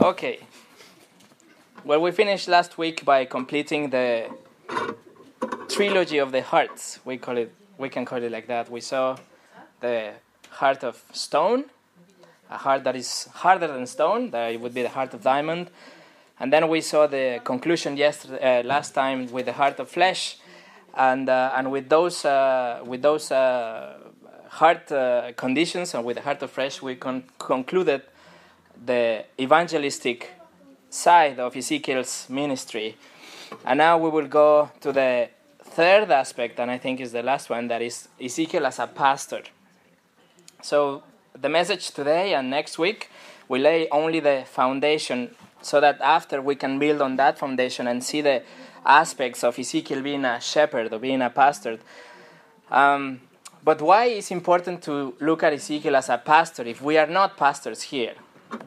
Okay. 0.00 0.40
Well, 1.84 2.00
we 2.00 2.12
finished 2.12 2.48
last 2.48 2.78
week 2.78 3.04
by 3.04 3.24
completing 3.24 3.90
the 3.90 4.30
trilogy 5.68 6.18
of 6.18 6.32
the 6.32 6.42
hearts. 6.42 7.00
We 7.04 7.18
call 7.18 7.36
it. 7.36 7.52
We 7.78 7.88
can 7.88 8.04
call 8.04 8.22
it 8.22 8.30
like 8.30 8.46
that. 8.46 8.70
We 8.70 8.80
saw 8.80 9.16
the 9.80 10.12
heart 10.50 10.84
of 10.84 11.02
stone, 11.12 11.64
a 12.50 12.56
heart 12.56 12.84
that 12.84 12.96
is 12.96 13.28
harder 13.32 13.66
than 13.66 13.86
stone. 13.86 14.30
That 14.30 14.60
would 14.60 14.74
be 14.74 14.82
the 14.82 14.88
heart 14.88 15.12
of 15.14 15.22
diamond. 15.22 15.70
And 16.38 16.52
then 16.52 16.68
we 16.68 16.80
saw 16.80 17.06
the 17.06 17.40
conclusion 17.44 17.96
yesterday, 17.96 18.60
uh, 18.60 18.62
last 18.62 18.94
time 18.94 19.30
with 19.30 19.46
the 19.46 19.52
heart 19.52 19.78
of 19.80 19.88
flesh, 19.88 20.38
and 20.96 21.28
uh, 21.28 21.52
and 21.56 21.70
with 21.70 21.88
those 21.88 22.24
uh, 22.24 22.82
with 22.84 23.02
those 23.02 23.30
uh, 23.30 24.03
heart 24.54 24.92
uh, 24.92 25.32
conditions 25.36 25.94
and 25.94 26.04
with 26.04 26.16
the 26.16 26.22
heart 26.22 26.40
of 26.42 26.50
flesh, 26.50 26.80
we 26.80 26.94
con- 26.94 27.24
concluded 27.38 28.02
the 28.86 29.24
evangelistic 29.40 30.30
side 30.88 31.40
of 31.40 31.56
Ezekiel's 31.56 32.28
ministry. 32.28 32.96
And 33.64 33.78
now 33.78 33.98
we 33.98 34.10
will 34.10 34.28
go 34.28 34.70
to 34.80 34.92
the 34.92 35.28
third 35.60 36.10
aspect, 36.10 36.60
and 36.60 36.70
I 36.70 36.78
think 36.78 37.00
is 37.00 37.10
the 37.10 37.22
last 37.22 37.50
one, 37.50 37.66
that 37.68 37.82
is 37.82 38.08
Ezekiel 38.22 38.66
as 38.66 38.78
a 38.78 38.86
pastor. 38.86 39.42
So 40.62 41.02
the 41.40 41.48
message 41.48 41.90
today 41.90 42.34
and 42.34 42.48
next 42.48 42.78
week 42.78 43.10
we 43.48 43.58
lay 43.58 43.88
only 43.90 44.20
the 44.20 44.44
foundation 44.46 45.34
so 45.62 45.80
that 45.80 46.00
after 46.00 46.40
we 46.40 46.54
can 46.54 46.78
build 46.78 47.02
on 47.02 47.16
that 47.16 47.38
foundation 47.38 47.88
and 47.88 48.04
see 48.04 48.20
the 48.20 48.42
aspects 48.86 49.42
of 49.42 49.58
Ezekiel 49.58 50.00
being 50.00 50.24
a 50.24 50.40
shepherd 50.40 50.92
or 50.92 51.00
being 51.00 51.22
a 51.22 51.30
pastor. 51.30 51.78
Um, 52.70 53.20
but 53.64 53.80
why 53.80 54.04
is 54.04 54.30
important 54.30 54.82
to 54.82 55.14
look 55.20 55.42
at 55.42 55.54
Ezekiel 55.54 55.96
as 55.96 56.10
a 56.10 56.18
pastor 56.18 56.64
if 56.64 56.82
we 56.82 56.98
are 56.98 57.06
not 57.06 57.36
pastors 57.38 57.82
here? 57.82 58.14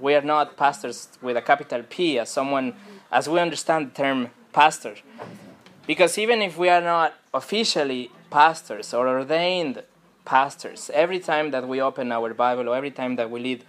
We 0.01 0.15
are 0.15 0.21
not 0.21 0.57
pastors 0.57 1.07
with 1.21 1.37
a 1.37 1.41
capital 1.41 1.83
P 1.87 2.17
as 2.17 2.29
someone 2.29 2.73
as 3.11 3.29
we 3.29 3.39
understand 3.39 3.91
the 3.91 3.95
term 3.95 4.29
pastor. 4.51 4.95
Because 5.85 6.17
even 6.17 6.41
if 6.41 6.57
we 6.57 6.69
are 6.69 6.81
not 6.81 7.13
officially 7.33 8.11
pastors 8.31 8.93
or 8.93 9.07
ordained 9.07 9.83
pastors, 10.25 10.89
every 10.93 11.19
time 11.19 11.51
that 11.51 11.67
we 11.67 11.79
open 11.79 12.11
our 12.11 12.33
Bible 12.33 12.67
or 12.67 12.75
every 12.75 12.91
time 12.91 13.15
that 13.17 13.29
we 13.29 13.39
lead 13.39 13.63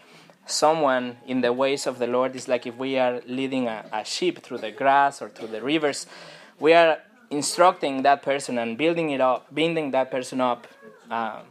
someone 0.46 1.18
in 1.26 1.42
the 1.42 1.52
ways 1.52 1.86
of 1.86 1.98
the 1.98 2.06
Lord, 2.06 2.34
it's 2.34 2.48
like 2.48 2.66
if 2.66 2.76
we 2.76 2.98
are 2.98 3.20
leading 3.26 3.68
a, 3.68 3.84
a 3.92 4.04
sheep 4.04 4.42
through 4.42 4.58
the 4.58 4.70
grass 4.70 5.20
or 5.20 5.28
through 5.28 5.48
the 5.48 5.60
rivers, 5.60 6.06
we 6.58 6.72
are 6.72 6.98
instructing 7.30 8.02
that 8.02 8.22
person 8.22 8.58
and 8.58 8.78
building 8.78 9.10
it 9.10 9.20
up, 9.20 9.54
building 9.54 9.90
that 9.90 10.10
person 10.10 10.40
up 10.40 10.66
um, 11.10 11.42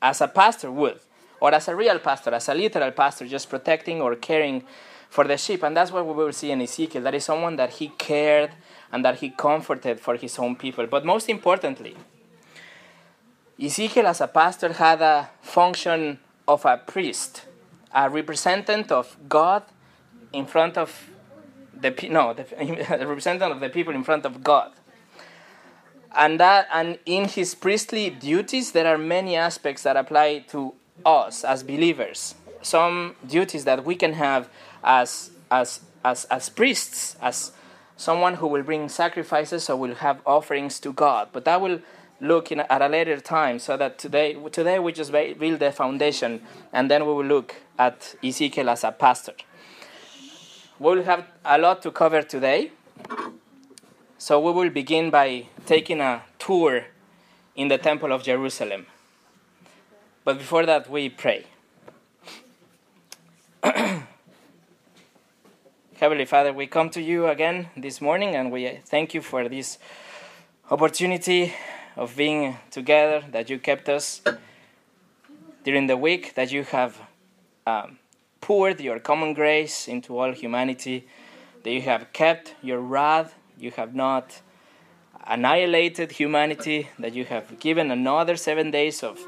as 0.00 0.20
a 0.20 0.28
pastor 0.28 0.70
would, 0.70 1.00
or 1.40 1.54
as 1.54 1.68
a 1.68 1.76
real 1.76 1.98
pastor, 1.98 2.34
as 2.34 2.48
a 2.48 2.54
literal 2.54 2.90
pastor, 2.90 3.26
just 3.26 3.48
protecting 3.48 4.00
or 4.00 4.16
caring 4.16 4.64
for 5.08 5.24
the 5.24 5.36
sheep. 5.36 5.62
And 5.62 5.76
that's 5.76 5.90
what 5.90 6.06
we 6.06 6.12
will 6.12 6.32
see 6.32 6.50
in 6.50 6.60
Ezekiel. 6.60 7.02
That 7.02 7.14
is 7.14 7.24
someone 7.24 7.56
that 7.56 7.70
he 7.70 7.88
cared 7.88 8.50
and 8.92 9.04
that 9.04 9.16
he 9.16 9.30
comforted 9.30 10.00
for 10.00 10.16
his 10.16 10.38
own 10.38 10.56
people. 10.56 10.86
But 10.86 11.04
most 11.04 11.28
importantly, 11.28 11.96
Ezekiel 13.60 14.06
as 14.06 14.20
a 14.20 14.28
pastor 14.28 14.72
had 14.72 15.02
a 15.02 15.30
function 15.42 16.18
of 16.46 16.64
a 16.64 16.76
priest, 16.78 17.44
a 17.92 18.08
representative 18.08 18.92
of 18.92 19.16
God 19.28 19.64
in 20.32 20.46
front 20.46 20.78
of 20.78 21.10
the 21.80 21.90
no, 22.10 22.34
the, 22.34 22.44
representative 23.06 23.56
of 23.56 23.60
the 23.60 23.68
people 23.68 23.94
in 23.94 24.04
front 24.04 24.24
of 24.24 24.42
God. 24.42 24.72
And 26.16 26.40
that 26.40 26.68
and 26.72 26.98
in 27.06 27.26
his 27.26 27.54
priestly 27.54 28.10
duties 28.10 28.72
there 28.72 28.86
are 28.86 28.98
many 28.98 29.36
aspects 29.36 29.82
that 29.82 29.96
apply 29.96 30.40
to 30.50 30.74
us 31.04 31.44
as 31.44 31.62
believers. 31.62 32.34
Some 32.62 33.16
duties 33.26 33.64
that 33.64 33.84
we 33.84 33.94
can 33.94 34.14
have 34.14 34.48
as 34.82 35.30
as 35.50 35.80
as, 36.04 36.24
as 36.26 36.48
priests, 36.48 37.16
as 37.20 37.52
someone 37.96 38.34
who 38.34 38.46
will 38.46 38.62
bring 38.62 38.88
sacrifices 38.88 39.68
or 39.68 39.76
will 39.76 39.96
have 39.96 40.20
offerings 40.24 40.78
to 40.80 40.92
God. 40.92 41.28
But 41.32 41.44
that 41.44 41.60
will 41.60 41.80
look 42.20 42.50
in, 42.50 42.60
at 42.60 42.82
a 42.82 42.88
later 42.88 43.20
time 43.20 43.58
so 43.58 43.76
that 43.76 43.98
today 43.98 44.34
today 44.50 44.78
we 44.78 44.92
just 44.92 45.12
build 45.12 45.60
the 45.60 45.72
foundation 45.72 46.42
and 46.72 46.90
then 46.90 47.06
we 47.06 47.12
will 47.12 47.24
look 47.24 47.54
at 47.78 48.14
Ezekiel 48.24 48.70
as 48.70 48.84
a 48.84 48.92
pastor. 48.92 49.34
We'll 50.78 51.02
have 51.02 51.26
a 51.44 51.58
lot 51.58 51.82
to 51.82 51.90
cover 51.90 52.22
today. 52.22 52.72
So 54.20 54.40
we 54.40 54.50
will 54.50 54.70
begin 54.70 55.10
by 55.10 55.46
taking 55.64 56.00
a 56.00 56.24
tour 56.40 56.86
in 57.54 57.68
the 57.68 57.78
Temple 57.78 58.10
of 58.10 58.24
Jerusalem. 58.24 58.86
But 60.24 60.38
before 60.38 60.66
that, 60.66 60.90
we 60.90 61.08
pray. 61.08 61.46
Heavenly 65.94 66.24
Father, 66.24 66.52
we 66.52 66.66
come 66.66 66.90
to 66.90 67.00
you 67.00 67.28
again 67.28 67.68
this 67.76 68.00
morning 68.00 68.34
and 68.34 68.50
we 68.50 68.80
thank 68.84 69.14
you 69.14 69.22
for 69.22 69.48
this 69.48 69.78
opportunity 70.68 71.54
of 71.94 72.16
being 72.16 72.56
together, 72.72 73.24
that 73.30 73.48
you 73.48 73.60
kept 73.60 73.88
us 73.88 74.20
during 75.62 75.86
the 75.86 75.96
week, 75.96 76.34
that 76.34 76.50
you 76.50 76.64
have 76.64 77.00
um, 77.68 78.00
poured 78.40 78.80
your 78.80 78.98
common 78.98 79.32
grace 79.32 79.86
into 79.86 80.18
all 80.18 80.32
humanity, 80.32 81.06
that 81.62 81.70
you 81.70 81.82
have 81.82 82.12
kept 82.12 82.56
your 82.62 82.80
wrath 82.80 83.36
you 83.58 83.70
have 83.72 83.94
not 83.94 84.40
annihilated 85.26 86.12
humanity, 86.12 86.88
that 86.98 87.14
you 87.14 87.24
have 87.24 87.58
given 87.60 87.90
another 87.90 88.36
seven 88.36 88.70
days 88.70 89.02
of 89.02 89.18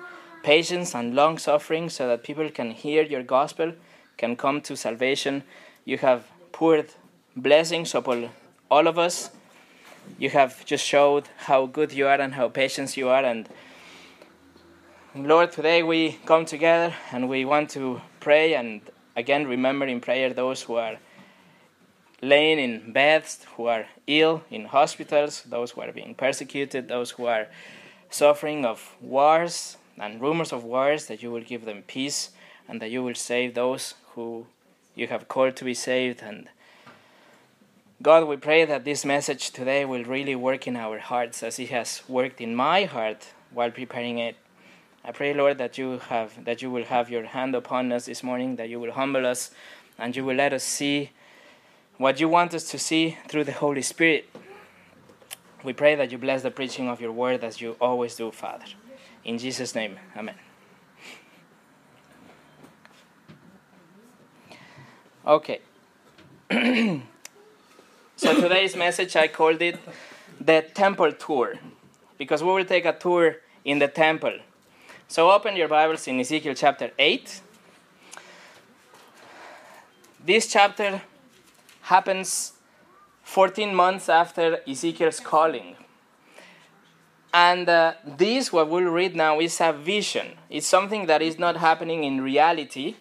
patience 0.43 0.95
and 0.95 1.15
long 1.15 1.39
suffering 1.39 1.91
so 1.91 2.09
that 2.09 2.25
people 2.25 2.49
can 2.51 2.71
hear 2.71 3.03
your 3.03 3.23
gospel, 3.23 3.75
can 4.17 4.37
come 4.37 4.61
to 4.63 4.77
salvation. 4.77 5.43
You 5.85 5.99
have 5.99 6.25
poured 6.53 6.91
blessings 7.37 7.95
upon 7.95 8.31
all 8.71 8.87
of 8.87 8.99
us. 8.99 9.31
You 10.19 10.31
have 10.31 10.65
just 10.65 10.85
showed 10.87 11.29
how 11.37 11.67
good 11.67 11.93
you 11.93 12.07
are 12.07 12.21
and 12.21 12.35
how 12.35 12.49
patient 12.49 12.97
you 12.97 13.09
are. 13.09 13.25
And 13.25 13.49
Lord, 15.15 15.53
today 15.53 15.83
we 15.83 16.19
come 16.25 16.45
together 16.45 16.95
and 17.13 17.29
we 17.29 17.45
want 17.45 17.71
to 17.71 18.01
pray 18.21 18.55
and 18.55 18.81
again 19.17 19.47
remember 19.47 19.87
in 19.87 20.01
prayer 20.01 20.33
those 20.33 20.63
who 20.63 20.77
are 20.77 20.97
laying 22.23 22.59
in 22.59 22.93
beds, 22.93 23.47
who 23.57 23.67
are 23.67 23.87
ill 24.07 24.43
in 24.51 24.67
hospitals, 24.67 25.43
those 25.43 25.73
who 25.73 25.81
are 25.81 25.93
being 25.93 26.15
persecuted, 26.15 26.89
those 26.89 27.13
who 27.13 27.27
are 27.27 27.47
suffering 28.11 28.65
of 28.65 28.97
wars 29.01 29.77
and 29.99 30.21
rumors 30.21 30.53
of 30.53 30.65
wars, 30.65 31.07
that 31.07 31.23
you 31.23 31.31
will 31.31 31.43
give 31.43 31.65
them 31.65 31.83
peace 31.87 32.31
and 32.69 32.81
that 32.81 32.91
you 32.91 33.03
will 33.03 33.15
save 33.15 33.55
those 33.55 33.95
who 34.15 34.47
you 34.95 35.07
have 35.07 35.29
called 35.29 35.57
to 35.57 35.65
be 35.65 35.75
saved. 35.75 36.23
And 36.23 36.49
God, 38.03 38.27
we 38.27 38.37
pray 38.37 38.65
that 38.65 38.85
this 38.85 39.05
message 39.05 39.51
today 39.51 39.85
will 39.85 40.05
really 40.05 40.35
work 40.35 40.67
in 40.67 40.77
our 40.77 40.99
hearts 40.99 41.43
as 41.43 41.59
it 41.59 41.71
has 41.71 42.03
worked 42.09 42.41
in 42.41 42.55
my 42.55 42.85
heart 42.85 43.29
while 43.53 43.71
preparing 43.71 44.19
it. 44.19 44.37
I 45.05 45.13
pray, 45.13 45.33
Lord, 45.33 45.59
that 45.59 45.79
you 45.79 45.99
have 46.09 46.45
that 46.45 46.61
you 46.61 46.71
will 46.71 46.85
have 46.85 47.11
your 47.11 47.25
hand 47.25 47.55
upon 47.55 47.91
us 47.91 48.05
this 48.05 48.23
morning, 48.23 48.57
that 48.57 48.69
you 48.69 48.79
will 48.79 48.93
humble 48.93 49.27
us, 49.27 49.51
and 49.99 50.15
you 50.15 50.25
will 50.25 50.37
let 50.37 50.53
us 50.53 50.63
see 50.63 51.11
what 52.01 52.19
you 52.19 52.31
want 52.31 52.55
us 52.55 52.65
to 52.71 52.79
see 52.79 53.19
through 53.29 53.45
the 53.45 53.53
Holy 53.53 53.83
Spirit. 53.83 54.27
We 55.63 55.75
pray 55.75 55.97
that 55.97 56.11
you 56.11 56.17
bless 56.17 56.41
the 56.41 56.51
preaching 56.51 56.89
of 56.89 56.99
your 56.99 57.13
word 57.13 57.45
as 57.45 57.61
you 57.61 57.77
always 57.79 58.15
do, 58.15 58.31
Father. 58.31 58.65
In 59.23 59.37
Jesus' 59.37 59.75
name, 59.75 59.99
Amen. 60.17 60.35
Okay. 65.27 65.61
so 68.17 68.35
today's 68.41 68.75
message, 68.75 69.15
I 69.15 69.29
called 69.29 69.61
it 69.61 69.79
the 70.41 70.65
temple 70.73 71.13
tour 71.13 71.59
because 72.17 72.43
we 72.43 72.51
will 72.51 72.65
take 72.65 72.87
a 72.87 72.95
tour 72.95 73.37
in 73.63 73.79
the 73.79 73.89
temple. 73.89 74.39
So 75.07 75.31
open 75.31 75.55
your 75.55 75.69
Bibles 75.69 76.09
in 76.09 76.19
Ezekiel 76.19 76.55
chapter 76.55 76.93
8. 76.99 77.43
This 80.25 80.47
chapter 80.47 81.03
happens 81.83 82.53
14 83.23 83.75
months 83.75 84.09
after 84.09 84.61
Ezekiel's 84.67 85.21
calling. 85.21 85.77
And 87.33 87.69
uh, 87.69 87.95
this, 88.05 88.53
what 88.53 88.69
we'll 88.69 88.91
read 88.91 89.15
now, 89.15 89.41
is 89.41 89.61
a 89.61 89.73
vision. 89.73 90.33
It's 90.49 90.67
something 90.67 91.07
that 91.07 91.23
is 91.23 91.39
not 91.39 91.57
happening 91.59 92.03
in 92.03 92.23
reality, 92.23 92.97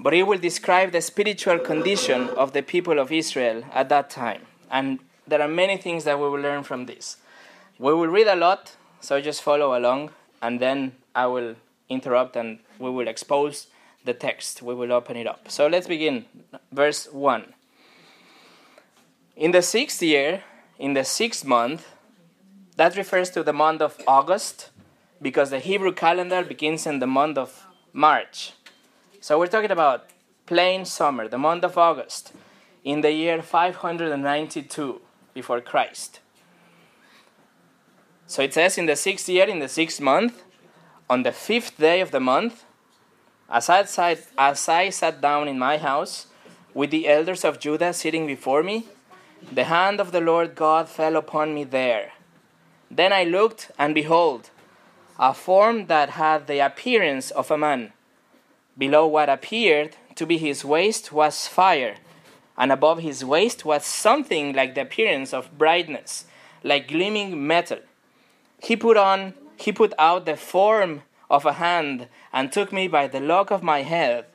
but 0.00 0.14
it 0.14 0.22
will 0.22 0.38
describe 0.38 0.92
the 0.92 1.02
spiritual 1.02 1.58
condition 1.58 2.30
of 2.30 2.52
the 2.52 2.62
people 2.62 2.98
of 2.98 3.12
Israel 3.12 3.62
at 3.72 3.88
that 3.90 4.08
time. 4.08 4.42
And 4.70 5.00
there 5.26 5.42
are 5.42 5.48
many 5.48 5.76
things 5.76 6.04
that 6.04 6.18
we 6.18 6.28
will 6.28 6.40
learn 6.40 6.62
from 6.62 6.86
this. 6.86 7.18
We 7.78 7.92
will 7.92 8.08
read 8.08 8.26
a 8.26 8.36
lot, 8.36 8.76
so 9.00 9.20
just 9.20 9.42
follow 9.42 9.76
along, 9.78 10.10
and 10.40 10.58
then 10.58 10.92
I 11.14 11.26
will 11.26 11.56
interrupt 11.88 12.36
and 12.36 12.58
we 12.78 12.90
will 12.90 13.06
expose 13.06 13.66
the 14.04 14.14
text. 14.14 14.62
We 14.62 14.74
will 14.74 14.92
open 14.92 15.16
it 15.16 15.26
up. 15.26 15.50
So 15.50 15.66
let's 15.66 15.86
begin. 15.86 16.24
Verse 16.72 17.06
1. 17.12 17.52
In 19.36 19.52
the 19.52 19.62
sixth 19.62 20.02
year, 20.02 20.42
in 20.78 20.92
the 20.92 21.04
sixth 21.04 21.44
month, 21.44 21.88
that 22.76 22.96
refers 22.96 23.30
to 23.30 23.42
the 23.42 23.54
month 23.54 23.80
of 23.80 23.98
August 24.06 24.70
because 25.22 25.48
the 25.48 25.58
Hebrew 25.58 25.92
calendar 25.92 26.44
begins 26.44 26.86
in 26.86 26.98
the 26.98 27.06
month 27.06 27.38
of 27.38 27.66
March. 27.94 28.52
So 29.20 29.38
we're 29.38 29.46
talking 29.46 29.70
about 29.70 30.10
plain 30.44 30.84
summer, 30.84 31.28
the 31.28 31.38
month 31.38 31.64
of 31.64 31.78
August, 31.78 32.34
in 32.84 33.00
the 33.00 33.10
year 33.10 33.40
592 33.40 35.00
before 35.32 35.62
Christ. 35.62 36.20
So 38.26 38.42
it 38.42 38.52
says 38.52 38.76
in 38.76 38.84
the 38.84 38.96
sixth 38.96 39.30
year, 39.30 39.46
in 39.48 39.60
the 39.60 39.68
sixth 39.68 40.00
month, 40.00 40.42
on 41.08 41.22
the 41.22 41.32
fifth 41.32 41.78
day 41.78 42.02
of 42.02 42.10
the 42.10 42.20
month, 42.20 42.64
as 43.48 43.70
I, 43.70 43.84
sat, 43.84 44.26
as 44.36 44.68
I 44.68 44.90
sat 44.90 45.22
down 45.22 45.48
in 45.48 45.58
my 45.58 45.78
house, 45.78 46.26
with 46.74 46.90
the 46.90 47.08
elders 47.08 47.44
of 47.44 47.60
Judah 47.60 47.94
sitting 47.94 48.26
before 48.26 48.62
me, 48.62 48.86
the 49.50 49.64
hand 49.64 50.00
of 50.00 50.12
the 50.12 50.20
Lord 50.20 50.54
God 50.54 50.88
fell 50.88 51.16
upon 51.16 51.54
me 51.54 51.64
there. 51.64 52.12
Then 52.90 53.12
I 53.12 53.24
looked, 53.24 53.70
and 53.78 53.94
behold, 53.94 54.50
a 55.18 55.32
form 55.32 55.86
that 55.86 56.10
had 56.10 56.46
the 56.46 56.58
appearance 56.58 57.30
of 57.30 57.50
a 57.50 57.58
man. 57.58 57.92
Below 58.76 59.06
what 59.06 59.28
appeared 59.28 59.96
to 60.16 60.26
be 60.26 60.38
his 60.38 60.64
waist 60.64 61.12
was 61.12 61.48
fire, 61.48 61.96
and 62.56 62.70
above 62.70 62.98
his 62.98 63.24
waist 63.24 63.64
was 63.64 63.84
something 63.84 64.52
like 64.52 64.74
the 64.74 64.82
appearance 64.82 65.32
of 65.32 65.56
brightness, 65.58 66.26
like 66.62 66.88
gleaming 66.88 67.46
metal. 67.46 67.78
He 68.62 68.76
put 68.76 68.96
on 68.96 69.34
he 69.56 69.70
put 69.70 69.92
out 69.98 70.26
the 70.26 70.36
form 70.36 71.02
of 71.30 71.46
a 71.46 71.54
hand 71.54 72.08
and 72.32 72.50
took 72.50 72.72
me 72.72 72.88
by 72.88 73.06
the 73.06 73.20
lock 73.20 73.50
of 73.50 73.62
my 73.62 73.82
head. 73.82 74.26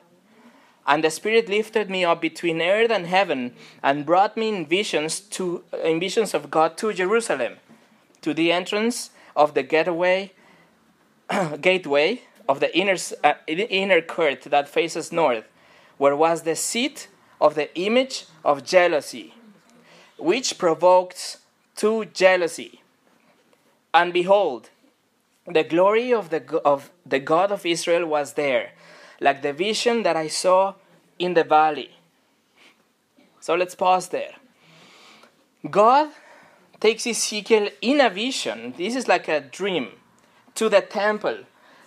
And 0.88 1.04
the 1.04 1.10
Spirit 1.10 1.50
lifted 1.50 1.90
me 1.90 2.02
up 2.02 2.22
between 2.22 2.62
earth 2.62 2.90
and 2.90 3.06
heaven 3.06 3.52
and 3.82 4.06
brought 4.06 4.38
me 4.38 4.48
in 4.48 4.66
visions 4.66 5.20
to 5.36 5.62
in 5.84 6.00
visions 6.00 6.32
of 6.32 6.50
God 6.50 6.78
to 6.78 6.94
Jerusalem, 6.94 7.56
to 8.22 8.32
the 8.32 8.50
entrance 8.50 9.10
of 9.36 9.52
the 9.52 9.62
gateway, 9.62 10.32
gateway 11.60 12.22
of 12.48 12.60
the 12.60 12.76
inner, 12.76 12.96
uh, 13.22 13.34
inner 13.46 14.00
court 14.00 14.42
that 14.44 14.66
faces 14.66 15.12
north, 15.12 15.44
where 15.98 16.16
was 16.16 16.42
the 16.42 16.56
seat 16.56 17.08
of 17.38 17.54
the 17.54 17.68
image 17.78 18.24
of 18.42 18.64
jealousy, 18.64 19.34
which 20.18 20.56
provokes 20.56 21.38
to 21.76 22.06
jealousy. 22.06 22.80
And 23.92 24.12
behold, 24.12 24.70
the 25.46 25.64
glory 25.64 26.12
of 26.12 26.30
the, 26.30 26.60
of 26.64 26.90
the 27.04 27.20
God 27.20 27.52
of 27.52 27.66
Israel 27.66 28.06
was 28.06 28.32
there, 28.34 28.70
like 29.20 29.42
the 29.42 29.52
vision 29.52 30.02
that 30.02 30.16
I 30.16 30.28
saw 30.28 30.74
in 31.18 31.34
the 31.34 31.44
valley. 31.44 31.90
So 33.40 33.54
let's 33.54 33.74
pause 33.74 34.08
there. 34.08 34.34
God 35.68 36.10
takes 36.80 37.06
Ezekiel 37.06 37.68
in 37.80 38.00
a 38.00 38.10
vision, 38.10 38.74
this 38.76 38.94
is 38.94 39.08
like 39.08 39.28
a 39.28 39.40
dream, 39.40 39.88
to 40.54 40.68
the 40.68 40.80
temple. 40.80 41.38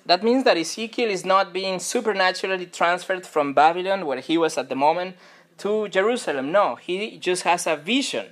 That 0.05 0.23
means 0.23 0.43
that 0.43 0.57
Ezekiel 0.57 1.09
is 1.09 1.23
not 1.23 1.53
being 1.53 1.79
supernaturally 1.79 2.65
transferred 2.65 3.25
from 3.25 3.53
Babylon, 3.53 4.05
where 4.05 4.19
he 4.19 4.37
was 4.37 4.57
at 4.57 4.67
the 4.67 4.75
moment, 4.75 5.15
to 5.59 5.87
Jerusalem. 5.87 6.51
No, 6.51 6.75
he 6.75 7.17
just 7.17 7.43
has 7.43 7.67
a 7.67 7.75
vision. 7.75 8.27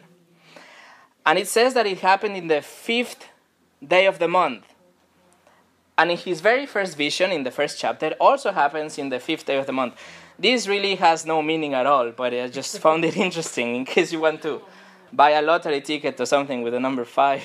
And 1.25 1.37
it 1.37 1.47
says 1.47 1.73
that 1.75 1.85
it 1.85 1.99
happened 1.99 2.35
in 2.35 2.47
the 2.47 2.61
fifth 2.61 3.27
day 3.85 4.05
of 4.05 4.19
the 4.19 4.27
month. 4.27 4.65
And 5.99 6.11
in 6.11 6.17
his 6.17 6.39
very 6.39 6.65
first 6.65 6.95
vision, 6.95 7.29
in 7.33 7.43
the 7.43 7.51
first 7.51 7.77
chapter, 7.77 8.11
also 8.21 8.53
happens 8.53 8.97
in 8.97 9.09
the 9.09 9.19
fifth 9.19 9.45
day 9.45 9.57
of 9.57 9.65
the 9.65 9.73
month. 9.73 9.95
This 10.39 10.65
really 10.65 10.95
has 10.95 11.25
no 11.25 11.41
meaning 11.41 11.73
at 11.73 11.85
all, 11.85 12.11
but 12.11 12.33
I 12.33 12.47
just 12.47 12.79
found 12.85 13.03
it 13.03 13.17
interesting 13.17 13.75
in 13.75 13.83
case 13.83 14.13
you 14.13 14.21
want 14.21 14.41
to 14.43 14.61
buy 15.11 15.31
a 15.31 15.41
lottery 15.41 15.81
ticket 15.81 16.17
or 16.21 16.25
something 16.25 16.61
with 16.61 16.71
the 16.71 16.79
number 16.79 17.03
five. 17.03 17.43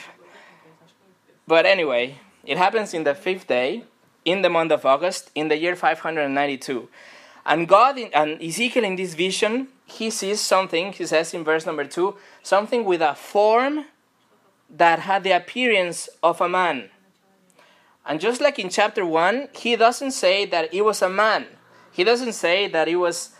But 1.48 1.66
anyway, 1.66 2.20
it 2.44 2.56
happens 2.56 2.94
in 2.94 3.02
the 3.02 3.16
fifth 3.16 3.48
day, 3.48 3.82
in 4.24 4.42
the 4.42 4.50
month 4.50 4.70
of 4.70 4.86
August, 4.86 5.32
in 5.34 5.48
the 5.48 5.58
year 5.58 5.74
592. 5.74 6.88
And 7.44 7.66
God 7.66 7.98
in, 7.98 8.10
and 8.14 8.40
Ezekiel 8.40 8.84
in 8.84 8.94
this 8.94 9.14
vision, 9.14 9.66
he 9.84 10.10
sees 10.10 10.40
something, 10.40 10.92
he 10.92 11.06
says 11.06 11.34
in 11.34 11.42
verse 11.42 11.66
number 11.66 11.86
two, 11.86 12.18
something 12.44 12.84
with 12.84 13.02
a 13.02 13.16
form 13.16 13.86
that 14.70 15.00
had 15.00 15.24
the 15.24 15.32
appearance 15.32 16.08
of 16.22 16.40
a 16.40 16.48
man. 16.48 16.90
And 18.06 18.20
just 18.20 18.40
like 18.40 18.58
in 18.58 18.68
chapter 18.68 19.06
1, 19.06 19.48
he 19.54 19.76
doesn't 19.76 20.10
say 20.10 20.44
that 20.46 20.72
it 20.74 20.82
was 20.82 21.00
a 21.00 21.08
man. 21.08 21.46
He 21.90 22.04
doesn't 22.04 22.34
say 22.34 22.68
that 22.68 22.88
it 22.88 22.96
was 22.96 23.30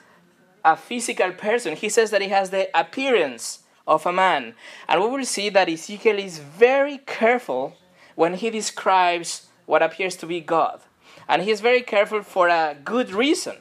a 0.65 0.77
physical 0.77 1.33
person. 1.33 1.77
He 1.77 1.89
says 1.89 2.11
that 2.11 2.23
he 2.23 2.29
has 2.29 2.51
the 2.51 2.69
appearance 2.79 3.61
of 3.87 4.07
a 4.07 4.13
man. 4.13 4.55
And 4.89 5.03
we 5.03 5.09
will 5.09 5.25
see 5.25 5.51
that 5.51 5.69
Ezekiel 5.69 6.19
is 6.19 6.39
very 6.39 6.99
careful 6.99 7.77
when 8.15 8.35
he 8.35 8.49
describes 8.49 9.49
what 9.67 9.83
appears 9.83 10.17
to 10.17 10.27
be 10.27 10.41
God. 10.41 10.81
And 11.29 11.43
he 11.43 11.51
is 11.51 11.61
very 11.61 11.83
careful 11.83 12.23
for 12.23 12.49
a 12.49 12.77
good 12.83 13.11
reason. 13.11 13.57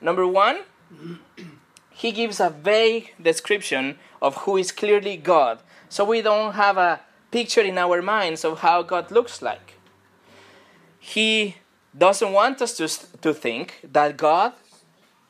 Number 0.00 0.26
one, 0.26 0.60
he 1.90 2.12
gives 2.12 2.38
a 2.38 2.50
vague 2.50 3.14
description 3.20 3.98
of 4.22 4.36
who 4.38 4.56
is 4.56 4.70
clearly 4.70 5.16
God. 5.16 5.60
So 5.88 6.04
we 6.04 6.22
don't 6.22 6.52
have 6.54 6.76
a 6.76 7.00
picture 7.32 7.62
in 7.62 7.78
our 7.78 8.00
minds 8.00 8.44
of 8.44 8.60
how 8.60 8.82
God 8.82 9.10
looks 9.10 9.42
like 9.42 9.74
he 11.00 11.56
doesn't 11.96 12.32
want 12.32 12.62
us 12.62 12.76
to, 12.76 12.86
to 13.18 13.34
think 13.34 13.80
that 13.92 14.16
God 14.16 14.52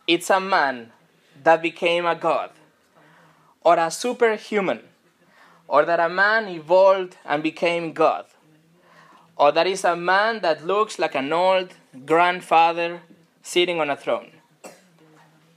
it's 0.06 0.28
a 0.28 0.40
man 0.40 0.92
that 1.44 1.62
became 1.62 2.04
a 2.04 2.14
god 2.14 2.50
or 3.62 3.78
a 3.78 3.90
superhuman 3.90 4.80
or 5.68 5.84
that 5.84 6.00
a 6.00 6.08
man 6.08 6.48
evolved 6.48 7.16
and 7.24 7.42
became 7.42 7.92
God 7.92 8.24
or 9.36 9.52
that 9.52 9.66
is 9.66 9.84
a 9.84 9.94
man 9.94 10.40
that 10.40 10.66
looks 10.66 10.98
like 10.98 11.14
an 11.14 11.32
old 11.32 11.72
grandfather 12.04 13.00
sitting 13.42 13.80
on 13.80 13.88
a 13.88 13.96
throne. 13.96 14.30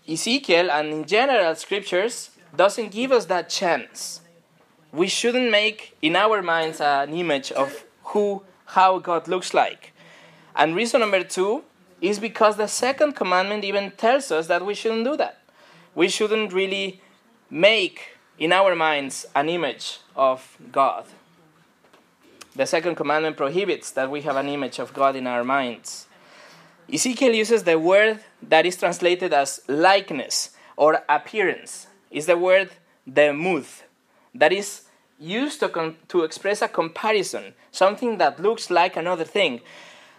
Ezekiel 0.07 0.69
and 0.69 0.93
in 0.93 1.05
general 1.05 1.55
scriptures 1.55 2.29
doesn't 2.55 2.91
give 2.91 3.11
us 3.11 3.25
that 3.25 3.49
chance. 3.49 4.21
We 4.91 5.07
shouldn't 5.07 5.49
make 5.49 5.97
in 6.01 6.15
our 6.15 6.41
minds 6.41 6.79
an 6.79 7.13
image 7.13 7.51
of 7.51 7.85
who 8.03 8.43
how 8.65 8.99
God 8.99 9.27
looks 9.27 9.53
like. 9.53 9.92
And 10.55 10.75
reason 10.75 11.01
number 11.01 11.23
two 11.23 11.63
is 12.01 12.19
because 12.19 12.57
the 12.57 12.67
second 12.67 13.13
commandment 13.13 13.63
even 13.63 13.91
tells 13.91 14.31
us 14.31 14.47
that 14.47 14.65
we 14.65 14.73
shouldn't 14.73 15.05
do 15.05 15.17
that. 15.17 15.39
We 15.95 16.09
shouldn't 16.09 16.53
really 16.53 17.01
make 17.49 18.17
in 18.37 18.51
our 18.51 18.75
minds 18.75 19.25
an 19.35 19.49
image 19.49 19.99
of 20.15 20.57
God. 20.71 21.05
The 22.55 22.65
second 22.65 22.95
commandment 22.95 23.37
prohibits 23.37 23.91
that 23.91 24.11
we 24.11 24.21
have 24.21 24.35
an 24.35 24.47
image 24.47 24.79
of 24.79 24.93
God 24.93 25.15
in 25.15 25.25
our 25.25 25.43
minds. 25.43 26.07
Ezekiel 26.91 27.33
uses 27.33 27.63
the 27.63 27.79
word 27.79 28.19
that 28.41 28.65
is 28.65 28.77
translated 28.77 29.33
as 29.33 29.61
likeness 29.67 30.51
or 30.75 31.03
appearance. 31.09 31.87
Is 32.11 32.27
the 32.27 32.37
word 32.37 32.69
demuth 33.11 33.83
that 34.35 34.53
is 34.53 34.83
used 35.19 35.59
to, 35.61 35.69
com- 35.69 35.97
to 36.09 36.23
express 36.23 36.61
a 36.61 36.67
comparison, 36.67 37.53
something 37.71 38.17
that 38.17 38.39
looks 38.39 38.69
like 38.69 38.95
another 38.95 39.23
thing. 39.23 39.61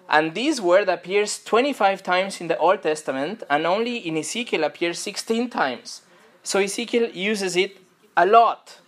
And 0.08 0.34
this 0.34 0.60
word 0.60 0.88
appears 0.88 1.42
25 1.42 2.02
times 2.02 2.40
in 2.40 2.48
the 2.48 2.58
Old 2.58 2.82
Testament, 2.82 3.42
and 3.48 3.66
only 3.66 3.96
in 3.96 4.16
Ezekiel 4.16 4.64
appears 4.64 4.98
16 4.98 5.50
times. 5.50 6.02
So 6.42 6.58
Ezekiel 6.58 7.10
uses 7.10 7.56
it 7.56 7.78
a 8.16 8.26
lot. 8.26 8.80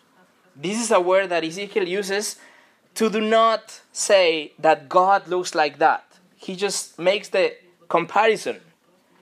This 0.54 0.80
is 0.80 0.90
a 0.90 1.00
word 1.00 1.30
that 1.30 1.44
Ezekiel 1.44 1.88
uses 1.88 2.36
to 2.94 3.10
do 3.10 3.20
not 3.20 3.80
say 3.92 4.52
that 4.58 4.88
God 4.88 5.28
looks 5.28 5.54
like 5.54 5.78
that. 5.78 6.04
He 6.36 6.54
just 6.54 6.98
makes 6.98 7.28
the 7.28 7.54
comparison, 7.88 8.60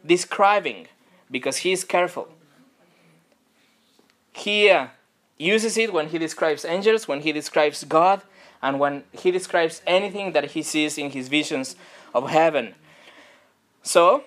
describing, 0.05 0.89
because 1.31 1.59
he 1.59 1.73
is 1.73 1.85
careful. 1.85 2.29
He 4.33 4.69
uh, 4.71 4.89
uses 5.39 5.77
it 5.79 5.93
when 5.93 6.09
he 6.09 6.19
describes 6.19 6.65
angels, 6.65 7.07
when 7.09 7.21
he 7.21 7.33
describes 7.33 7.85
God, 7.85 8.23
and 8.63 8.81
when 8.81 9.05
he 9.13 9.31
describes 9.31 9.83
anything 9.87 10.33
that 10.33 10.53
he 10.53 10.63
sees 10.63 10.99
in 10.99 11.11
his 11.11 11.29
visions 11.29 11.77
of 12.15 12.31
heaven. 12.31 12.75
So, 13.83 14.25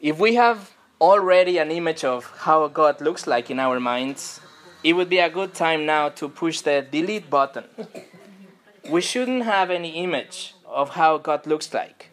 if 0.00 0.18
we 0.18 0.34
have 0.34 0.72
already 1.00 1.58
an 1.58 1.70
image 1.70 2.04
of 2.04 2.30
how 2.38 2.68
God 2.68 3.00
looks 3.00 3.26
like 3.26 3.50
in 3.50 3.58
our 3.58 3.80
minds, 3.80 4.40
it 4.84 4.94
would 4.94 5.08
be 5.08 5.18
a 5.18 5.30
good 5.30 5.54
time 5.54 5.86
now 5.86 6.08
to 6.10 6.28
push 6.28 6.60
the 6.60 6.86
delete 6.90 7.30
button. 7.30 7.64
We 8.88 9.00
shouldn't 9.00 9.44
have 9.44 9.70
any 9.70 9.90
image 10.02 10.54
of 10.66 10.90
how 10.90 11.18
God 11.18 11.46
looks 11.46 11.72
like. 11.72 12.10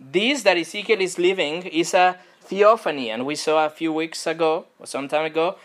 This 0.00 0.42
that 0.42 0.56
Ezekiel 0.56 1.00
is 1.00 1.18
living 1.18 1.64
is 1.64 1.92
a 1.92 2.18
theophany, 2.40 3.10
and 3.10 3.26
we 3.26 3.34
saw 3.34 3.66
a 3.66 3.70
few 3.70 3.92
weeks 3.92 4.26
ago, 4.26 4.66
or 4.78 4.86
some 4.86 5.08
time 5.08 5.26
ago, 5.26 5.56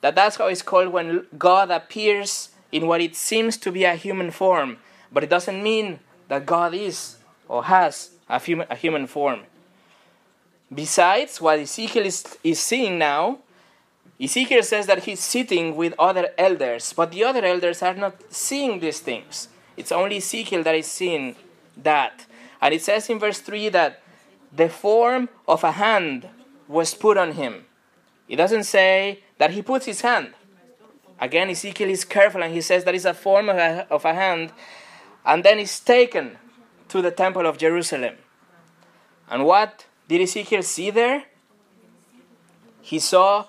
that 0.00 0.14
that's 0.14 0.36
how 0.36 0.48
it's 0.48 0.62
called 0.62 0.88
when 0.88 1.26
God 1.38 1.70
appears 1.70 2.50
in 2.74 2.88
what 2.88 3.00
it 3.00 3.14
seems 3.14 3.56
to 3.56 3.70
be 3.70 3.84
a 3.84 3.94
human 3.94 4.32
form, 4.32 4.78
but 5.12 5.22
it 5.22 5.30
doesn't 5.30 5.62
mean 5.62 6.00
that 6.26 6.44
God 6.44 6.74
is 6.74 7.16
or 7.46 7.62
has 7.62 8.10
a 8.28 8.40
human, 8.40 8.66
a 8.68 8.74
human 8.74 9.06
form. 9.06 9.42
Besides, 10.74 11.40
what 11.40 11.60
Ezekiel 11.60 12.04
is, 12.04 12.24
is 12.42 12.58
seeing 12.58 12.98
now, 12.98 13.38
Ezekiel 14.20 14.64
says 14.64 14.86
that 14.86 15.04
he's 15.04 15.20
sitting 15.20 15.76
with 15.76 15.94
other 16.00 16.30
elders, 16.36 16.92
but 16.92 17.12
the 17.12 17.22
other 17.22 17.44
elders 17.44 17.80
are 17.80 17.94
not 17.94 18.16
seeing 18.32 18.80
these 18.80 18.98
things. 18.98 19.48
It's 19.76 19.92
only 19.92 20.16
Ezekiel 20.16 20.64
that 20.64 20.74
is 20.74 20.88
seeing 20.88 21.36
that. 21.76 22.26
And 22.60 22.74
it 22.74 22.82
says 22.82 23.08
in 23.08 23.20
verse 23.20 23.38
3 23.38 23.68
that 23.68 24.02
the 24.52 24.68
form 24.68 25.28
of 25.46 25.62
a 25.62 25.72
hand 25.72 26.28
was 26.66 26.92
put 26.92 27.16
on 27.16 27.32
him. 27.32 27.66
It 28.28 28.36
doesn't 28.36 28.64
say 28.64 29.22
that 29.38 29.52
he 29.52 29.62
puts 29.62 29.86
his 29.86 30.00
hand. 30.00 30.34
Again, 31.20 31.50
Ezekiel 31.50 31.90
is 31.90 32.04
careful 32.04 32.42
and 32.42 32.52
he 32.52 32.60
says 32.60 32.84
that 32.84 32.94
is 32.94 33.04
a 33.04 33.14
form 33.14 33.48
of 33.48 33.56
a, 33.56 33.86
of 33.90 34.04
a 34.04 34.14
hand, 34.14 34.52
and 35.24 35.44
then 35.44 35.58
is 35.58 35.80
taken 35.80 36.36
to 36.88 37.00
the 37.00 37.10
temple 37.10 37.46
of 37.46 37.58
Jerusalem. 37.58 38.16
And 39.30 39.44
what 39.44 39.86
did 40.08 40.20
Ezekiel 40.20 40.62
see 40.62 40.90
there? 40.90 41.24
He 42.80 42.98
saw 42.98 43.46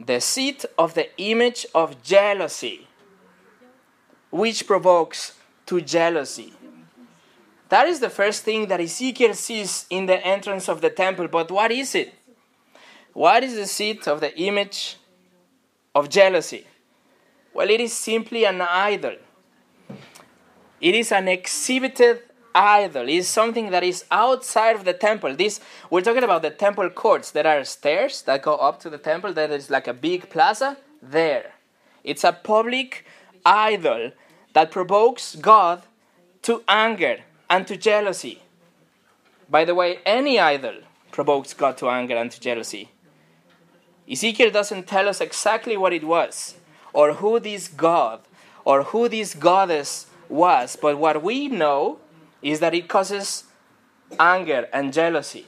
the 0.00 0.20
seat 0.20 0.64
of 0.76 0.94
the 0.94 1.08
image 1.20 1.66
of 1.74 2.02
jealousy, 2.02 2.86
which 4.30 4.66
provokes 4.66 5.34
to 5.66 5.80
jealousy. 5.80 6.52
That 7.68 7.88
is 7.88 8.00
the 8.00 8.10
first 8.10 8.42
thing 8.42 8.68
that 8.68 8.80
Ezekiel 8.80 9.34
sees 9.34 9.86
in 9.90 10.06
the 10.06 10.24
entrance 10.24 10.68
of 10.68 10.80
the 10.80 10.90
temple. 10.90 11.28
But 11.28 11.50
what 11.50 11.72
is 11.72 11.94
it? 11.94 12.14
What 13.12 13.42
is 13.42 13.54
the 13.54 13.66
seat 13.66 14.06
of 14.06 14.20
the 14.20 14.36
image 14.38 14.96
of 15.94 16.08
jealousy? 16.08 16.66
Well, 17.56 17.70
it 17.70 17.80
is 17.80 17.94
simply 17.94 18.44
an 18.44 18.60
idol. 18.60 19.16
It 20.78 20.94
is 20.94 21.10
an 21.10 21.26
exhibited 21.26 22.20
idol. 22.54 23.04
It 23.08 23.14
is 23.14 23.28
something 23.28 23.70
that 23.70 23.82
is 23.82 24.04
outside 24.10 24.76
of 24.76 24.84
the 24.84 24.92
temple. 24.92 25.34
This 25.34 25.58
we're 25.88 26.02
talking 26.02 26.22
about 26.22 26.42
the 26.42 26.50
temple 26.50 26.90
courts. 26.90 27.30
There 27.30 27.46
are 27.46 27.64
stairs 27.64 28.20
that 28.26 28.42
go 28.42 28.56
up 28.56 28.78
to 28.80 28.90
the 28.90 28.98
temple. 28.98 29.32
There 29.32 29.50
is 29.50 29.70
like 29.70 29.88
a 29.88 29.94
big 29.94 30.28
plaza 30.28 30.76
there. 31.00 31.52
It's 32.04 32.24
a 32.24 32.32
public 32.32 33.06
idol 33.46 34.12
that 34.52 34.70
provokes 34.70 35.34
God 35.34 35.80
to 36.42 36.62
anger 36.68 37.20
and 37.48 37.66
to 37.68 37.78
jealousy. 37.78 38.42
By 39.48 39.64
the 39.64 39.74
way, 39.74 40.00
any 40.04 40.38
idol 40.38 40.74
provokes 41.10 41.54
God 41.54 41.78
to 41.78 41.88
anger 41.88 42.18
and 42.18 42.30
to 42.32 42.38
jealousy. 42.38 42.90
Ezekiel 44.06 44.50
doesn't 44.50 44.86
tell 44.86 45.08
us 45.08 45.22
exactly 45.22 45.78
what 45.78 45.94
it 45.94 46.04
was, 46.04 46.56
or 46.96 47.12
who 47.12 47.38
this 47.38 47.68
God, 47.68 48.20
or 48.64 48.84
who 48.84 49.06
this 49.06 49.34
goddess 49.34 50.06
was, 50.30 50.76
but 50.80 50.96
what 50.96 51.22
we 51.22 51.46
know 51.46 51.98
is 52.40 52.58
that 52.60 52.72
it 52.72 52.88
causes 52.88 53.44
anger 54.18 54.66
and 54.72 54.94
jealousy. 54.94 55.44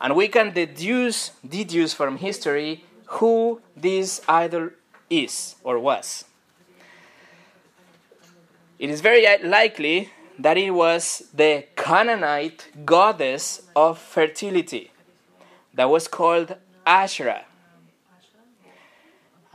And 0.00 0.14
we 0.14 0.28
can 0.28 0.52
deduce, 0.52 1.32
deduce 1.46 1.92
from 1.92 2.18
history 2.18 2.84
who 3.06 3.60
this 3.76 4.20
idol 4.28 4.70
is 5.10 5.56
or 5.64 5.80
was. 5.80 6.24
It 8.78 8.88
is 8.88 9.00
very 9.00 9.26
likely 9.42 10.10
that 10.38 10.56
it 10.56 10.70
was 10.70 11.24
the 11.34 11.66
Canaanite 11.74 12.68
goddess 12.84 13.62
of 13.74 13.98
fertility 13.98 14.92
that 15.74 15.90
was 15.90 16.06
called 16.06 16.54
Asherah. 16.86 17.44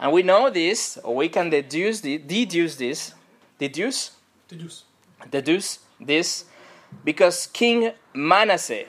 And 0.01 0.12
we 0.12 0.24
know 0.24 0.50
this, 0.50 0.98
or 1.03 1.15
we 1.15 1.29
can 1.29 1.51
deduce, 1.51 2.01
the, 2.01 2.17
deduce 2.17 2.75
this, 2.75 3.13
deduce? 3.60 4.12
Deduce. 4.48 4.84
Deduce 5.29 5.79
this 6.00 6.46
because 7.05 7.46
King 7.46 7.91
Manasseh 8.12 8.86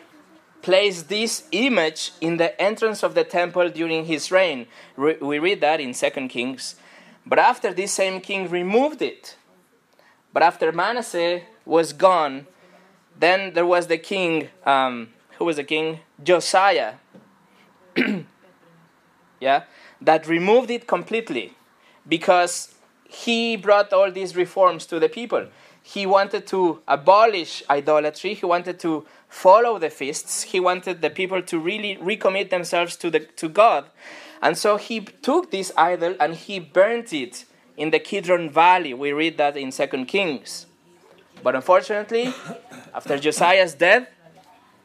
placed 0.62 1.11
this 1.11 1.45
image 1.52 2.12
in 2.23 2.38
the 2.38 2.59
entrance 2.61 3.02
of 3.02 3.14
the 3.14 3.25
temple 3.25 3.69
during 3.69 4.07
his 4.07 4.33
reign. 4.33 4.66
Re- 4.97 5.19
we 5.21 5.38
read 5.38 5.61
that 5.61 5.81
in 5.81 5.92
2 5.92 6.28
Kings. 6.28 6.76
But 7.26 7.38
after 7.38 7.75
this 7.75 7.92
same 7.92 8.21
king 8.23 8.49
removed 8.49 9.02
it, 9.02 9.37
but 10.33 10.42
after 10.42 10.73
Manasseh 10.73 11.42
was 11.66 11.92
gone, 11.92 12.47
then 13.19 13.52
there 13.52 13.66
was 13.66 13.87
the 13.87 13.99
king, 13.99 14.49
um, 14.64 15.11
who 15.37 15.45
was 15.45 15.57
the 15.57 15.64
king? 15.64 16.00
Josiah. 16.23 16.95
yeah, 19.42 19.64
that 20.00 20.26
removed 20.26 20.70
it 20.70 20.87
completely 20.87 21.52
because 22.08 22.75
he 23.08 23.56
brought 23.56 23.92
all 23.92 24.11
these 24.11 24.37
reforms 24.37 24.87
to 24.87 24.99
the 24.99 25.08
people. 25.08 25.46
He 25.82 26.06
wanted 26.06 26.46
to 26.46 26.80
abolish 26.87 27.62
idolatry, 27.68 28.34
he 28.34 28.46
wanted 28.46 28.78
to 28.80 29.04
follow 29.28 29.78
the 29.78 29.90
feasts, 29.90 30.42
he 30.42 30.61
wanted 30.61 31.02
the 31.02 31.11
people 31.11 31.42
to 31.42 31.58
really 31.58 31.96
recommit 31.96 32.50
themselves 32.50 32.96
to, 32.96 33.11
the, 33.11 33.20
to 33.20 33.49
God. 33.49 33.87
And 34.40 34.56
so 34.56 34.76
he 34.76 35.00
took 35.00 35.50
this 35.50 35.72
idol 35.76 36.14
and 36.20 36.34
he 36.34 36.61
burnt 36.61 37.12
it 37.12 37.44
in 37.76 37.90
the 37.90 37.99
Kidron 37.99 38.49
Valley. 38.49 38.94
We 38.94 39.12
read 39.12 39.38
that 39.38 39.56
in 39.56 39.72
2 39.72 40.04
Kings. 40.06 40.66
But 41.42 41.56
unfortunately, 41.56 42.32
after 42.94 43.18
Josiah's 43.18 43.75
death, 43.75 44.06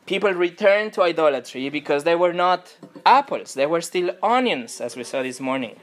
people 0.07 0.33
returned 0.33 0.93
to 0.93 1.03
idolatry 1.03 1.69
because 1.69 2.03
they 2.03 2.15
were 2.15 2.33
not 2.33 2.75
apples, 3.05 3.53
they 3.53 3.67
were 3.67 3.81
still 3.81 4.11
onions, 4.23 4.81
as 4.81 4.95
we 4.95 5.03
saw 5.03 5.21
this 5.21 5.39
morning. 5.39 5.75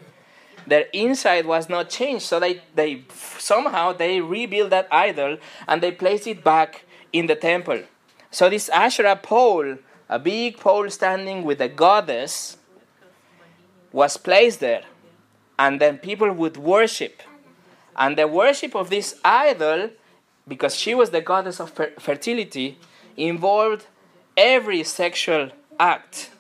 Their 0.67 0.87
inside 0.95 1.45
was 1.47 1.69
not 1.69 1.91
changed, 1.91 2.25
so 2.25 2.41
they, 2.41 2.63
they 2.75 3.05
somehow 3.39 3.93
they 3.93 4.21
rebuilt 4.23 4.71
that 4.71 4.89
idol 4.91 5.37
and 5.69 5.83
they 5.83 5.93
placed 5.93 6.27
it 6.27 6.43
back 6.43 6.85
in 7.13 7.27
the 7.27 7.37
temple. 7.37 7.83
So 8.31 8.49
this 8.49 8.71
Asherah 8.71 9.17
pole, 9.17 9.77
a 10.09 10.19
big 10.19 10.59
pole 10.59 10.89
standing 10.89 11.45
with 11.45 11.61
a 11.61 11.69
goddess, 11.69 12.57
was 13.93 14.17
placed 14.17 14.61
there, 14.61 14.85
and 15.59 15.81
then 15.81 15.99
people 15.99 16.33
would 16.33 16.57
worship. 16.57 17.23
And 17.95 18.19
the 18.19 18.27
worship 18.27 18.75
of 18.75 18.91
this 18.91 19.21
idol, 19.23 19.91
because 20.49 20.75
she 20.75 20.95
was 20.95 21.11
the 21.11 21.21
goddess 21.21 21.61
of 21.61 21.71
fertility, 21.99 22.79
involved 23.17 23.87
every 24.37 24.83
sexual 24.83 25.51
act, 25.79 26.31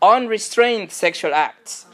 unrestrained 0.00 0.90
sexual 0.92 1.34
acts. 1.34 1.86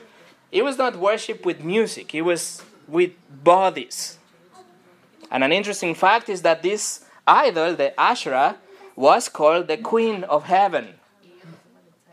It 0.50 0.62
was 0.62 0.78
not 0.78 0.96
worship 0.96 1.44
with 1.44 1.62
music, 1.62 2.14
it 2.14 2.22
was 2.22 2.62
with 2.86 3.12
bodies. 3.44 4.18
And 5.30 5.44
an 5.44 5.52
interesting 5.52 5.94
fact 5.94 6.28
is 6.28 6.42
that 6.42 6.62
this 6.62 7.04
idol, 7.26 7.74
the 7.74 7.98
Asherah, 8.00 8.56
was 8.96 9.28
called 9.28 9.68
the 9.68 9.76
Queen 9.76 10.24
of 10.24 10.44
Heaven. 10.44 10.94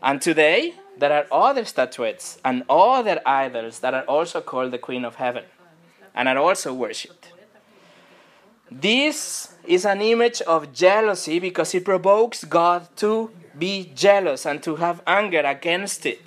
And 0.02 0.20
today, 0.20 0.74
there 0.98 1.12
are 1.12 1.26
other 1.32 1.64
statuettes 1.64 2.38
and 2.44 2.62
other 2.68 3.20
idols 3.26 3.80
that 3.80 3.94
are 3.94 4.04
also 4.04 4.40
called 4.40 4.72
the 4.72 4.78
Queen 4.78 5.04
of 5.04 5.16
Heaven 5.16 5.44
and 6.14 6.28
are 6.28 6.38
also 6.38 6.72
worshipped. 6.72 7.32
This 8.70 9.54
is 9.64 9.84
an 9.84 10.00
image 10.00 10.42
of 10.42 10.72
jealousy 10.72 11.38
because 11.38 11.74
it 11.74 11.84
provokes 11.84 12.42
God 12.44 12.88
to 12.96 13.30
be 13.56 13.92
jealous 13.94 14.44
and 14.44 14.62
to 14.64 14.76
have 14.76 15.02
anger 15.06 15.40
against 15.40 16.04
it. 16.04 16.20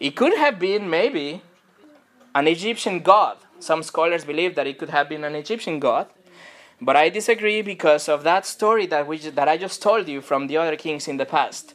It 0.00 0.16
could 0.16 0.36
have 0.36 0.58
been 0.58 0.90
maybe 0.90 1.42
an 2.34 2.48
Egyptian 2.48 3.00
god. 3.00 3.38
Some 3.60 3.82
scholars 3.82 4.24
believe 4.24 4.56
that 4.56 4.66
it 4.66 4.78
could 4.78 4.90
have 4.90 5.08
been 5.08 5.24
an 5.24 5.36
Egyptian 5.36 5.78
god. 5.78 6.08
But 6.80 6.96
I 6.96 7.08
disagree 7.08 7.62
because 7.62 8.08
of 8.08 8.24
that 8.24 8.44
story 8.44 8.86
that, 8.86 9.06
we, 9.06 9.18
that 9.18 9.48
I 9.48 9.56
just 9.56 9.80
told 9.80 10.08
you 10.08 10.20
from 10.20 10.48
the 10.48 10.56
other 10.58 10.76
kings 10.76 11.08
in 11.08 11.16
the 11.16 11.24
past. 11.24 11.74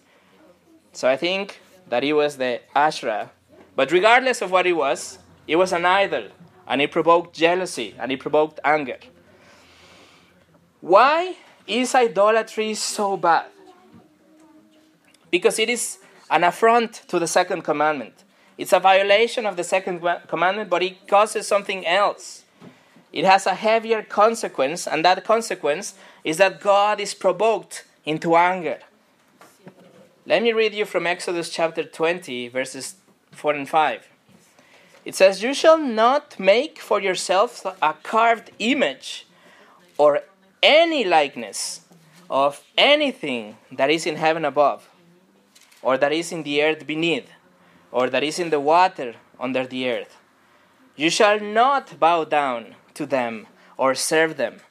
So 0.91 1.07
I 1.07 1.15
think 1.17 1.61
that 1.87 2.03
it 2.03 2.13
was 2.13 2.37
the 2.37 2.59
Asherah. 2.75 3.31
But 3.75 3.91
regardless 3.91 4.41
of 4.41 4.51
what 4.51 4.67
it 4.67 4.73
was, 4.73 5.19
it 5.47 5.55
was 5.55 5.71
an 5.71 5.85
idol 5.85 6.25
and 6.67 6.81
it 6.81 6.91
provoked 6.91 7.33
jealousy 7.33 7.95
and 7.97 8.11
it 8.11 8.19
provoked 8.19 8.59
anger. 8.63 8.99
Why 10.81 11.35
is 11.67 11.93
idolatry 11.93 12.73
so 12.73 13.15
bad? 13.15 13.45
Because 15.29 15.59
it 15.59 15.69
is 15.69 15.99
an 16.29 16.43
affront 16.43 17.03
to 17.07 17.19
the 17.19 17.27
second 17.27 17.61
commandment. 17.61 18.23
It's 18.57 18.73
a 18.73 18.79
violation 18.79 19.45
of 19.45 19.57
the 19.57 19.63
second 19.63 20.01
commandment, 20.27 20.69
but 20.69 20.83
it 20.83 21.07
causes 21.07 21.47
something 21.47 21.85
else. 21.85 22.43
It 23.13 23.25
has 23.25 23.45
a 23.45 23.53
heavier 23.53 24.01
consequence, 24.01 24.87
and 24.87 25.05
that 25.05 25.23
consequence 25.23 25.93
is 26.23 26.37
that 26.37 26.61
God 26.61 26.99
is 26.99 27.13
provoked 27.13 27.85
into 28.05 28.35
anger. 28.35 28.79
Let 30.25 30.41
me 30.41 30.53
read 30.53 30.73
you 30.73 30.85
from 30.85 31.05
Exodus 31.05 31.49
chapter 31.49 31.83
20, 31.83 32.47
verses 32.47 32.95
4 33.31 33.53
and 33.53 33.69
5. 33.69 34.07
It 35.03 35.15
says, 35.15 35.43
You 35.43 35.53
shall 35.53 35.77
not 35.77 36.39
make 36.39 36.79
for 36.79 37.01
yourself 37.01 37.65
a 37.81 37.93
carved 38.03 38.51
image 38.59 39.27
or 39.97 40.21
any 40.61 41.03
likeness 41.03 41.81
of 42.29 42.63
anything 42.77 43.57
that 43.71 43.89
is 43.89 44.05
in 44.05 44.15
heaven 44.15 44.45
above, 44.45 44.89
or 45.81 45.97
that 45.97 46.11
is 46.11 46.31
in 46.31 46.43
the 46.43 46.61
earth 46.61 46.85
beneath, 46.87 47.29
or 47.91 48.09
that 48.09 48.23
is 48.23 48.39
in 48.39 48.49
the 48.49 48.59
water 48.59 49.15
under 49.39 49.65
the 49.65 49.89
earth. 49.89 50.17
You 50.95 51.09
shall 51.09 51.39
not 51.39 51.99
bow 51.99 52.25
down 52.25 52.75
to 52.93 53.05
them 53.05 53.47
or 53.77 53.95
serve 53.95 54.37
them. 54.37 54.61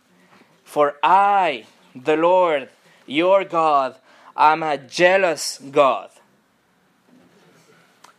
For 0.64 0.96
I, 1.02 1.64
the 1.94 2.16
Lord, 2.16 2.68
your 3.06 3.44
God, 3.44 3.96
am 4.36 4.62
a 4.62 4.78
jealous 4.78 5.58
God. 5.58 6.10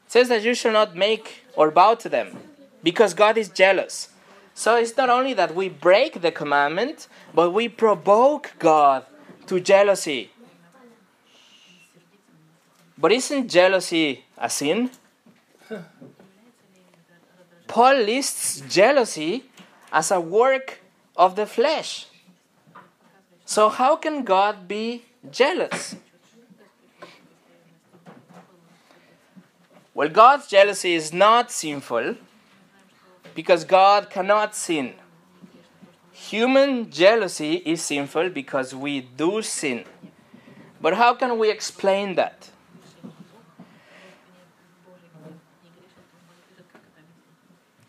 It 0.06 0.12
says 0.12 0.28
that 0.28 0.44
you 0.44 0.54
shall 0.54 0.74
not 0.74 0.96
make 0.96 1.46
or 1.56 1.72
bow 1.72 1.96
to 1.96 2.10
them 2.10 2.38
because 2.84 3.14
God 3.14 3.38
is 3.38 3.48
jealous. 3.48 4.10
So 4.54 4.76
it's 4.76 4.96
not 4.98 5.10
only 5.10 5.34
that 5.34 5.56
we 5.56 5.70
break 5.70 6.22
the 6.22 6.32
commandment, 6.32 7.08
but 7.34 7.52
we 7.52 7.68
provoke 7.70 8.54
God 8.60 9.06
to 9.48 9.60
jealousy. 9.60 10.32
But 12.98 13.12
isn't 13.12 13.50
jealousy 13.50 14.26
a 14.38 14.50
sin? 14.50 14.92
Paul 17.68 17.96
lists 17.96 18.62
jealousy 18.68 19.46
as 19.92 20.12
a 20.12 20.20
work 20.20 20.82
of 21.16 21.36
the 21.36 21.46
flesh. 21.46 22.08
So, 23.46 23.70
how 23.70 23.96
can 23.96 24.24
God 24.24 24.68
be 24.68 25.04
jealous? 25.30 25.96
Well, 29.94 30.10
God's 30.10 30.48
jealousy 30.48 30.94
is 30.94 31.12
not 31.12 31.52
sinful 31.52 32.16
because 33.36 33.64
God 33.64 34.10
cannot 34.10 34.56
sin. 34.56 34.94
Human 36.12 36.90
jealousy 36.92 37.56
is 37.66 37.82
sinful 37.82 38.30
because 38.30 38.76
we 38.76 39.02
do 39.02 39.42
sin. 39.42 39.86
But 40.80 40.96
how 40.96 41.14
can 41.14 41.38
we 41.38 41.50
explain 41.50 42.16
that? 42.16 42.50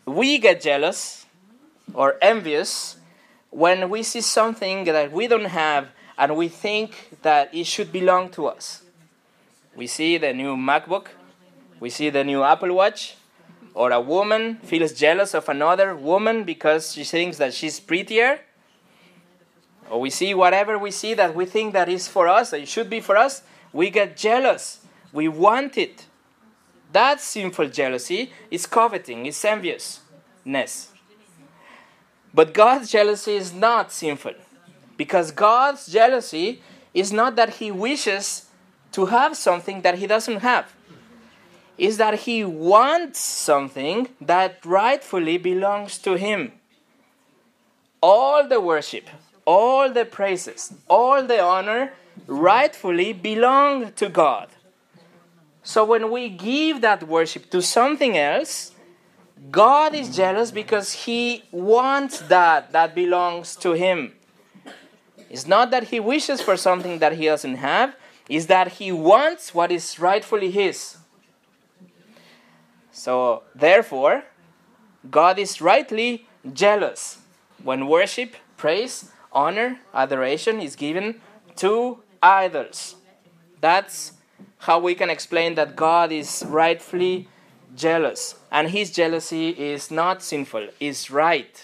We 0.05 0.37
get 0.37 0.61
jealous 0.61 1.25
or 1.93 2.15
envious 2.21 2.97
when 3.49 3.89
we 3.89 4.03
see 4.03 4.21
something 4.21 4.83
that 4.85 5.11
we 5.11 5.27
don't 5.27 5.45
have 5.45 5.89
and 6.17 6.35
we 6.35 6.47
think 6.47 7.17
that 7.21 7.53
it 7.53 7.65
should 7.65 7.91
belong 7.91 8.29
to 8.31 8.47
us. 8.47 8.83
We 9.75 9.87
see 9.87 10.17
the 10.17 10.33
new 10.33 10.55
MacBook, 10.55 11.07
we 11.79 11.89
see 11.89 12.09
the 12.09 12.23
new 12.23 12.43
Apple 12.43 12.73
Watch, 12.73 13.15
or 13.73 13.91
a 13.91 13.99
woman 13.99 14.57
feels 14.63 14.93
jealous 14.93 15.33
of 15.33 15.49
another 15.49 15.95
woman 15.95 16.43
because 16.43 16.93
she 16.93 17.03
thinks 17.03 17.37
that 17.37 17.53
she's 17.53 17.79
prettier. 17.79 18.39
Or 19.89 19.99
we 19.99 20.09
see 20.09 20.33
whatever 20.33 20.77
we 20.77 20.91
see 20.91 21.13
that 21.15 21.35
we 21.35 21.45
think 21.45 21.73
that 21.73 21.89
is 21.89 22.07
for 22.07 22.27
us, 22.27 22.53
it 22.53 22.67
should 22.67 22.89
be 22.89 23.01
for 23.01 23.17
us, 23.17 23.43
we 23.71 23.89
get 23.89 24.15
jealous. 24.15 24.79
We 25.11 25.27
want 25.27 25.77
it. 25.77 26.05
That 26.91 27.19
sinful 27.19 27.69
jealousy 27.69 28.31
is 28.51 28.65
coveting, 28.67 29.25
it's 29.25 29.43
enviousness. 29.43 30.89
But 32.33 32.53
God's 32.53 32.91
jealousy 32.91 33.35
is 33.35 33.53
not 33.53 33.91
sinful. 33.91 34.33
Because 34.97 35.31
God's 35.31 35.87
jealousy 35.87 36.61
is 36.93 37.11
not 37.11 37.35
that 37.35 37.55
He 37.55 37.71
wishes 37.71 38.47
to 38.91 39.07
have 39.07 39.35
something 39.35 39.81
that 39.81 39.97
He 39.97 40.07
doesn't 40.07 40.37
have, 40.37 40.73
is 41.77 41.97
that 41.97 42.21
He 42.21 42.43
wants 42.43 43.19
something 43.19 44.09
that 44.21 44.65
rightfully 44.65 45.37
belongs 45.37 45.97
to 45.99 46.15
Him. 46.17 46.53
All 48.01 48.47
the 48.47 48.59
worship, 48.59 49.09
all 49.45 49.91
the 49.91 50.05
praises, 50.05 50.73
all 50.87 51.23
the 51.23 51.41
honor 51.41 51.93
rightfully 52.27 53.13
belong 53.13 53.91
to 53.93 54.09
God. 54.09 54.49
So 55.63 55.85
when 55.85 56.11
we 56.11 56.29
give 56.29 56.81
that 56.81 57.07
worship 57.07 57.49
to 57.51 57.61
something 57.61 58.17
else, 58.17 58.71
God 59.49 59.95
is 59.95 60.15
jealous 60.15 60.51
because 60.51 60.91
He 60.91 61.43
wants 61.51 62.19
that 62.21 62.71
that 62.71 62.93
belongs 62.93 63.55
to 63.57 63.71
Him. 63.73 64.13
It's 65.29 65.47
not 65.47 65.71
that 65.71 65.85
He 65.85 65.99
wishes 65.99 66.41
for 66.41 66.55
something 66.57 66.99
that 66.99 67.13
He 67.13 67.25
doesn't 67.25 67.55
have, 67.55 67.95
it's 68.29 68.45
that 68.47 68.73
He 68.73 68.91
wants 68.91 69.53
what 69.53 69.71
is 69.71 69.99
rightfully 69.99 70.51
His. 70.51 70.97
So, 72.93 73.41
therefore, 73.55 74.23
God 75.09 75.39
is 75.39 75.59
rightly 75.59 76.27
jealous 76.53 77.17
when 77.63 77.87
worship, 77.87 78.35
praise, 78.55 79.11
honor, 79.31 79.79
adoration 79.95 80.61
is 80.61 80.75
given 80.75 81.19
to 81.55 82.03
idols. 82.21 82.95
That's 83.59 84.13
how 84.59 84.79
we 84.79 84.93
can 84.93 85.09
explain 85.09 85.55
that 85.55 85.75
God 85.75 86.11
is 86.11 86.43
rightfully 86.47 87.27
jealous. 87.75 88.35
And 88.51 88.69
his 88.69 88.91
jealousy 88.91 89.49
is 89.49 89.89
not 89.89 90.21
sinful, 90.21 90.67
is 90.79 91.09
right. 91.09 91.63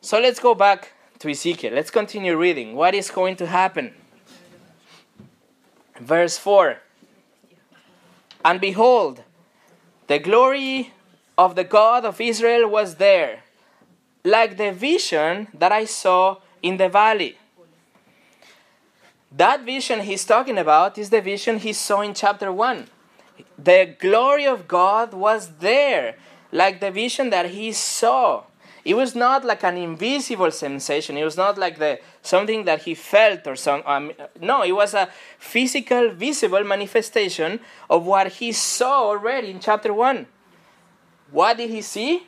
So 0.00 0.20
let's 0.20 0.38
go 0.38 0.54
back 0.54 0.92
to 1.18 1.28
Ezekiel. 1.28 1.72
Let's 1.74 1.90
continue 1.90 2.36
reading. 2.36 2.76
What 2.76 2.94
is 2.94 3.10
going 3.10 3.34
to 3.36 3.46
happen? 3.46 3.94
Verse 5.98 6.38
4 6.38 6.78
And 8.44 8.60
behold, 8.60 9.22
the 10.06 10.18
glory 10.18 10.92
of 11.38 11.54
the 11.54 11.64
God 11.64 12.04
of 12.04 12.20
Israel 12.20 12.68
was 12.68 12.96
there, 12.96 13.44
like 14.24 14.56
the 14.56 14.72
vision 14.72 15.48
that 15.54 15.72
I 15.72 15.84
saw 15.84 16.38
in 16.62 16.76
the 16.76 16.88
valley. 16.88 17.38
That 19.34 19.64
vision 19.64 20.00
he's 20.00 20.24
talking 20.24 20.58
about 20.58 20.98
is 20.98 21.10
the 21.10 21.22
vision 21.22 21.58
he 21.58 21.72
saw 21.72 22.02
in 22.02 22.14
chapter 22.14 22.52
1. 22.52 22.86
The 23.58 23.96
glory 23.98 24.46
of 24.46 24.68
God 24.68 25.14
was 25.14 25.56
there, 25.60 26.16
like 26.50 26.80
the 26.80 26.90
vision 26.90 27.30
that 27.30 27.50
he 27.50 27.72
saw. 27.72 28.44
It 28.84 28.94
was 28.94 29.14
not 29.14 29.44
like 29.44 29.62
an 29.62 29.76
invisible 29.76 30.50
sensation. 30.50 31.16
It 31.16 31.24
was 31.24 31.36
not 31.36 31.56
like 31.56 31.78
the 31.78 32.00
something 32.22 32.64
that 32.64 32.82
he 32.82 32.94
felt 32.94 33.46
or 33.46 33.56
some. 33.56 33.82
Um, 33.84 34.12
no, 34.40 34.62
it 34.62 34.72
was 34.72 34.94
a 34.94 35.08
physical, 35.38 36.10
visible 36.10 36.64
manifestation 36.64 37.60
of 37.90 38.06
what 38.06 38.28
he 38.34 38.52
saw 38.52 39.08
already 39.08 39.50
in 39.50 39.60
chapter 39.60 39.92
one. 39.92 40.26
What 41.30 41.56
did 41.56 41.70
he 41.70 41.82
see? 41.82 42.26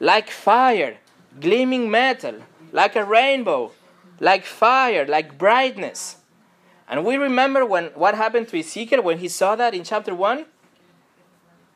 Like 0.00 0.30
fire, 0.30 0.98
gleaming 1.40 1.90
metal, 1.90 2.42
like 2.72 2.96
a 2.96 3.04
rainbow, 3.04 3.72
like 4.20 4.44
fire, 4.44 5.06
like 5.06 5.38
brightness. 5.38 6.16
And 6.88 7.04
we 7.04 7.16
remember 7.16 7.64
when 7.64 7.86
what 7.94 8.14
happened 8.14 8.48
to 8.48 8.58
Ezekiel 8.58 9.02
when 9.02 9.18
he 9.18 9.28
saw 9.28 9.56
that 9.56 9.74
in 9.74 9.84
chapter 9.84 10.14
1? 10.14 10.44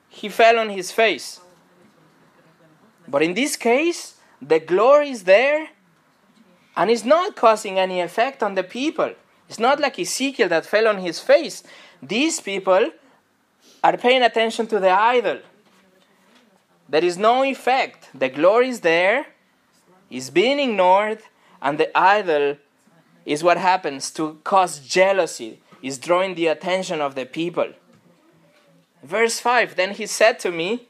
He 0.08 0.28
fell 0.28 0.58
on 0.58 0.70
his 0.70 0.90
face. 0.90 1.40
But 3.06 3.22
in 3.22 3.34
this 3.34 3.56
case, 3.56 4.16
the 4.40 4.60
glory 4.60 5.10
is 5.10 5.24
there 5.24 5.68
and 6.80 6.90
it's 6.90 7.04
not 7.04 7.36
causing 7.36 7.78
any 7.78 8.00
effect 8.00 8.42
on 8.42 8.54
the 8.54 8.62
people. 8.62 9.12
It's 9.50 9.58
not 9.58 9.80
like 9.80 9.98
Ezekiel 9.98 10.48
that 10.48 10.64
fell 10.64 10.88
on 10.88 10.96
his 10.96 11.20
face. 11.20 11.62
These 12.02 12.40
people 12.40 12.92
are 13.84 13.98
paying 13.98 14.22
attention 14.22 14.66
to 14.68 14.80
the 14.80 14.88
idol. 14.88 15.40
There 16.88 17.04
is 17.04 17.18
no 17.18 17.44
effect. 17.44 18.08
The 18.14 18.30
glory 18.30 18.70
is 18.70 18.80
there, 18.80 19.26
is 20.08 20.30
being 20.30 20.58
ignored, 20.58 21.18
and 21.60 21.76
the 21.76 21.90
idol 21.94 22.56
is 23.26 23.44
what 23.44 23.58
happens 23.58 24.10
to 24.12 24.38
cause 24.42 24.78
jealousy, 24.78 25.60
is 25.82 25.98
drawing 25.98 26.34
the 26.34 26.46
attention 26.46 27.02
of 27.02 27.14
the 27.14 27.26
people. 27.26 27.74
Verse 29.02 29.38
5 29.38 29.76
Then 29.76 29.90
he 29.90 30.06
said 30.06 30.38
to 30.40 30.50
me, 30.50 30.88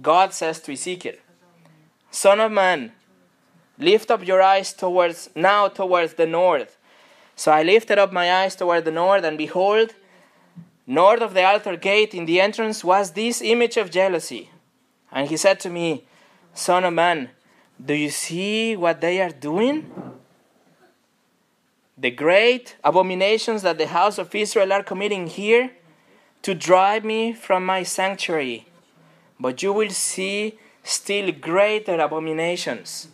God 0.00 0.32
says 0.32 0.60
to 0.60 0.72
Ezekiel, 0.72 1.16
Son 2.12 2.38
of 2.38 2.52
man, 2.52 2.92
lift 3.78 4.10
up 4.10 4.26
your 4.26 4.42
eyes 4.42 4.72
towards 4.72 5.30
now 5.34 5.68
towards 5.68 6.14
the 6.14 6.26
north. 6.26 6.76
So 7.34 7.52
I 7.52 7.62
lifted 7.62 7.98
up 7.98 8.12
my 8.12 8.32
eyes 8.32 8.56
toward 8.56 8.84
the 8.84 8.90
north, 8.90 9.24
and 9.24 9.36
behold, 9.36 9.94
north 10.86 11.20
of 11.20 11.34
the 11.34 11.44
altar 11.44 11.76
gate 11.76 12.14
in 12.14 12.24
the 12.24 12.40
entrance 12.40 12.82
was 12.82 13.12
this 13.12 13.42
image 13.42 13.76
of 13.76 13.90
jealousy. 13.90 14.50
And 15.12 15.28
he 15.28 15.36
said 15.36 15.60
to 15.60 15.70
me, 15.70 16.04
Son 16.54 16.84
of 16.84 16.94
man, 16.94 17.30
do 17.84 17.92
you 17.92 18.08
see 18.08 18.74
what 18.76 19.02
they 19.02 19.20
are 19.20 19.30
doing? 19.30 19.92
The 21.98 22.10
great 22.10 22.76
abominations 22.82 23.62
that 23.62 23.78
the 23.78 23.88
house 23.88 24.18
of 24.18 24.34
Israel 24.34 24.72
are 24.72 24.82
committing 24.82 25.26
here 25.26 25.72
to 26.42 26.54
drive 26.54 27.04
me 27.04 27.32
from 27.32 27.66
my 27.66 27.82
sanctuary. 27.82 28.66
But 29.38 29.62
you 29.62 29.72
will 29.72 29.90
see 29.90 30.58
still 30.82 31.32
greater 31.32 31.98
abominations. 31.98 33.08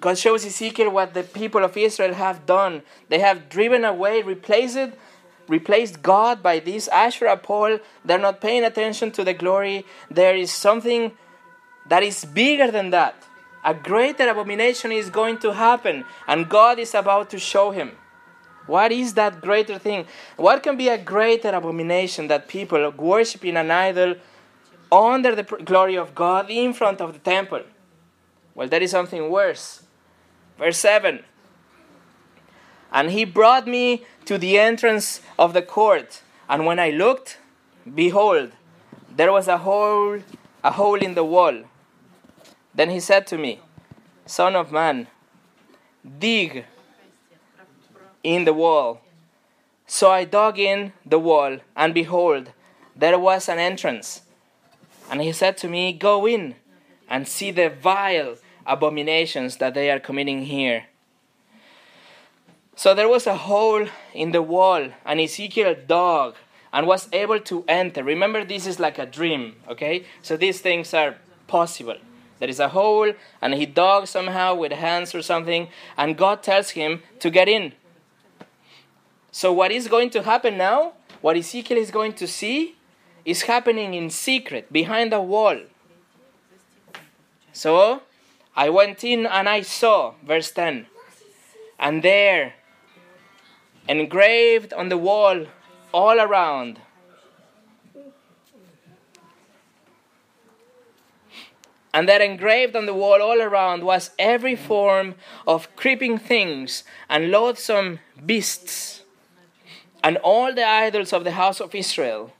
God 0.00 0.18
shows 0.18 0.44
Ezekiel 0.44 0.90
what 0.90 1.14
the 1.14 1.22
people 1.22 1.64
of 1.64 1.76
Israel 1.76 2.14
have 2.14 2.46
done. 2.46 2.82
They 3.08 3.18
have 3.18 3.48
driven 3.48 3.84
away, 3.84 4.22
replaced 4.22 4.92
replaced 5.48 6.02
God 6.02 6.42
by 6.42 6.58
this 6.60 6.88
Asherah 6.88 7.36
pole. 7.36 7.78
They're 8.04 8.18
not 8.18 8.40
paying 8.40 8.64
attention 8.64 9.10
to 9.12 9.24
the 9.24 9.32
glory. 9.32 9.86
There 10.10 10.36
is 10.36 10.52
something 10.52 11.12
that 11.88 12.02
is 12.02 12.24
bigger 12.24 12.70
than 12.70 12.90
that. 12.90 13.14
A 13.64 13.74
greater 13.74 14.28
abomination 14.28 14.92
is 14.92 15.10
going 15.10 15.38
to 15.38 15.52
happen, 15.52 16.04
and 16.26 16.48
God 16.48 16.78
is 16.78 16.94
about 16.94 17.30
to 17.30 17.38
show 17.38 17.70
him. 17.70 17.92
What 18.66 18.92
is 18.92 19.14
that 19.14 19.40
greater 19.40 19.78
thing? 19.78 20.06
What 20.36 20.62
can 20.62 20.76
be 20.76 20.88
a 20.88 20.98
greater 20.98 21.48
abomination 21.48 22.28
that 22.28 22.48
people 22.48 22.90
worshiping 22.90 23.56
an 23.56 23.70
idol 23.70 24.16
under 24.92 25.34
the 25.34 25.42
glory 25.42 25.96
of 25.96 26.14
God 26.14 26.50
in 26.50 26.74
front 26.74 27.00
of 27.00 27.14
the 27.14 27.18
temple? 27.18 27.62
Well, 28.54 28.68
there 28.68 28.82
is 28.82 28.90
something 28.90 29.30
worse. 29.30 29.82
Verse 30.58 30.78
7 30.78 31.22
And 32.92 33.10
he 33.10 33.24
brought 33.24 33.66
me 33.66 34.04
to 34.24 34.36
the 34.36 34.58
entrance 34.58 35.20
of 35.38 35.54
the 35.54 35.62
court, 35.62 36.22
and 36.48 36.66
when 36.66 36.78
I 36.78 36.90
looked, 36.90 37.38
behold, 37.94 38.52
there 39.14 39.32
was 39.32 39.48
a 39.48 39.58
hole, 39.58 40.18
a 40.62 40.72
hole 40.72 40.96
in 40.96 41.14
the 41.14 41.24
wall. 41.24 41.62
Then 42.74 42.90
he 42.90 43.00
said 43.00 43.26
to 43.28 43.38
me, 43.38 43.60
Son 44.26 44.54
of 44.54 44.70
man, 44.70 45.06
dig 46.18 46.64
in 48.22 48.44
the 48.44 48.52
wall. 48.52 49.00
So 49.86 50.10
I 50.10 50.24
dug 50.24 50.58
in 50.58 50.92
the 51.06 51.18
wall, 51.18 51.58
and 51.74 51.94
behold, 51.94 52.50
there 52.94 53.18
was 53.18 53.48
an 53.48 53.58
entrance. 53.58 54.22
And 55.10 55.22
he 55.22 55.32
said 55.32 55.56
to 55.58 55.68
me, 55.68 55.92
Go 55.92 56.26
in 56.26 56.56
and 57.08 57.26
see 57.26 57.50
the 57.50 57.70
vile 57.70 58.36
abominations 58.68 59.56
that 59.56 59.74
they 59.74 59.90
are 59.90 59.98
committing 59.98 60.44
here. 60.44 60.84
So 62.76 62.94
there 62.94 63.08
was 63.08 63.26
a 63.26 63.34
hole 63.34 63.88
in 64.14 64.30
the 64.30 64.42
wall, 64.42 64.90
and 65.04 65.20
Ezekiel 65.20 65.74
dug 65.86 66.36
and 66.72 66.86
was 66.86 67.08
able 67.12 67.40
to 67.40 67.64
enter. 67.66 68.04
Remember, 68.04 68.44
this 68.44 68.66
is 68.66 68.78
like 68.78 68.98
a 68.98 69.06
dream, 69.06 69.56
okay? 69.68 70.04
So 70.22 70.36
these 70.36 70.60
things 70.60 70.94
are 70.94 71.16
possible. 71.48 71.96
There 72.38 72.48
is 72.48 72.60
a 72.60 72.68
hole, 72.68 73.12
and 73.42 73.54
he 73.54 73.66
dug 73.66 74.06
somehow 74.06 74.54
with 74.54 74.70
hands 74.72 75.14
or 75.14 75.22
something, 75.22 75.68
and 75.96 76.16
God 76.16 76.42
tells 76.42 76.70
him 76.70 77.02
to 77.18 77.30
get 77.30 77.48
in. 77.48 77.72
So, 79.32 79.52
what 79.52 79.72
is 79.72 79.88
going 79.88 80.10
to 80.10 80.22
happen 80.22 80.56
now? 80.56 80.92
What 81.20 81.36
Ezekiel 81.36 81.78
is 81.78 81.90
going 81.90 82.12
to 82.14 82.26
see 82.26 82.76
is 83.24 83.42
happening 83.42 83.94
in 83.94 84.08
secret, 84.10 84.72
behind 84.72 85.12
a 85.12 85.20
wall. 85.20 85.58
So, 87.52 88.02
I 88.58 88.70
went 88.70 89.04
in 89.04 89.24
and 89.24 89.48
I 89.48 89.60
saw, 89.60 90.14
verse 90.26 90.50
10, 90.50 90.86
and 91.78 92.02
there, 92.02 92.54
engraved 93.88 94.72
on 94.72 94.88
the 94.88 94.98
wall 94.98 95.46
all 95.94 96.20
around, 96.20 96.80
And 101.94 102.08
there 102.08 102.20
engraved 102.20 102.76
on 102.76 102.86
the 102.86 102.94
wall 102.94 103.22
all 103.22 103.40
around 103.40 103.82
was 103.82 104.10
every 104.18 104.54
form 104.54 105.14
of 105.46 105.74
creeping 105.74 106.18
things 106.18 106.84
and 107.08 107.30
loathsome 107.30 108.00
beasts, 108.26 109.02
and 110.04 110.16
all 110.18 110.52
the 110.54 110.66
idols 110.66 111.12
of 111.12 111.24
the 111.24 111.32
house 111.32 111.60
of 111.60 111.74
Israel. 111.74 112.32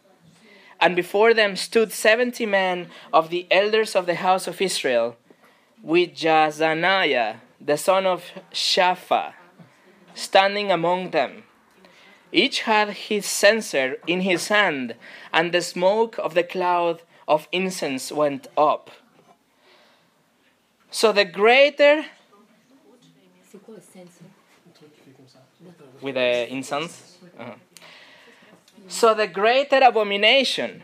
And 0.81 0.95
before 0.95 1.33
them 1.33 1.57
stood 1.57 1.93
seventy 1.93 2.45
men 2.45 2.89
of 3.13 3.31
the 3.31 3.47
elders 3.51 3.97
of 3.97 4.07
the 4.07 4.17
house 4.17 4.47
of 4.47 4.61
Israel, 4.61 5.17
with 5.83 6.15
Jaazaniah, 6.15 7.37
the 7.61 7.77
son 7.77 8.07
of 8.07 8.25
Shaphan, 8.53 9.33
standing 10.15 10.71
among 10.71 11.11
them. 11.11 11.45
Each 12.31 12.61
had 12.63 12.91
his 12.91 13.27
censer 13.27 13.97
in 14.07 14.21
his 14.21 14.49
hand, 14.49 14.95
and 15.33 15.53
the 15.53 15.63
smoke 15.63 16.19
of 16.19 16.35
the 16.35 16.43
cloud 16.43 17.03
of 17.27 17.49
incense 17.53 18.13
went 18.13 18.47
up. 18.57 18.91
So 20.91 21.13
the 21.13 21.25
greater 21.25 22.05
with 26.01 26.15
the 26.15 26.53
incense. 26.53 27.19
Uh-huh. 27.39 27.55
So 28.87 29.15
the 29.15 29.27
greater 29.27 29.79
abomination 29.79 30.83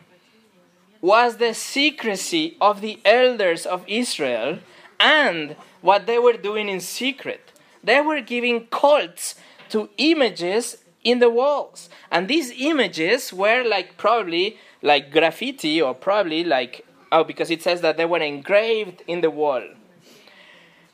was 1.00 1.36
the 1.36 1.54
secrecy 1.54 2.56
of 2.60 2.80
the 2.80 2.98
elders 3.04 3.66
of 3.66 3.84
Israel 3.86 4.58
and 5.00 5.56
what 5.80 6.06
they 6.06 6.18
were 6.18 6.34
doing 6.34 6.68
in 6.68 6.80
secret. 6.80 7.52
They 7.82 8.00
were 8.00 8.20
giving 8.20 8.66
cults 8.68 9.34
to 9.70 9.90
images 9.98 10.78
in 11.02 11.18
the 11.18 11.30
walls. 11.30 11.88
And 12.10 12.28
these 12.28 12.52
images 12.58 13.32
were 13.32 13.62
like 13.62 13.96
probably 13.96 14.58
like 14.82 15.10
graffiti 15.10 15.80
or 15.80 15.94
probably 15.94 16.44
like 16.44 16.86
oh 17.12 17.24
because 17.24 17.50
it 17.50 17.62
says 17.62 17.80
that 17.82 17.96
they 17.96 18.04
were 18.04 18.18
engraved 18.18 19.02
in 19.06 19.20
the 19.20 19.30
wall. 19.30 19.62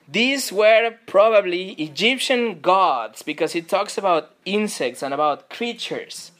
These 0.08 0.52
were 0.52 0.96
probably 1.06 1.72
Egyptian 1.74 2.60
gods 2.60 3.22
because 3.22 3.54
it 3.54 3.68
talks 3.68 3.96
about 3.96 4.34
insects 4.44 5.04
and 5.04 5.14
about 5.14 5.48
creatures. 5.48 6.32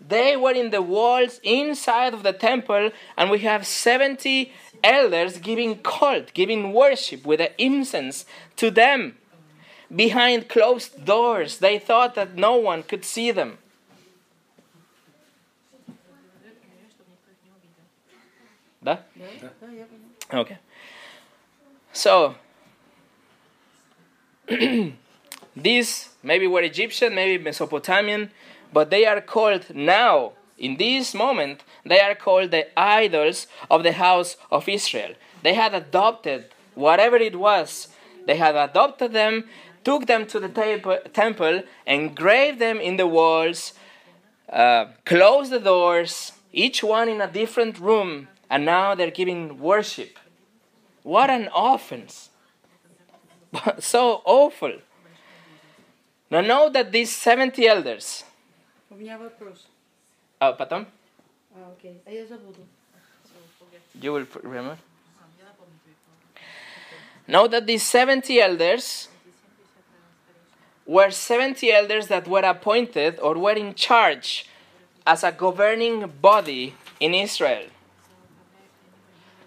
They 0.00 0.36
were 0.36 0.52
in 0.52 0.70
the 0.70 0.82
walls 0.82 1.40
inside 1.42 2.14
of 2.14 2.22
the 2.22 2.32
temple, 2.32 2.90
and 3.16 3.30
we 3.30 3.40
have 3.40 3.66
70 3.66 4.52
elders 4.84 5.38
giving 5.38 5.78
cult, 5.78 6.34
giving 6.34 6.72
worship 6.72 7.24
with 7.24 7.38
the 7.38 7.62
incense 7.62 8.24
to 8.56 8.70
them. 8.70 9.16
Behind 9.94 10.48
closed 10.48 11.04
doors, 11.04 11.58
they 11.58 11.78
thought 11.78 12.14
that 12.14 12.34
no 12.34 12.56
one 12.56 12.82
could 12.82 13.04
see 13.04 13.30
them. 13.30 13.58
Da? 18.82 18.98
Okay. 20.32 20.58
So, 21.92 22.34
These 25.56 26.08
maybe 26.22 26.46
were 26.46 26.62
Egyptian, 26.62 27.14
maybe 27.14 27.42
Mesopotamian, 27.42 28.30
but 28.72 28.90
they 28.90 29.04
are 29.04 29.20
called 29.20 29.74
now, 29.74 30.32
in 30.58 30.76
this 30.76 31.14
moment, 31.14 31.62
they 31.84 32.00
are 32.00 32.14
called 32.14 32.50
the 32.50 32.66
idols 32.78 33.46
of 33.70 33.82
the 33.82 33.92
house 33.92 34.36
of 34.50 34.68
Israel. 34.68 35.14
They 35.42 35.54
had 35.54 35.74
adopted 35.74 36.46
whatever 36.74 37.16
it 37.16 37.36
was, 37.36 37.88
they 38.26 38.36
had 38.36 38.54
adopted 38.56 39.12
them, 39.12 39.44
took 39.84 40.06
them 40.06 40.26
to 40.26 40.38
the 40.38 40.48
temple, 41.12 41.62
engraved 41.86 42.58
them 42.58 42.78
in 42.80 42.96
the 42.96 43.06
walls, 43.06 43.72
uh, 44.48 44.86
closed 45.04 45.50
the 45.50 45.58
doors, 45.58 46.32
each 46.52 46.84
one 46.84 47.08
in 47.08 47.20
a 47.20 47.26
different 47.26 47.78
room, 47.78 48.28
and 48.48 48.64
now 48.64 48.94
they're 48.94 49.10
giving 49.10 49.58
worship. 49.58 50.18
What 51.02 51.30
an 51.30 51.48
offense! 51.54 52.30
so 53.78 54.22
awful. 54.24 54.74
Now 56.30 56.40
know 56.40 56.70
that 56.70 56.92
these 56.92 57.14
70 57.14 57.66
elders. 57.66 58.24
Oh, 60.40 60.52
pardon? 60.52 60.86
Ah, 61.54 61.70
okay. 61.72 61.96
You 64.00 64.12
will 64.12 64.26
remember? 64.42 64.78
Now 67.28 67.46
that 67.46 67.66
these 67.66 67.82
70 67.82 68.40
elders 68.40 69.08
were 70.86 71.10
70 71.10 71.70
elders 71.72 72.08
that 72.08 72.26
were 72.26 72.40
appointed 72.40 73.18
or 73.20 73.38
were 73.38 73.52
in 73.52 73.74
charge 73.74 74.46
as 75.06 75.22
a 75.24 75.32
governing 75.32 76.12
body 76.20 76.74
in 77.00 77.14
Israel. 77.14 77.66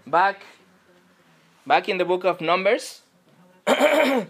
Back, 0.08 0.46
back 1.66 1.90
in 1.90 1.98
the 1.98 2.06
book 2.06 2.24
of 2.24 2.40
Numbers, 2.40 3.02
uh, 3.68 4.24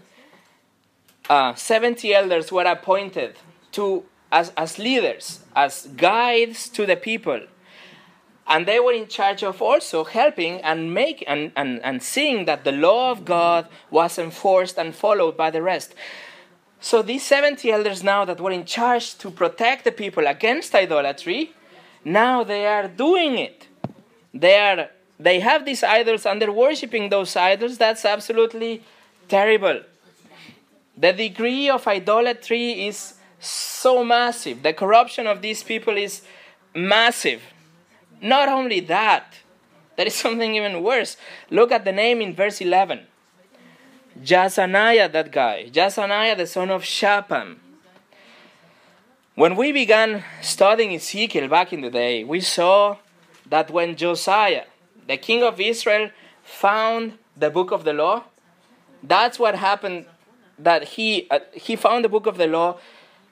70 1.54 2.14
elders 2.14 2.50
were 2.50 2.64
appointed 2.64 3.36
to 3.72 4.04
as, 4.32 4.52
as 4.56 4.78
leaders, 4.78 5.40
as 5.54 5.86
guides 5.96 6.68
to 6.70 6.86
the 6.86 6.96
people. 6.96 7.40
And 8.48 8.66
they 8.66 8.78
were 8.78 8.92
in 8.92 9.08
charge 9.08 9.42
of 9.42 9.60
also 9.60 10.04
helping 10.04 10.60
and 10.60 10.94
make 10.94 11.24
and, 11.26 11.50
and, 11.56 11.82
and 11.82 12.02
seeing 12.02 12.44
that 12.44 12.64
the 12.64 12.72
law 12.72 13.10
of 13.10 13.24
God 13.24 13.68
was 13.90 14.18
enforced 14.18 14.78
and 14.78 14.94
followed 14.94 15.36
by 15.36 15.50
the 15.50 15.62
rest. 15.62 15.94
So 16.80 17.02
these 17.02 17.24
70 17.24 17.70
elders 17.70 18.04
now 18.04 18.24
that 18.24 18.40
were 18.40 18.52
in 18.52 18.64
charge 18.64 19.18
to 19.18 19.30
protect 19.30 19.84
the 19.84 19.92
people 19.92 20.26
against 20.26 20.74
idolatry, 20.74 21.52
now 22.04 22.44
they 22.44 22.66
are 22.66 22.86
doing 22.86 23.38
it. 23.38 23.66
They 24.32 24.58
are 24.58 24.90
they 25.18 25.40
have 25.40 25.64
these 25.64 25.82
idols 25.82 26.26
and 26.26 26.40
they're 26.40 26.52
worshiping 26.52 27.08
those 27.08 27.36
idols. 27.36 27.78
That's 27.78 28.04
absolutely 28.04 28.82
terrible. 29.28 29.80
The 30.96 31.12
degree 31.12 31.68
of 31.70 31.86
idolatry 31.86 32.86
is 32.86 33.14
so 33.40 34.04
massive. 34.04 34.62
The 34.62 34.72
corruption 34.72 35.26
of 35.26 35.42
these 35.42 35.62
people 35.62 35.96
is 35.96 36.22
massive. 36.74 37.42
Not 38.20 38.48
only 38.48 38.80
that, 38.80 39.34
there 39.96 40.06
is 40.06 40.14
something 40.24 40.54
even 40.54 40.82
worse. 40.82 41.16
Look 41.50 41.72
at 41.72 41.84
the 41.84 41.92
name 41.92 42.20
in 42.20 42.34
verse 42.34 42.60
11. 42.60 43.06
Jaazaniah, 44.22 45.12
that 45.12 45.30
guy. 45.30 45.68
Jaazaniah, 45.70 46.36
the 46.36 46.46
son 46.46 46.70
of 46.70 46.84
Shaphan. 46.84 47.60
When 49.34 49.56
we 49.56 49.70
began 49.72 50.24
studying 50.40 50.94
Ezekiel 50.94 51.48
back 51.48 51.72
in 51.72 51.82
the 51.82 51.90
day, 51.90 52.24
we 52.24 52.40
saw 52.40 52.96
that 53.44 53.70
when 53.70 53.94
Josiah, 53.94 54.64
the 55.06 55.18
king 55.18 55.42
of 55.42 55.60
Israel, 55.60 56.10
found 56.42 57.18
the 57.36 57.50
book 57.50 57.70
of 57.70 57.84
the 57.84 57.92
law, 57.92 58.24
that's 59.02 59.38
what 59.38 59.54
happened 59.54 60.06
that 60.58 60.84
he 60.84 61.26
uh, 61.30 61.40
he 61.52 61.76
found 61.76 62.02
the 62.04 62.08
book 62.08 62.26
of 62.26 62.38
the 62.38 62.46
law 62.46 62.78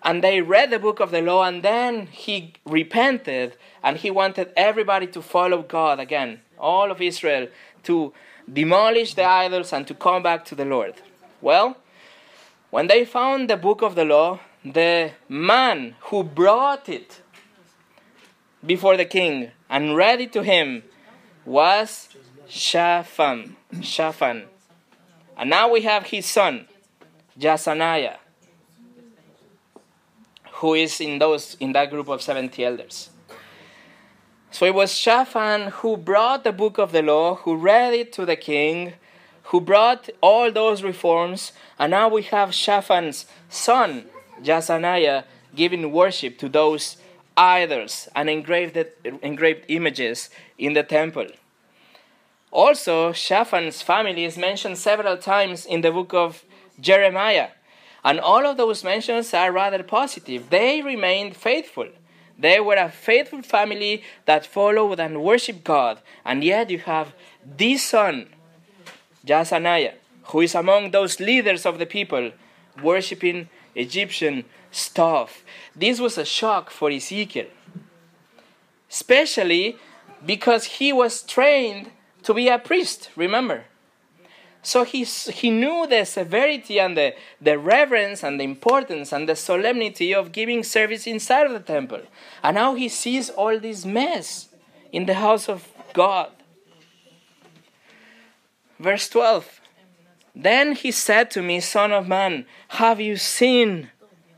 and 0.04 0.22
they 0.22 0.40
read 0.40 0.70
the 0.70 0.78
book 0.78 1.00
of 1.00 1.10
the 1.10 1.22
law 1.22 1.44
and 1.44 1.62
then 1.62 2.06
he 2.06 2.52
repented 2.64 3.56
and 3.82 3.96
he 3.96 4.10
wanted 4.10 4.52
everybody 4.56 5.06
to 5.06 5.22
follow 5.22 5.62
God 5.62 5.98
again 5.98 6.40
all 6.58 6.90
of 6.90 7.00
Israel 7.00 7.48
to 7.84 8.12
demolish 8.52 9.14
the 9.14 9.24
idols 9.24 9.72
and 9.72 9.86
to 9.86 9.94
come 9.94 10.22
back 10.22 10.44
to 10.44 10.54
the 10.54 10.64
Lord. 10.64 10.94
Well 11.40 11.76
when 12.70 12.86
they 12.88 13.04
found 13.04 13.48
the 13.48 13.56
book 13.56 13.82
of 13.82 13.94
the 13.94 14.04
law 14.04 14.40
the 14.64 15.12
man 15.28 15.96
who 16.00 16.22
brought 16.22 16.88
it 16.88 17.20
before 18.64 18.96
the 18.96 19.04
king 19.04 19.50
and 19.68 19.96
read 19.96 20.20
it 20.20 20.32
to 20.32 20.42
him 20.42 20.82
was 21.44 22.08
Shaphan 22.48 23.56
Shaphan. 23.82 24.44
And 25.36 25.50
now 25.50 25.70
we 25.70 25.82
have 25.82 26.06
his 26.06 26.26
son, 26.26 26.68
Jaazaniah, 27.38 28.16
who 30.64 30.72
is 30.72 30.98
in 30.98 31.18
those 31.18 31.59
in 31.61 31.72
that 31.72 31.90
group 31.90 32.09
of 32.09 32.22
70 32.22 32.64
elders. 32.64 33.11
So 34.50 34.64
it 34.64 34.74
was 34.74 34.94
Shaphan 34.94 35.72
who 35.79 35.98
brought 35.98 36.42
the 36.42 36.53
book 36.53 36.79
of 36.79 36.90
the 36.90 37.03
law, 37.03 37.35
who 37.35 37.55
read 37.55 37.92
it 37.92 38.14
to 38.14 38.24
the 38.24 38.35
king, 38.35 38.94
who 39.50 39.61
brought 39.61 40.09
all 40.22 40.50
those 40.50 40.83
reforms, 40.83 41.53
and 41.79 41.90
now 41.90 42.09
we 42.09 42.22
have 42.22 42.55
Shaphan's 42.55 43.27
son, 43.50 44.07
Jaazaniah, 44.42 45.24
giving 45.55 45.92
worship 45.92 46.38
to 46.38 46.48
those 46.48 46.96
idols 47.37 48.09
and 48.16 48.31
engraved, 48.31 48.79
engraved 49.20 49.66
images 49.68 50.31
in 50.57 50.72
the 50.72 50.83
temple. 50.83 51.27
Also, 52.50 53.12
Shaphan's 53.12 53.83
family 53.83 54.24
is 54.24 54.38
mentioned 54.38 54.79
several 54.79 55.18
times 55.18 55.66
in 55.66 55.83
the 55.83 55.92
book 55.92 56.14
of 56.14 56.42
Jeremiah, 56.81 57.48
and 58.04 58.20
all 58.20 58.46
of 58.46 58.56
those 58.56 58.84
mentions 58.84 59.32
are 59.32 59.50
rather 59.50 59.82
positive. 59.82 60.50
They 60.50 60.82
remained 60.82 61.36
faithful. 61.36 61.88
They 62.38 62.60
were 62.60 62.74
a 62.74 62.90
faithful 62.90 63.42
family 63.42 64.02
that 64.26 64.44
followed 64.44 65.00
and 65.00 65.22
worshiped 65.22 65.64
God. 65.64 66.00
And 66.24 66.44
yet 66.44 66.68
you 66.68 66.78
have 66.80 67.14
this 67.44 67.84
son, 67.84 68.28
Jaazaniah, 69.26 69.94
who 70.24 70.40
is 70.40 70.54
among 70.54 70.90
those 70.90 71.18
leaders 71.20 71.64
of 71.64 71.78
the 71.78 71.86
people, 71.86 72.32
worshiping 72.82 73.48
Egyptian 73.74 74.44
stuff. 74.70 75.42
This 75.74 76.00
was 76.00 76.18
a 76.18 76.24
shock 76.24 76.70
for 76.70 76.90
Ezekiel, 76.90 77.46
especially 78.90 79.76
because 80.26 80.64
he 80.64 80.92
was 80.92 81.22
trained 81.22 81.90
to 82.24 82.34
be 82.34 82.48
a 82.48 82.58
priest, 82.58 83.10
remember? 83.16 83.64
So 84.64 84.83
he, 84.83 85.05
he 85.05 85.50
knew 85.50 85.87
the 85.87 86.07
severity 86.07 86.81
and 86.81 86.96
the, 86.96 87.14
the 87.38 87.59
reverence 87.59 88.24
and 88.24 88.40
the 88.40 88.44
importance 88.44 89.12
and 89.12 89.29
the 89.29 89.37
solemnity 89.37 90.14
of 90.14 90.33
giving 90.33 90.64
service 90.64 91.07
inside 91.07 91.46
of 91.46 91.53
the 91.53 91.61
temple. 91.61 92.00
And 92.42 92.55
now 92.55 92.74
he 92.74 92.88
sees 92.88 93.29
all 93.29 93.61
this 93.61 93.85
mess 93.85 94.48
in 94.90 95.05
the 95.05 95.14
house 95.14 95.50
of 95.50 95.68
God. 95.92 96.31
Verse 98.79 99.07
12 99.11 99.61
Then 100.35 100.74
he 100.74 100.90
said 100.90 101.31
to 101.33 101.42
me, 101.42 101.61
Son 101.61 101.92
of 101.92 102.09
man, 102.09 102.46
have 102.68 103.03
you 103.03 103.18
seen 103.18 103.90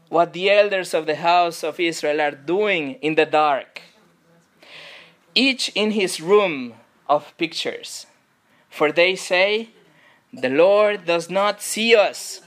what 0.09 0.33
the 0.33 0.51
elders 0.51 0.93
of 0.93 1.07
the 1.07 1.17
house 1.17 1.63
of 1.63 1.79
Israel 1.79 2.21
are 2.21 2.33
doing 2.33 2.95
in 2.95 3.15
the 3.15 3.27
dark? 3.27 3.81
Each 5.37 5.69
in 5.77 5.93
his 5.93 6.21
room 6.21 6.75
of 7.09 7.33
pictures. 7.39 8.07
For 8.69 8.91
they 8.91 9.15
say, 9.15 9.71
the 10.37 10.51
Lord 10.51 11.07
does 11.07 11.31
not 11.31 11.63
see 11.63 11.97
us. 11.97 12.43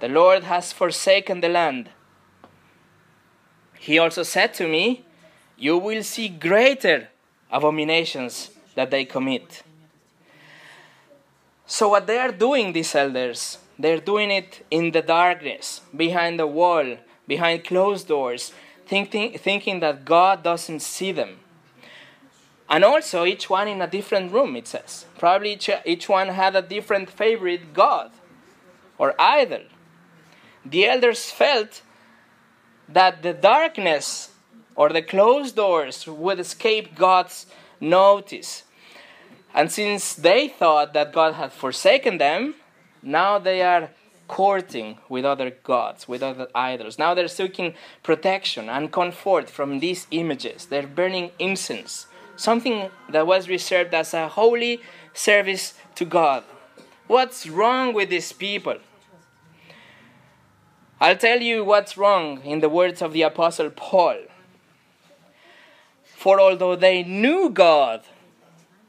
The 0.00 0.08
Lord 0.08 0.44
has 0.44 0.72
forsaken 0.72 1.40
the 1.40 1.48
land. 1.48 1.88
He 3.78 3.98
also 3.98 4.22
said 4.22 4.52
to 4.54 4.68
me, 4.68 5.06
You 5.56 5.78
will 5.78 6.02
see 6.02 6.28
greater 6.28 7.08
abominations 7.50 8.50
that 8.74 8.90
they 8.90 9.06
commit. 9.06 9.62
So, 11.66 11.88
what 11.88 12.06
they 12.06 12.18
are 12.18 12.32
doing, 12.32 12.72
these 12.72 12.94
elders, 12.94 13.58
they're 13.78 14.00
doing 14.00 14.30
it 14.30 14.66
in 14.70 14.90
the 14.90 15.00
darkness, 15.00 15.80
behind 15.96 16.38
the 16.38 16.46
wall, 16.46 16.98
behind 17.26 17.64
closed 17.64 18.08
doors, 18.08 18.52
thinking, 18.86 19.38
thinking 19.38 19.80
that 19.80 20.04
God 20.04 20.42
doesn't 20.42 20.80
see 20.80 21.12
them. 21.12 21.40
And 22.70 22.84
also, 22.84 23.24
each 23.24 23.50
one 23.50 23.66
in 23.66 23.82
a 23.82 23.88
different 23.88 24.32
room, 24.32 24.54
it 24.54 24.68
says. 24.68 25.04
Probably 25.18 25.54
each, 25.54 25.68
each 25.84 26.08
one 26.08 26.28
had 26.28 26.54
a 26.54 26.62
different 26.62 27.10
favorite 27.10 27.74
god 27.74 28.12
or 28.96 29.20
idol. 29.20 29.62
The 30.64 30.86
elders 30.86 31.32
felt 31.32 31.82
that 32.88 33.22
the 33.24 33.32
darkness 33.32 34.30
or 34.76 34.90
the 34.90 35.02
closed 35.02 35.56
doors 35.56 36.06
would 36.06 36.38
escape 36.38 36.94
God's 36.94 37.46
notice. 37.80 38.62
And 39.52 39.72
since 39.72 40.14
they 40.14 40.46
thought 40.46 40.92
that 40.92 41.12
God 41.12 41.34
had 41.34 41.52
forsaken 41.52 42.18
them, 42.18 42.54
now 43.02 43.40
they 43.40 43.62
are 43.62 43.90
courting 44.28 44.98
with 45.08 45.24
other 45.24 45.50
gods, 45.50 46.06
with 46.06 46.22
other 46.22 46.46
idols. 46.54 47.00
Now 47.00 47.14
they're 47.14 47.26
seeking 47.26 47.74
protection 48.04 48.68
and 48.68 48.92
comfort 48.92 49.50
from 49.50 49.80
these 49.80 50.06
images. 50.12 50.66
They're 50.66 50.86
burning 50.86 51.32
incense 51.40 52.06
something 52.40 52.90
that 53.10 53.26
was 53.26 53.48
reserved 53.48 53.92
as 53.94 54.14
a 54.14 54.28
holy 54.28 54.80
service 55.12 55.74
to 55.94 56.04
God. 56.04 56.42
What's 57.06 57.46
wrong 57.46 57.92
with 57.92 58.08
these 58.08 58.32
people? 58.32 58.78
I'll 61.00 61.16
tell 61.16 61.40
you 61.40 61.64
what's 61.64 61.96
wrong 61.96 62.42
in 62.42 62.60
the 62.60 62.68
words 62.68 63.02
of 63.02 63.12
the 63.12 63.22
Apostle 63.22 63.70
Paul. 63.70 64.16
For 66.04 66.40
although 66.40 66.76
they 66.76 67.02
knew 67.02 67.50
God, 67.50 68.02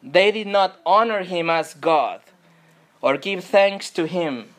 they 0.04 0.32
did 0.32 0.48
not 0.48 0.80
honor 0.86 1.24
him 1.24 1.50
as 1.50 1.74
God 1.74 2.22
or 3.02 3.18
give 3.18 3.44
thanks 3.44 3.90
to 3.92 4.06
him, 4.06 4.50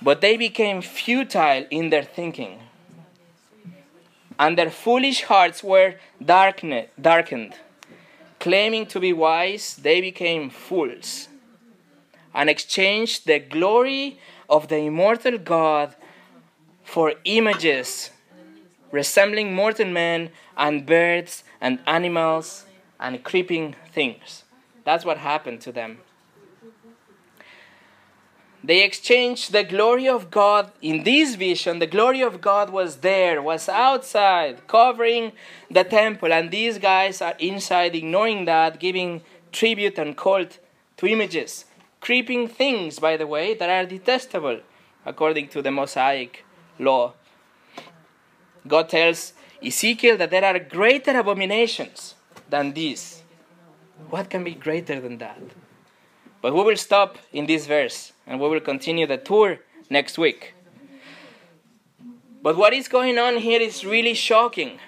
but 0.00 0.20
they 0.20 0.36
became 0.36 0.82
futile 0.82 1.64
in 1.70 1.90
their 1.90 2.02
thinking, 2.02 2.60
and 4.38 4.58
their 4.58 4.70
foolish 4.70 5.22
hearts 5.22 5.62
were 5.62 5.94
darkened. 6.24 7.54
Claiming 8.42 8.86
to 8.86 8.98
be 8.98 9.12
wise, 9.12 9.76
they 9.76 10.00
became 10.00 10.50
fools 10.50 11.28
and 12.34 12.50
exchanged 12.50 13.24
the 13.24 13.38
glory 13.38 14.18
of 14.50 14.66
the 14.66 14.78
immortal 14.78 15.38
God 15.38 15.94
for 16.82 17.14
images 17.24 18.10
resembling 18.90 19.54
mortal 19.54 19.86
men 19.86 20.30
and 20.56 20.84
birds 20.84 21.44
and 21.60 21.78
animals 21.86 22.66
and 22.98 23.22
creeping 23.22 23.76
things. 23.92 24.42
That's 24.82 25.04
what 25.04 25.18
happened 25.18 25.60
to 25.60 25.70
them. 25.70 25.98
They 28.64 28.84
exchanged 28.84 29.52
the 29.52 29.64
glory 29.64 30.08
of 30.08 30.30
God 30.30 30.70
in 30.80 31.02
this 31.02 31.34
vision. 31.34 31.80
The 31.80 31.86
glory 31.86 32.20
of 32.20 32.40
God 32.40 32.70
was 32.70 32.98
there, 32.98 33.42
was 33.42 33.68
outside, 33.68 34.68
covering 34.68 35.32
the 35.68 35.82
temple, 35.82 36.32
and 36.32 36.50
these 36.50 36.78
guys 36.78 37.20
are 37.20 37.34
inside, 37.40 37.96
ignoring 37.96 38.44
that, 38.44 38.78
giving 38.78 39.22
tribute 39.50 39.98
and 39.98 40.16
cult 40.16 40.58
to 40.98 41.06
images. 41.06 41.64
Creeping 42.00 42.46
things, 42.46 43.00
by 43.00 43.16
the 43.16 43.26
way, 43.26 43.54
that 43.54 43.68
are 43.68 43.86
detestable 43.86 44.60
according 45.04 45.48
to 45.48 45.60
the 45.60 45.70
Mosaic 45.70 46.44
law. 46.78 47.14
God 48.66 48.88
tells 48.88 49.32
Ezekiel 49.64 50.16
that 50.18 50.30
there 50.30 50.44
are 50.44 50.58
greater 50.60 51.18
abominations 51.18 52.14
than 52.48 52.72
these. 52.72 53.22
What 54.10 54.30
can 54.30 54.44
be 54.44 54.54
greater 54.54 55.00
than 55.00 55.18
that? 55.18 55.40
But 56.42 56.54
we 56.54 56.62
will 56.62 56.76
stop 56.76 57.18
in 57.32 57.46
this 57.46 57.66
verse 57.66 58.12
and 58.26 58.40
we 58.40 58.48
will 58.48 58.60
continue 58.60 59.06
the 59.06 59.16
tour 59.16 59.60
next 59.88 60.18
week. 60.18 60.54
But 62.42 62.56
what 62.56 62.72
is 62.72 62.88
going 62.88 63.16
on 63.18 63.36
here 63.36 63.60
is 63.60 63.84
really 63.84 64.14
shocking. 64.14 64.80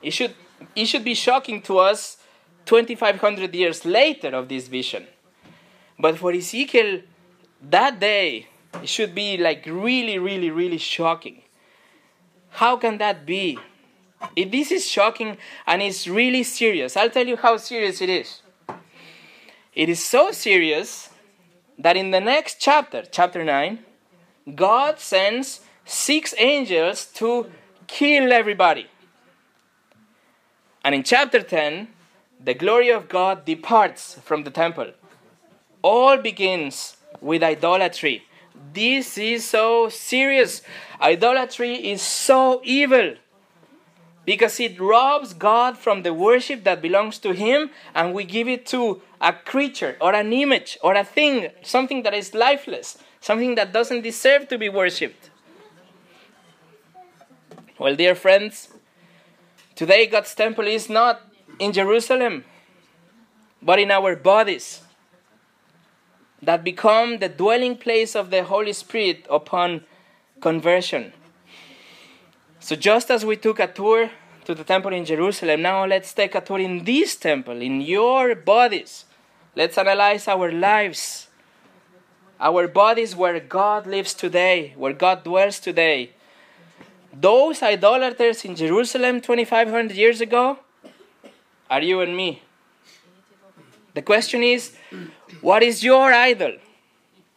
It 0.00 0.12
should, 0.12 0.34
it 0.74 0.86
should 0.86 1.04
be 1.04 1.14
shocking 1.14 1.60
to 1.62 1.78
us 1.78 2.16
2500 2.64 3.54
years 3.54 3.84
later 3.84 4.28
of 4.28 4.48
this 4.48 4.68
vision. 4.68 5.06
But 5.98 6.18
for 6.18 6.32
Ezekiel, 6.32 7.02
that 7.70 8.00
day, 8.00 8.46
it 8.82 8.88
should 8.88 9.14
be 9.14 9.36
like 9.36 9.66
really, 9.66 10.18
really, 10.18 10.50
really 10.50 10.78
shocking. 10.78 11.42
How 12.48 12.78
can 12.78 12.96
that 12.98 13.26
be? 13.26 13.58
If 14.34 14.50
this 14.50 14.70
is 14.70 14.88
shocking 14.88 15.36
and 15.66 15.82
it's 15.82 16.08
really 16.08 16.42
serious, 16.42 16.96
I'll 16.96 17.10
tell 17.10 17.26
you 17.26 17.36
how 17.36 17.58
serious 17.58 18.00
it 18.00 18.08
is. 18.08 18.40
It 19.74 19.88
is 19.88 20.04
so 20.04 20.30
serious 20.30 21.10
that 21.78 21.96
in 21.96 22.12
the 22.12 22.20
next 22.20 22.60
chapter, 22.60 23.02
chapter 23.10 23.42
9, 23.42 23.80
God 24.54 25.00
sends 25.00 25.60
six 25.84 26.34
angels 26.38 27.06
to 27.14 27.50
kill 27.86 28.32
everybody. 28.32 28.86
And 30.84 30.94
in 30.94 31.02
chapter 31.02 31.42
10, 31.42 31.88
the 32.42 32.54
glory 32.54 32.90
of 32.90 33.08
God 33.08 33.44
departs 33.44 34.14
from 34.22 34.44
the 34.44 34.50
temple. 34.50 34.92
All 35.82 36.18
begins 36.18 36.96
with 37.20 37.42
idolatry. 37.42 38.22
This 38.72 39.18
is 39.18 39.48
so 39.48 39.88
serious. 39.88 40.62
Idolatry 41.00 41.74
is 41.90 42.02
so 42.02 42.60
evil 42.64 43.14
because 44.24 44.58
it 44.60 44.80
robs 44.80 45.34
God 45.34 45.76
from 45.76 46.02
the 46.02 46.14
worship 46.14 46.64
that 46.64 46.80
belongs 46.80 47.18
to 47.18 47.32
Him 47.32 47.70
and 47.94 48.14
we 48.14 48.24
give 48.24 48.48
it 48.48 48.66
to 48.66 49.02
a 49.20 49.32
creature 49.32 49.96
or 50.00 50.14
an 50.14 50.32
image 50.32 50.78
or 50.82 50.94
a 50.94 51.04
thing, 51.04 51.48
something 51.62 52.02
that 52.02 52.14
is 52.14 52.34
lifeless, 52.34 52.98
something 53.20 53.54
that 53.54 53.72
doesn't 53.72 54.02
deserve 54.02 54.48
to 54.48 54.58
be 54.58 54.68
worshipped. 54.68 55.30
Well, 57.78 57.96
dear 57.96 58.14
friends, 58.14 58.68
today 59.74 60.06
God's 60.06 60.34
temple 60.34 60.66
is 60.66 60.88
not 60.88 61.20
in 61.58 61.72
Jerusalem, 61.72 62.44
but 63.60 63.78
in 63.78 63.90
our 63.90 64.16
bodies 64.16 64.82
that 66.42 66.62
become 66.62 67.18
the 67.18 67.28
dwelling 67.28 67.76
place 67.76 68.14
of 68.14 68.30
the 68.30 68.44
Holy 68.44 68.72
Spirit 68.72 69.26
upon 69.30 69.84
conversion. 70.40 71.12
So, 72.64 72.76
just 72.76 73.10
as 73.10 73.26
we 73.26 73.36
took 73.36 73.58
a 73.60 73.66
tour 73.66 74.10
to 74.46 74.54
the 74.54 74.64
temple 74.64 74.94
in 74.94 75.04
Jerusalem, 75.04 75.60
now 75.60 75.84
let's 75.84 76.14
take 76.14 76.34
a 76.34 76.40
tour 76.40 76.58
in 76.58 76.82
this 76.82 77.14
temple, 77.14 77.60
in 77.60 77.82
your 77.82 78.34
bodies. 78.34 79.04
Let's 79.54 79.76
analyze 79.76 80.26
our 80.28 80.50
lives, 80.50 81.28
our 82.40 82.66
bodies 82.66 83.14
where 83.14 83.38
God 83.38 83.86
lives 83.86 84.14
today, 84.14 84.72
where 84.78 84.94
God 84.94 85.24
dwells 85.24 85.60
today. 85.60 86.12
Those 87.12 87.62
idolaters 87.62 88.46
in 88.46 88.56
Jerusalem 88.56 89.20
2,500 89.20 89.94
years 89.94 90.22
ago 90.22 90.58
are 91.68 91.82
you 91.82 92.00
and 92.00 92.16
me. 92.16 92.40
The 93.92 94.00
question 94.00 94.42
is, 94.42 94.74
what 95.42 95.62
is 95.62 95.84
your 95.84 96.14
idol? 96.14 96.56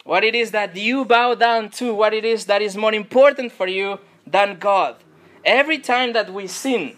What 0.04 0.24
it 0.24 0.34
is 0.34 0.52
that 0.52 0.74
you 0.74 1.04
bow 1.04 1.34
down 1.34 1.68
to? 1.72 1.92
What 1.92 2.14
it 2.14 2.24
is 2.24 2.46
that 2.46 2.62
is 2.62 2.78
more 2.78 2.94
important 2.94 3.52
for 3.52 3.66
you 3.66 3.98
than 4.26 4.58
God? 4.58 4.96
Every 5.44 5.78
time 5.78 6.12
that 6.12 6.32
we 6.32 6.46
sin, 6.46 6.96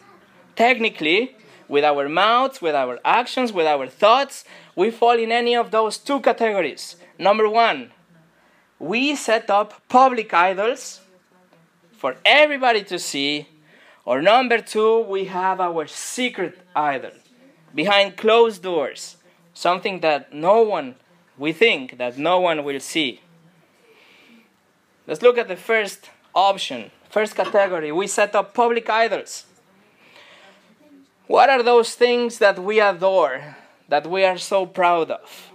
technically, 0.56 1.36
with 1.68 1.84
our 1.84 2.08
mouths, 2.08 2.60
with 2.60 2.74
our 2.74 2.98
actions, 3.04 3.52
with 3.52 3.66
our 3.66 3.86
thoughts, 3.86 4.44
we 4.74 4.90
fall 4.90 5.18
in 5.18 5.30
any 5.30 5.54
of 5.54 5.70
those 5.70 5.98
two 5.98 6.20
categories. 6.20 6.96
Number 7.18 7.48
one, 7.48 7.92
we 8.78 9.14
set 9.14 9.50
up 9.50 9.82
public 9.88 10.34
idols 10.34 11.00
for 11.92 12.16
everybody 12.24 12.82
to 12.84 12.98
see. 12.98 13.46
Or 14.04 14.20
number 14.22 14.58
two, 14.58 15.02
we 15.02 15.26
have 15.26 15.60
our 15.60 15.86
secret 15.86 16.58
idol 16.74 17.12
behind 17.74 18.16
closed 18.16 18.62
doors, 18.62 19.16
something 19.54 20.00
that 20.00 20.32
no 20.32 20.62
one, 20.62 20.96
we 21.38 21.52
think, 21.52 21.98
that 21.98 22.18
no 22.18 22.40
one 22.40 22.64
will 22.64 22.80
see. 22.80 23.20
Let's 25.06 25.22
look 25.22 25.38
at 25.38 25.48
the 25.48 25.56
first 25.56 26.10
option, 26.34 26.90
first 27.10 27.34
category. 27.34 27.92
We 27.92 28.06
set 28.06 28.34
up 28.34 28.54
public 28.54 28.88
idols. 28.88 29.44
What 31.26 31.50
are 31.50 31.62
those 31.62 31.94
things 31.94 32.38
that 32.38 32.58
we 32.58 32.80
adore, 32.80 33.56
that 33.88 34.06
we 34.06 34.24
are 34.24 34.38
so 34.38 34.66
proud 34.66 35.10
of? 35.10 35.52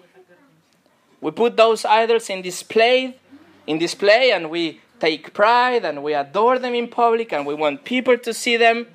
We 1.20 1.32
put 1.32 1.58
those 1.58 1.86
idols 1.86 2.30
in 2.30 2.42
display, 2.42 3.18
in 3.66 3.80
display, 3.80 4.32
and 4.32 4.50
we 4.50 4.82
take 5.00 5.34
pride 5.34 5.84
and 5.84 6.04
we 6.04 6.14
adore 6.14 6.60
them 6.60 6.74
in 6.76 6.88
public, 6.88 7.34
and 7.34 7.46
we 7.46 7.54
want 7.54 7.84
people 7.84 8.18
to 8.18 8.34
see 8.34 8.58
them. 8.58 8.88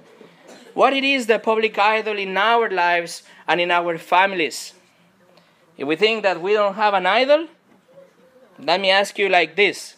What 0.72 0.92
it 0.92 1.04
is 1.04 1.26
the 1.26 1.38
public 1.38 1.78
idol 1.78 2.16
in 2.16 2.36
our 2.36 2.70
lives 2.70 3.24
and 3.48 3.60
in 3.60 3.70
our 3.70 3.98
families? 3.98 4.72
If 5.76 5.86
we 5.88 5.96
think 5.96 6.22
that 6.22 6.40
we 6.40 6.52
don't 6.52 6.74
have 6.74 6.94
an 6.94 7.06
idol, 7.06 7.48
let 8.58 8.80
me 8.80 8.90
ask 8.90 9.18
you 9.18 9.28
like 9.28 9.56
this 9.56 9.96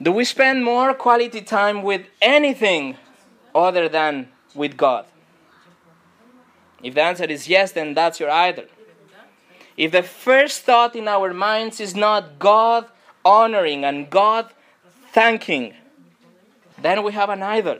Do 0.00 0.12
we 0.12 0.24
spend 0.24 0.64
more 0.64 0.92
quality 0.94 1.40
time 1.40 1.82
with 1.82 2.06
anything 2.20 2.96
other 3.54 3.88
than 3.88 4.28
with 4.54 4.76
God? 4.76 5.06
If 6.82 6.94
the 6.94 7.02
answer 7.02 7.24
is 7.24 7.48
yes, 7.48 7.72
then 7.72 7.94
that's 7.94 8.20
your 8.20 8.30
idol. 8.30 8.66
If 9.76 9.92
the 9.92 10.02
first 10.02 10.62
thought 10.62 10.94
in 10.94 11.08
our 11.08 11.32
minds 11.32 11.80
is 11.80 11.94
not 11.94 12.38
God 12.38 12.86
honoring 13.24 13.84
and 13.84 14.10
God 14.10 14.50
thanking, 15.12 15.74
then 16.80 17.02
we 17.02 17.12
have 17.12 17.30
an 17.30 17.42
idol. 17.42 17.78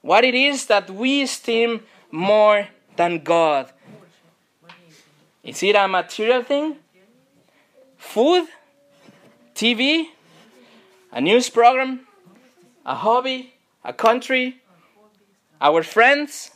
What 0.00 0.24
it 0.24 0.34
is 0.34 0.66
that 0.66 0.90
we 0.90 1.22
esteem 1.22 1.82
more 2.10 2.68
than 2.96 3.22
God. 3.22 3.70
Is 5.42 5.62
it 5.62 5.76
a 5.76 5.86
material 5.86 6.42
thing? 6.42 6.76
Food? 7.98 8.46
TV? 9.54 10.08
A 11.14 11.20
news 11.20 11.48
program? 11.48 12.00
A 12.84 12.96
hobby? 12.96 13.54
A 13.84 13.92
country? 13.92 14.60
Our 15.60 15.84
friends? 15.84 16.50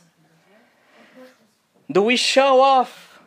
Do 1.89 2.01
we 2.01 2.17
show 2.17 2.59
off 2.59 3.21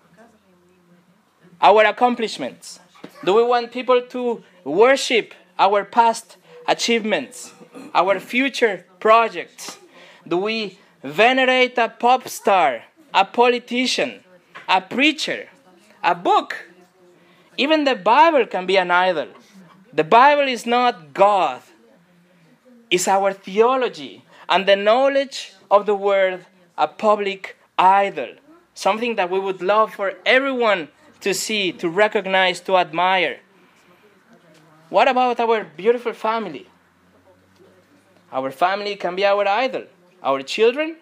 our 1.58 1.86
accomplishments? 1.86 2.80
Do 3.24 3.32
we 3.32 3.42
want 3.42 3.72
people 3.72 4.02
to 4.10 4.44
worship 4.62 5.32
our 5.58 5.86
past 5.86 6.36
achievements, 6.68 7.54
our 7.94 8.20
future 8.20 8.84
projects? 9.00 9.78
Do 10.28 10.36
we 10.36 10.78
venerate 11.02 11.78
a 11.78 11.88
pop 11.88 12.28
star, 12.28 12.82
a 13.14 13.24
politician, 13.24 14.20
a 14.68 14.82
preacher, 14.82 15.48
a 16.04 16.14
book? 16.14 16.68
Even 17.56 17.84
the 17.84 17.94
Bible 17.94 18.44
can 18.44 18.66
be 18.66 18.76
an 18.76 18.90
idol. 18.90 19.28
The 19.92 20.04
Bible 20.04 20.48
is 20.48 20.66
not 20.66 21.12
God, 21.12 21.62
it's 22.90 23.08
our 23.08 23.32
theology 23.32 24.24
and 24.48 24.66
the 24.66 24.76
knowledge 24.76 25.52
of 25.70 25.86
the 25.86 25.94
Word, 25.94 26.46
a 26.76 26.88
public 26.88 27.56
idol 27.78 28.34
something 28.74 29.16
that 29.16 29.30
we 29.30 29.38
would 29.38 29.62
love 29.62 29.94
for 29.94 30.14
everyone 30.24 30.88
to 31.20 31.34
see, 31.34 31.72
to 31.72 31.88
recognize, 31.88 32.60
to 32.60 32.76
admire. 32.76 33.40
What 34.88 35.08
about 35.08 35.40
our 35.40 35.64
beautiful 35.64 36.12
family? 36.12 36.66
Our 38.32 38.50
family 38.50 38.96
can 38.96 39.14
be 39.14 39.24
our 39.24 39.46
idol. 39.46 39.84
Our 40.22 40.42
children, 40.42 40.96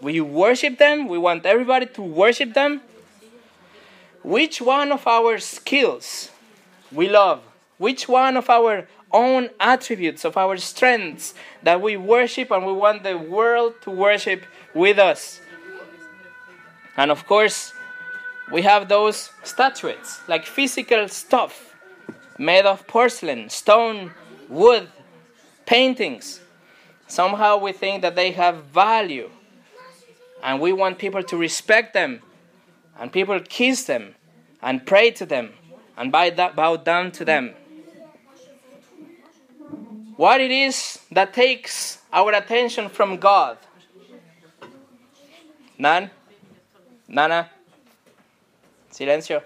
we 0.00 0.20
worship 0.20 0.78
them, 0.78 1.08
we 1.08 1.18
want 1.18 1.46
everybody 1.46 1.86
to 1.86 2.02
worship 2.02 2.54
them. 2.54 2.80
Which 4.22 4.60
one 4.60 4.92
of 4.92 5.06
our 5.06 5.38
skills 5.38 6.30
we 6.94 7.08
love? 7.08 7.42
Which 7.78 8.08
one 8.08 8.36
of 8.36 8.48
our 8.48 8.86
own 9.10 9.50
attributes, 9.60 10.24
of 10.24 10.36
our 10.36 10.56
strengths 10.56 11.34
that 11.62 11.80
we 11.80 11.96
worship 11.96 12.50
and 12.50 12.66
we 12.66 12.72
want 12.72 13.02
the 13.02 13.18
world 13.18 13.74
to 13.82 13.90
worship 13.90 14.44
with 14.74 14.98
us? 14.98 15.40
And 16.96 17.10
of 17.10 17.26
course, 17.26 17.72
we 18.50 18.62
have 18.62 18.88
those 18.88 19.30
statuettes, 19.42 20.20
like 20.28 20.44
physical 20.46 21.08
stuff 21.08 21.74
made 22.38 22.66
of 22.66 22.86
porcelain, 22.86 23.48
stone, 23.48 24.12
wood, 24.48 24.88
paintings. 25.66 26.40
Somehow 27.06 27.58
we 27.58 27.72
think 27.72 28.02
that 28.02 28.16
they 28.16 28.32
have 28.32 28.64
value. 28.64 29.30
And 30.42 30.60
we 30.60 30.72
want 30.72 30.98
people 30.98 31.22
to 31.22 31.36
respect 31.36 31.94
them. 31.94 32.20
And 32.98 33.12
people 33.12 33.38
kiss 33.40 33.84
them 33.84 34.14
and 34.60 34.84
pray 34.84 35.10
to 35.12 35.26
them 35.26 35.52
and 35.96 36.10
bow 36.10 36.76
down 36.76 37.12
to 37.12 37.24
them. 37.24 37.54
What 40.16 40.40
it 40.40 40.50
is 40.50 41.00
that 41.10 41.32
takes 41.34 41.98
our 42.12 42.32
attention 42.32 42.88
from 42.88 43.16
God? 43.16 43.58
None? 45.78 46.10
Nana. 47.08 47.50
Silencio. 48.92 49.42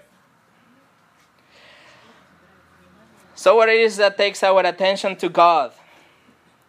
So, 3.33 3.55
what 3.55 3.69
it 3.69 3.79
is 3.79 3.97
that 3.97 4.17
takes 4.17 4.43
our 4.43 4.65
attention 4.65 5.15
to 5.17 5.29
God, 5.29 5.71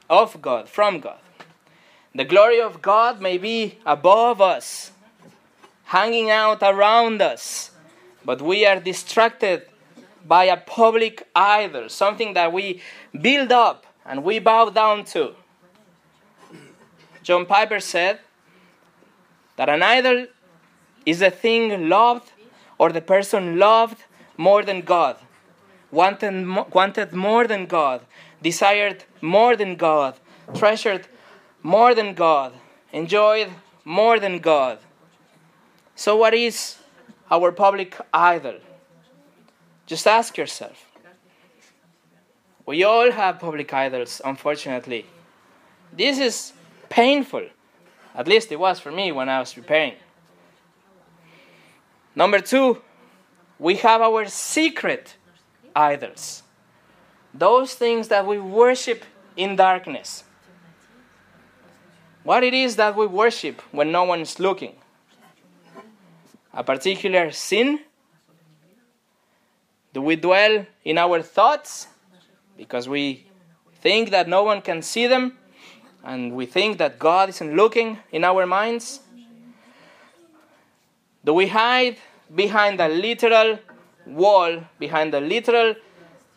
of 0.09 0.41
God, 0.41 0.69
from 0.69 1.01
God? 1.01 1.19
The 2.14 2.25
glory 2.25 2.61
of 2.61 2.81
God 2.81 3.21
may 3.21 3.38
be 3.38 3.79
above 3.85 4.41
us, 4.41 4.93
hanging 5.85 6.31
out 6.31 6.62
around 6.62 7.21
us, 7.21 7.73
but 8.25 8.41
we 8.41 8.64
are 8.64 8.81
distracted 8.81 9.67
by 10.29 10.45
a 10.45 10.57
public 10.59 11.27
idol, 11.35 11.88
something 11.88 12.35
that 12.35 12.53
we 12.53 12.83
build 13.19 13.51
up 13.51 13.87
and 14.05 14.23
we 14.23 14.38
bow 14.38 14.69
down 14.69 15.05
to. 15.05 15.35
John 17.23 17.47
Piper 17.47 17.81
said 17.81 18.21
that 19.57 19.69
an 19.69 19.83
idol 19.83 20.27
is 21.07 21.21
the 21.21 21.31
thing 21.31 21.88
loved 21.88 22.31
or 22.79 22.93
the 22.93 23.01
person 23.01 23.59
loved 23.59 24.05
more 24.37 24.62
than 24.62 24.83
God, 24.83 25.17
wanted, 25.91 26.47
wanted 26.72 27.12
more 27.12 27.47
than 27.47 27.66
God, 27.66 28.03
desired 28.43 29.05
more 29.20 29.57
than 29.57 29.76
God, 29.76 30.14
treasured 30.55 31.09
more 31.62 31.95
than 31.95 32.14
God, 32.14 32.53
enjoyed 32.93 33.51
more 33.85 34.20
than 34.20 34.39
God. 34.39 34.79
So, 35.97 36.16
what 36.16 36.35
is 36.35 36.76
our 37.31 37.51
public 37.51 37.97
idol? 38.12 38.61
Just 39.89 40.07
ask 40.07 40.36
yourself. 40.36 40.84
We 42.66 42.84
all 42.84 43.11
have 43.11 43.41
public 43.41 43.72
idols, 43.72 44.20
unfortunately. 44.22 45.07
This 45.91 46.18
is 46.18 46.53
painful. 46.91 47.47
At 48.14 48.28
least 48.28 48.53
it 48.53 48.61
was 48.61 48.78
for 48.78 48.93
me 48.93 49.12
when 49.12 49.30
I 49.30 49.41
was 49.41 49.55
preparing. 49.55 49.95
Number 52.14 52.39
two, 52.39 52.82
we 53.59 53.76
have 53.76 54.03
our 54.03 54.26
secret 54.26 55.16
idols. 55.74 56.43
Those 57.32 57.72
things 57.72 58.09
that 58.09 58.26
we 58.26 58.39
worship 58.39 59.07
in 59.39 59.57
darkness. 59.57 60.24
What 62.24 62.45
it 62.45 62.53
is 62.53 62.76
that 62.76 62.95
we 62.95 63.07
worship 63.07 63.62
when 63.72 63.91
no 63.91 64.05
one 64.05 64.20
is 64.20 64.39
looking? 64.39 64.74
A 66.53 66.62
particular 66.62 67.30
sin? 67.30 67.80
Do 69.93 70.03
we 70.03 70.16
dwell 70.16 70.66
in 70.84 70.99
our 70.99 71.22
thoughts 71.22 71.89
because 72.57 72.89
we 72.89 73.26
think 73.80 74.11
that 74.11 74.28
no 74.28 74.43
one 74.43 74.61
can 74.61 74.82
see 74.82 75.07
them, 75.07 75.39
and 76.05 76.34
we 76.34 76.47
think 76.47 76.78
that 76.78 76.99
God 76.99 77.28
isn't 77.30 77.55
looking 77.55 77.99
in 78.12 78.24
our 78.24 78.47
minds? 78.47 79.01
Do 81.24 81.34
we 81.34 81.49
hide 81.49 81.99
behind 82.34 82.80
a 82.80 82.89
literal 82.89 83.59
wall, 84.07 84.61
behind 84.78 85.14
a 85.14 85.20
literal 85.20 85.74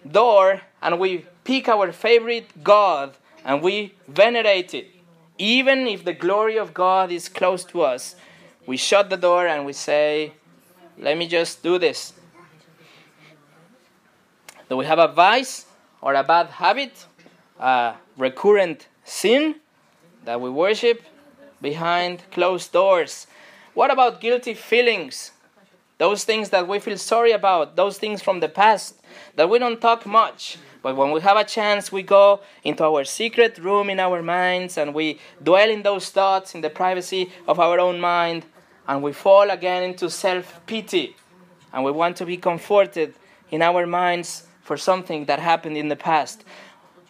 door, 0.09 0.61
and 0.81 0.99
we 0.99 1.25
pick 1.43 1.67
our 1.69 1.91
favorite 1.91 2.63
God 2.63 3.15
and 3.45 3.61
we 3.61 3.93
venerate 4.07 4.73
it? 4.73 4.87
Even 5.37 5.87
if 5.87 6.03
the 6.03 6.13
glory 6.13 6.57
of 6.57 6.73
God 6.73 7.11
is 7.11 7.29
close 7.29 7.63
to 7.65 7.81
us, 7.81 8.15
we 8.65 8.77
shut 8.77 9.09
the 9.09 9.17
door 9.17 9.47
and 9.47 9.65
we 9.65 9.73
say, 9.73 10.33
Let 10.97 11.17
me 11.17 11.27
just 11.27 11.63
do 11.63 11.79
this. 11.79 12.13
Do 14.71 14.77
we 14.77 14.85
have 14.85 14.99
a 14.99 15.09
vice 15.09 15.65
or 15.99 16.13
a 16.13 16.23
bad 16.23 16.47
habit, 16.47 17.05
a 17.59 17.95
recurrent 18.15 18.87
sin 19.03 19.55
that 20.23 20.39
we 20.39 20.49
worship 20.49 21.03
behind 21.61 22.23
closed 22.31 22.71
doors? 22.71 23.27
What 23.73 23.91
about 23.91 24.21
guilty 24.21 24.53
feelings? 24.53 25.31
Those 25.97 26.23
things 26.23 26.51
that 26.51 26.69
we 26.69 26.79
feel 26.79 26.97
sorry 26.97 27.33
about, 27.33 27.75
those 27.75 27.97
things 27.97 28.21
from 28.21 28.39
the 28.39 28.47
past 28.47 28.95
that 29.35 29.49
we 29.49 29.59
don't 29.59 29.81
talk 29.81 30.05
much. 30.05 30.57
But 30.81 30.95
when 30.95 31.11
we 31.11 31.19
have 31.19 31.35
a 31.35 31.43
chance, 31.43 31.91
we 31.91 32.01
go 32.01 32.39
into 32.63 32.85
our 32.85 33.03
secret 33.03 33.57
room 33.57 33.89
in 33.89 33.99
our 33.99 34.23
minds 34.23 34.77
and 34.77 34.93
we 34.93 35.19
dwell 35.43 35.69
in 35.69 35.81
those 35.81 36.07
thoughts 36.11 36.55
in 36.55 36.61
the 36.61 36.69
privacy 36.69 37.29
of 37.45 37.59
our 37.59 37.77
own 37.77 37.99
mind 37.99 38.45
and 38.87 39.03
we 39.03 39.11
fall 39.11 39.49
again 39.49 39.83
into 39.83 40.09
self 40.09 40.65
pity 40.65 41.17
and 41.73 41.83
we 41.83 41.91
want 41.91 42.15
to 42.15 42.25
be 42.25 42.37
comforted 42.37 43.13
in 43.49 43.61
our 43.61 43.85
minds 43.85 44.47
for 44.71 44.77
something 44.77 45.25
that 45.25 45.37
happened 45.37 45.75
in 45.75 45.89
the 45.89 45.97
past. 45.97 46.45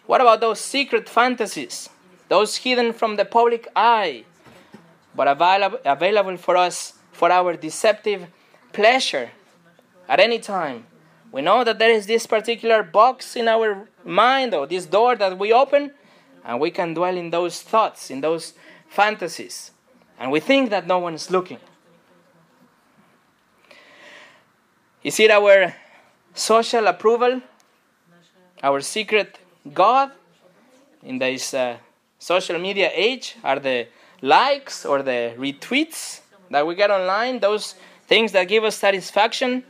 What 0.06 0.20
about 0.20 0.40
those 0.40 0.58
secret 0.58 1.08
fantasies, 1.08 1.88
those 2.28 2.56
hidden 2.56 2.92
from 2.92 3.14
the 3.14 3.24
public 3.24 3.68
eye, 3.76 4.24
but 5.14 5.28
available, 5.28 5.78
available 5.84 6.36
for 6.38 6.56
us 6.56 6.94
for 7.12 7.30
our 7.30 7.54
deceptive 7.54 8.26
pleasure 8.72 9.30
at 10.08 10.18
any 10.18 10.40
time? 10.40 10.86
We 11.30 11.40
know 11.40 11.62
that 11.62 11.78
there 11.78 11.92
is 11.92 12.06
this 12.06 12.26
particular 12.26 12.82
box 12.82 13.36
in 13.36 13.46
our 13.46 13.88
mind 14.04 14.54
or 14.54 14.66
this 14.66 14.84
door 14.84 15.14
that 15.14 15.38
we 15.38 15.52
open, 15.52 15.92
and 16.44 16.58
we 16.58 16.72
can 16.72 16.94
dwell 16.94 17.16
in 17.16 17.30
those 17.30 17.62
thoughts, 17.62 18.10
in 18.10 18.22
those 18.22 18.54
fantasies, 18.88 19.70
and 20.18 20.32
we 20.32 20.40
think 20.40 20.70
that 20.70 20.88
no 20.88 20.98
one 20.98 21.14
is 21.14 21.30
looking. 21.30 21.60
Is 25.04 25.20
it 25.20 25.30
our 25.30 25.76
social 26.34 26.88
approval, 26.88 27.40
our 28.62 28.80
secret 28.80 29.38
God 29.72 30.10
in 31.02 31.18
this 31.18 31.54
uh, 31.54 31.76
social 32.18 32.58
media 32.58 32.90
age? 32.94 33.36
Are 33.42 33.58
the 33.58 33.88
likes 34.20 34.84
or 34.84 35.02
the 35.02 35.34
retweets 35.36 36.20
that 36.50 36.66
we 36.66 36.74
get 36.74 36.90
online 36.90 37.40
those 37.40 37.74
things 38.06 38.32
that 38.32 38.48
give 38.48 38.64
us 38.64 38.76
satisfaction? 38.76 39.64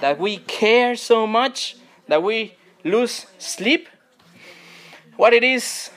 that 0.00 0.18
we 0.18 0.38
care 0.38 0.96
so 0.96 1.26
much 1.26 1.76
that 2.06 2.22
we 2.22 2.54
lose 2.84 3.26
sleep? 3.38 3.88
What 5.16 5.32
it 5.32 5.44
is, 5.44 5.90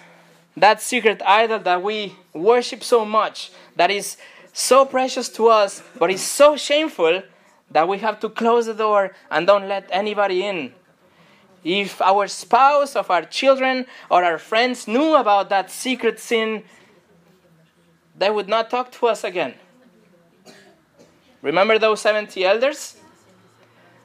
that 0.58 0.82
secret 0.82 1.22
idol 1.26 1.60
that 1.60 1.82
we 1.82 2.16
worship 2.34 2.84
so 2.84 3.06
much, 3.06 3.52
that 3.76 3.92
is 3.92 4.18
so 4.54 4.86
precious 4.86 5.30
to 5.30 5.48
us, 5.48 5.82
but 5.98 6.12
is 6.12 6.22
so 6.22 6.58
shameful 6.58 7.24
that 7.70 7.88
we 7.88 8.00
have 8.00 8.20
to 8.20 8.30
close 8.30 8.66
the 8.66 8.74
door 8.74 9.16
and 9.30 9.48
don't 9.48 9.68
let 9.68 9.88
anybody 9.92 10.44
in. 10.46 10.74
If 11.64 12.02
our 12.02 12.28
spouse, 12.28 12.96
of 12.96 13.12
our 13.12 13.24
children, 13.24 13.86
or 14.10 14.24
our 14.24 14.38
friends 14.38 14.88
knew 14.88 15.16
about 15.16 15.50
that 15.50 15.70
secret 15.70 16.20
sin, 16.20 16.64
they 18.18 18.30
would 18.30 18.48
not 18.48 18.70
talk 18.70 18.92
to 18.94 19.08
us 19.08 19.24
again. 19.24 19.54
Remember 21.42 21.80
those 21.80 22.02
70 22.02 22.44
elders? 22.44 22.98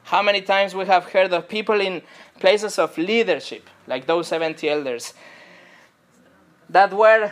How 0.03 0.21
many 0.21 0.41
times 0.41 0.73
we 0.73 0.85
have 0.85 1.05
heard 1.11 1.33
of 1.33 1.49
people 1.49 1.81
in 1.81 2.01
places 2.39 2.79
of 2.79 2.97
leadership, 2.97 3.69
like 3.87 4.05
those 4.05 4.27
70 4.27 4.69
elders, 4.69 5.13
that 6.69 6.93
were 6.93 7.31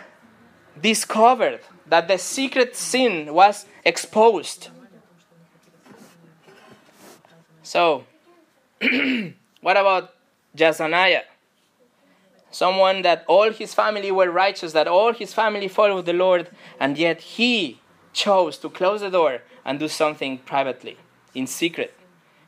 discovered, 0.82 1.62
that 1.88 2.08
the 2.08 2.18
secret 2.18 2.76
sin 2.76 3.34
was 3.34 3.66
exposed. 3.84 4.70
So, 7.64 8.06
what 9.62 9.78
about 9.78 10.14
Jaazaniah? 10.56 11.24
Someone 12.51 13.01
that 13.01 13.26
all 13.28 13.51
his 13.51 13.74
family 13.74 14.12
were 14.12 14.32
righteous, 14.32 14.72
that 14.72 14.88
all 14.88 15.14
his 15.14 15.34
family 15.34 15.68
followed 15.68 16.06
the 16.06 16.14
Lord, 16.14 16.49
and 16.80 16.97
yet 16.97 17.22
he 17.22 17.82
chose 18.14 18.58
to 18.60 18.70
close 18.70 19.01
the 19.01 19.10
door 19.10 19.41
and 19.66 19.78
do 19.78 19.88
something 19.88 20.38
privately, 20.38 20.97
in 21.34 21.47
secret. 21.47 21.93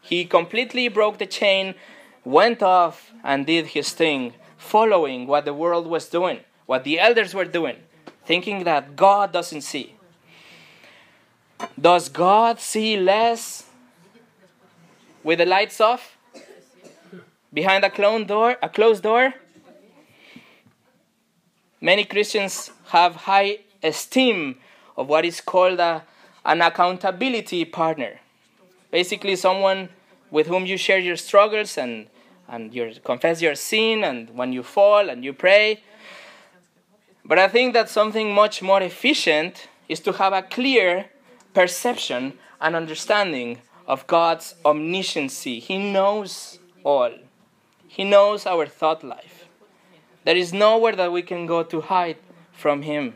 He 0.01 0.23
completely 0.23 0.87
broke 0.87 1.17
the 1.17 1.25
chain, 1.25 1.75
went 2.23 2.63
off, 2.63 3.11
and 3.23 3.45
did 3.45 3.67
his 3.67 3.91
thing, 3.91 4.33
following 4.57 5.27
what 5.27 5.43
the 5.43 5.53
world 5.53 5.87
was 5.87 6.07
doing, 6.07 6.39
what 6.65 6.85
the 6.85 6.99
elders 6.99 7.33
were 7.33 7.45
doing, 7.45 7.77
thinking 8.25 8.63
that 8.63 8.95
God 8.95 9.33
doesn't 9.33 9.61
see. 9.61 9.95
Does 11.79 12.07
God 12.07 12.59
see 12.59 12.97
less 12.97 13.65
with 15.23 15.39
the 15.39 15.45
lights 15.45 15.81
off? 15.81 16.16
Behind 17.53 17.83
a 17.83 17.89
closed 17.89 18.27
door, 18.27 18.57
a 18.61 18.69
closed 18.69 19.03
door? 19.03 19.33
Many 21.79 22.03
Christians 22.03 22.71
have 22.87 23.15
high 23.15 23.59
esteem 23.83 24.57
of 24.95 25.07
what 25.07 25.25
is 25.25 25.41
called 25.41 25.79
a, 25.79 26.03
an 26.45 26.61
accountability 26.61 27.65
partner. 27.65 28.19
Basically, 28.91 29.35
someone 29.35 29.89
with 30.31 30.47
whom 30.47 30.65
you 30.65 30.77
share 30.77 30.99
your 30.99 31.15
struggles 31.15 31.77
and, 31.77 32.07
and 32.47 32.73
you 32.73 32.93
confess 33.03 33.41
your 33.41 33.55
sin 33.55 34.03
and 34.03 34.29
when 34.35 34.51
you 34.51 34.63
fall 34.63 35.09
and 35.09 35.23
you 35.23 35.33
pray. 35.33 35.83
But 37.23 37.39
I 37.39 37.47
think 37.47 37.73
that 37.73 37.89
something 37.89 38.33
much 38.33 38.61
more 38.61 38.81
efficient 38.81 39.67
is 39.87 39.99
to 40.01 40.13
have 40.13 40.33
a 40.33 40.41
clear 40.41 41.05
perception 41.53 42.33
and 42.59 42.75
understanding 42.75 43.59
of 43.85 44.07
God's 44.07 44.55
omnisciency. 44.65 45.59
He 45.61 45.77
knows 45.77 46.59
all, 46.83 47.11
He 47.97 48.03
knows 48.03 48.45
our 48.45 48.67
thought 48.67 49.03
life. 49.03 49.47
There 50.23 50.37
is 50.37 50.53
nowhere 50.53 50.95
that 50.95 51.11
we 51.11 51.23
can 51.23 51.47
go 51.47 51.63
to 51.63 51.81
hide 51.81 52.19
from 52.51 52.83
Him. 52.83 53.15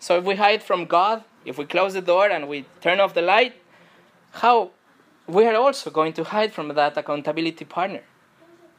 So 0.00 0.18
if 0.18 0.24
we 0.24 0.34
hide 0.34 0.60
from 0.60 0.86
God, 0.86 1.22
if 1.44 1.56
we 1.56 1.66
close 1.66 1.94
the 1.94 2.00
door 2.00 2.28
and 2.28 2.48
we 2.48 2.64
turn 2.80 2.98
off 2.98 3.14
the 3.14 3.22
light, 3.22 3.54
how 4.42 4.72
we 5.28 5.46
are 5.46 5.54
also 5.54 5.88
going 5.88 6.14
to 6.14 6.24
hide 6.24 6.52
from 6.52 6.66
that 6.66 6.96
accountability 6.96 7.64
partner. 7.64 8.02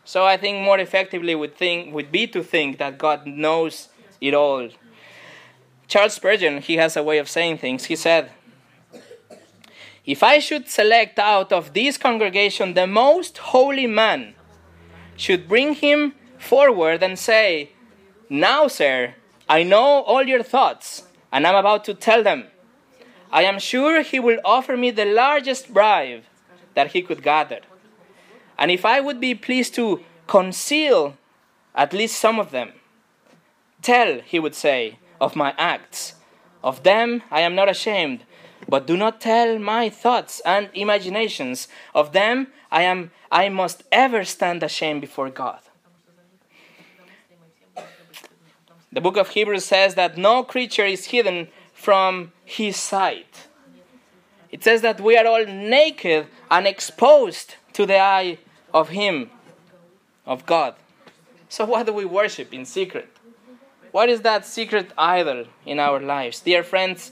So 0.04 0.26
I 0.26 0.36
think 0.36 0.62
more 0.62 0.78
effectively 0.78 1.34
would 1.34 1.56
think 1.56 1.94
would 1.94 2.12
be 2.12 2.28
to 2.28 2.44
think 2.44 2.80
that 2.80 2.98
God 2.98 3.26
knows 3.26 3.88
it 4.20 4.34
all. 4.34 4.68
Charles 5.88 6.16
Spurgeon, 6.16 6.60
he 6.60 6.76
has 6.76 6.98
a 6.98 7.04
way 7.04 7.18
of 7.18 7.30
saying 7.30 7.60
things. 7.60 7.86
He 7.86 7.96
said, 7.96 8.32
If 10.08 10.24
I 10.24 10.40
should 10.40 10.70
select 10.70 11.20
out 11.20 11.52
of 11.52 11.74
this 11.74 11.98
congregation 11.98 12.74
the 12.74 12.88
most 12.88 13.38
holy 13.38 13.88
man, 13.88 14.36
should 15.18 15.50
bring 15.50 15.74
him 15.74 16.14
forward 16.38 17.04
and 17.04 17.20
say, 17.20 17.72
Now, 18.30 18.68
sir, 18.70 19.16
I 19.50 19.64
know 19.64 20.04
all 20.04 20.24
your 20.24 20.44
thoughts, 20.44 21.04
and 21.32 21.46
I'm 21.46 21.56
about 21.56 21.84
to 21.86 21.94
tell 21.94 22.24
them. 22.24 22.46
I 23.34 23.44
am 23.44 23.60
sure 23.60 24.02
he 24.02 24.20
will 24.20 24.40
offer 24.46 24.78
me 24.78 24.92
the 24.92 25.06
largest 25.06 25.74
bribe 25.74 26.24
that 26.74 26.92
he 26.94 27.02
could 27.02 27.22
gather. 27.22 27.60
And 28.58 28.72
if 28.72 28.86
I 28.86 29.02
would 29.02 29.20
be 29.20 29.36
pleased 29.36 29.76
to 29.76 30.04
conceal 30.26 31.18
at 31.76 31.92
least 31.92 32.18
some 32.18 32.40
of 32.40 32.52
them, 32.52 32.72
tell, 33.82 34.22
he 34.22 34.40
would 34.40 34.56
say, 34.56 35.00
of 35.20 35.36
my 35.36 35.54
acts. 35.58 36.14
Of 36.64 36.84
them 36.84 37.24
I 37.30 37.42
am 37.42 37.56
not 37.56 37.70
ashamed, 37.70 38.24
but 38.68 38.88
do 38.88 38.98
not 38.98 39.22
tell 39.22 39.60
my 39.60 39.90
thoughts 39.90 40.42
and 40.46 40.70
imaginations. 40.74 41.68
Of 41.94 42.14
them 42.14 42.48
I 42.72 42.84
am 42.84 43.12
I 43.32 43.50
must 43.50 43.84
ever 43.92 44.24
stand 44.24 44.64
ashamed 44.64 45.02
before 45.02 45.30
God. 45.30 45.60
The 48.92 49.02
book 49.02 49.18
of 49.18 49.30
Hebrews 49.30 49.66
says 49.66 49.96
that 49.96 50.18
no 50.18 50.44
creature 50.44 50.86
is 50.86 51.06
hidden 51.08 51.50
from 51.74 52.32
his 52.46 52.78
sight. 52.78 53.48
It 54.52 54.64
says 54.64 54.82
that 54.82 55.02
we 55.02 55.18
are 55.18 55.28
all 55.28 55.46
naked 55.46 56.28
and 56.50 56.66
exposed 56.66 57.56
to 57.74 57.86
the 57.86 58.00
eye 58.00 58.40
of 58.74 58.90
Him, 58.90 59.30
of 60.26 60.46
God. 60.46 60.76
So, 61.50 61.66
what 61.66 61.86
do 61.86 61.94
we 61.94 62.06
worship 62.06 62.54
in 62.54 62.66
secret? 62.66 63.10
What 63.92 64.10
is 64.10 64.22
that 64.22 64.46
secret 64.46 64.92
idol 64.98 65.46
in 65.66 65.80
our 65.80 66.00
lives? 66.00 66.40
Dear 66.42 66.64
friends, 66.64 67.12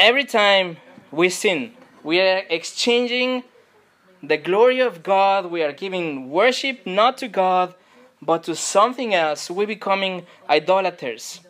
every 0.00 0.24
time 0.24 0.78
we 1.12 1.28
sin, 1.28 1.72
we 2.02 2.18
are 2.20 2.42
exchanging 2.48 3.44
the 4.22 4.38
glory 4.38 4.80
of 4.80 5.02
God, 5.02 5.50
we 5.50 5.62
are 5.62 5.72
giving 5.72 6.30
worship 6.30 6.86
not 6.86 7.18
to 7.18 7.28
God, 7.28 7.74
but 8.22 8.42
to 8.44 8.56
something 8.56 9.14
else, 9.14 9.50
We're 9.50 9.66
becoming 9.66 10.26
idolaters. 10.48 11.40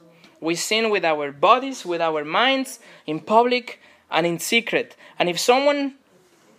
We 0.40 0.56
sin 0.56 0.90
with 0.90 1.04
our 1.04 1.30
bodies, 1.30 1.86
with 1.86 2.00
our 2.00 2.24
minds, 2.24 2.80
in 3.06 3.20
public 3.20 3.80
and 4.10 4.26
in 4.26 4.40
secret. 4.40 4.96
And 5.18 5.28
if 5.28 5.38
someone 5.38 5.94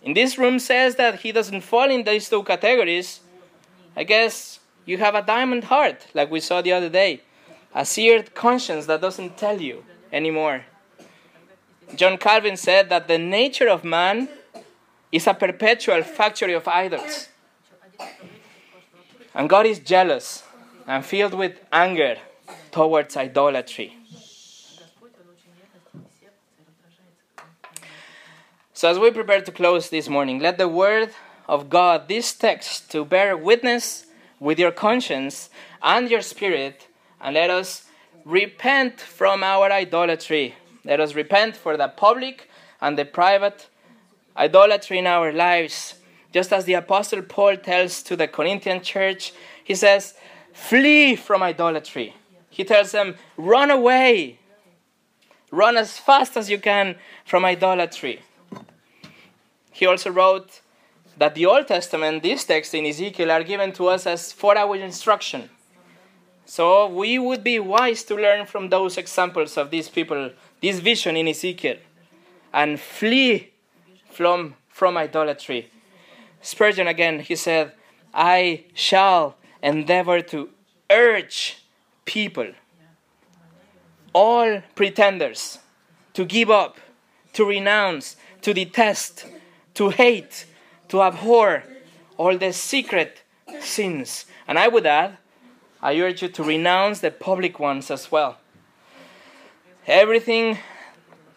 in 0.02 0.14
this 0.14 0.38
room 0.38 0.58
says 0.58 0.96
that 0.96 1.20
he 1.20 1.30
doesn't 1.30 1.60
fall 1.60 1.90
in 1.90 2.04
these 2.04 2.28
two 2.28 2.42
categories, 2.42 3.20
I 3.94 4.04
guess 4.04 4.60
you 4.86 4.96
have 4.98 5.14
a 5.14 5.22
diamond 5.22 5.64
heart, 5.64 6.06
like 6.14 6.30
we 6.30 6.40
saw 6.40 6.62
the 6.62 6.72
other 6.72 6.88
day, 6.88 7.20
a 7.74 7.84
seared 7.84 8.34
conscience 8.34 8.86
that 8.86 9.02
doesn't 9.02 9.36
tell 9.36 9.60
you 9.60 9.84
anymore. 10.10 10.64
John 11.94 12.16
Calvin 12.16 12.56
said 12.56 12.88
that 12.88 13.06
the 13.06 13.18
nature 13.18 13.68
of 13.68 13.84
man 13.84 14.28
is 15.10 15.26
a 15.26 15.34
perpetual 15.34 16.02
factory 16.02 16.54
of 16.54 16.66
idols. 16.66 17.28
And 19.34 19.48
God 19.48 19.66
is 19.66 19.78
jealous 19.78 20.42
and 20.86 21.04
filled 21.04 21.34
with 21.34 21.60
anger 21.72 22.16
towards 22.70 23.16
idolatry. 23.16 23.96
So, 28.72 28.90
as 28.90 28.98
we 28.98 29.10
prepare 29.10 29.40
to 29.42 29.52
close 29.52 29.90
this 29.90 30.08
morning, 30.08 30.40
let 30.40 30.58
the 30.58 30.66
word 30.66 31.10
of 31.46 31.70
God, 31.70 32.08
this 32.08 32.32
text, 32.32 32.90
to 32.90 33.04
bear 33.04 33.36
witness 33.36 34.06
with 34.40 34.58
your 34.58 34.72
conscience 34.72 35.50
and 35.82 36.10
your 36.10 36.22
spirit, 36.22 36.88
and 37.20 37.34
let 37.34 37.48
us 37.48 37.86
repent 38.24 39.00
from 39.00 39.44
our 39.44 39.70
idolatry. 39.70 40.56
Let 40.84 41.00
us 41.00 41.14
repent 41.14 41.56
for 41.56 41.76
the 41.76 41.88
public 41.88 42.48
and 42.80 42.98
the 42.98 43.04
private 43.04 43.68
idolatry 44.36 44.98
in 44.98 45.06
our 45.06 45.32
lives. 45.32 45.94
Just 46.32 46.52
as 46.52 46.64
the 46.64 46.74
Apostle 46.74 47.22
Paul 47.22 47.56
tells 47.56 48.02
to 48.04 48.16
the 48.16 48.26
Corinthian 48.26 48.82
church, 48.82 49.32
he 49.62 49.74
says, 49.74 50.14
Flee 50.52 51.16
from 51.16 51.42
idolatry. 51.42 52.14
He 52.50 52.64
tells 52.64 52.92
them, 52.92 53.16
Run 53.36 53.70
away. 53.70 54.38
Run 55.50 55.76
as 55.76 55.98
fast 55.98 56.36
as 56.36 56.50
you 56.50 56.58
can 56.58 56.96
from 57.24 57.44
idolatry. 57.44 58.20
He 59.70 59.86
also 59.86 60.10
wrote 60.10 60.60
that 61.18 61.34
the 61.34 61.46
Old 61.46 61.68
Testament, 61.68 62.22
these 62.22 62.44
texts 62.44 62.74
in 62.74 62.86
Ezekiel, 62.86 63.30
are 63.30 63.42
given 63.42 63.72
to 63.72 63.88
us 63.88 64.06
as 64.06 64.32
for 64.32 64.56
our 64.56 64.76
instruction. 64.76 65.50
So 66.44 66.88
we 66.88 67.18
would 67.18 67.44
be 67.44 67.58
wise 67.58 68.02
to 68.04 68.16
learn 68.16 68.46
from 68.46 68.68
those 68.68 68.98
examples 68.98 69.56
of 69.56 69.70
these 69.70 69.88
people, 69.88 70.30
this 70.62 70.78
vision 70.78 71.16
in 71.16 71.28
Ezekiel, 71.28 71.76
and 72.54 72.80
flee 72.80 73.50
from, 74.10 74.54
from 74.68 74.96
idolatry. 74.96 75.70
Spurgeon 76.40 76.86
again, 76.86 77.20
he 77.20 77.36
said, 77.36 77.72
I 78.14 78.64
shall 78.74 79.36
endeavor 79.62 80.20
to 80.22 80.50
urge 80.90 81.58
people, 82.04 82.52
all 84.12 84.62
pretenders, 84.74 85.58
to 86.14 86.24
give 86.24 86.50
up, 86.50 86.78
to 87.32 87.44
renounce, 87.44 88.16
to 88.42 88.52
detest, 88.52 89.26
to 89.74 89.88
hate, 89.88 90.46
to 90.88 91.02
abhor 91.02 91.64
all 92.18 92.36
the 92.36 92.52
secret 92.52 93.22
sins. 93.60 94.26
And 94.46 94.58
I 94.58 94.68
would 94.68 94.86
add, 94.86 95.16
I 95.80 95.98
urge 95.98 96.22
you 96.22 96.28
to 96.28 96.42
renounce 96.44 97.00
the 97.00 97.10
public 97.10 97.58
ones 97.58 97.90
as 97.90 98.12
well. 98.12 98.38
Everything 99.86 100.58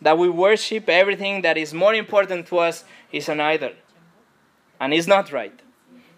that 0.02 0.18
we 0.18 0.30
worship, 0.30 0.88
everything 0.89 1.41
that 1.41 1.58
is 1.58 1.74
more 1.74 1.93
important 1.93 2.48
to 2.48 2.60
us, 2.60 2.84
is 3.12 3.28
an 3.30 3.39
idol. 3.39 3.72
And 4.80 4.93
it's 4.93 5.08
not 5.08 5.32
right. 5.32 5.60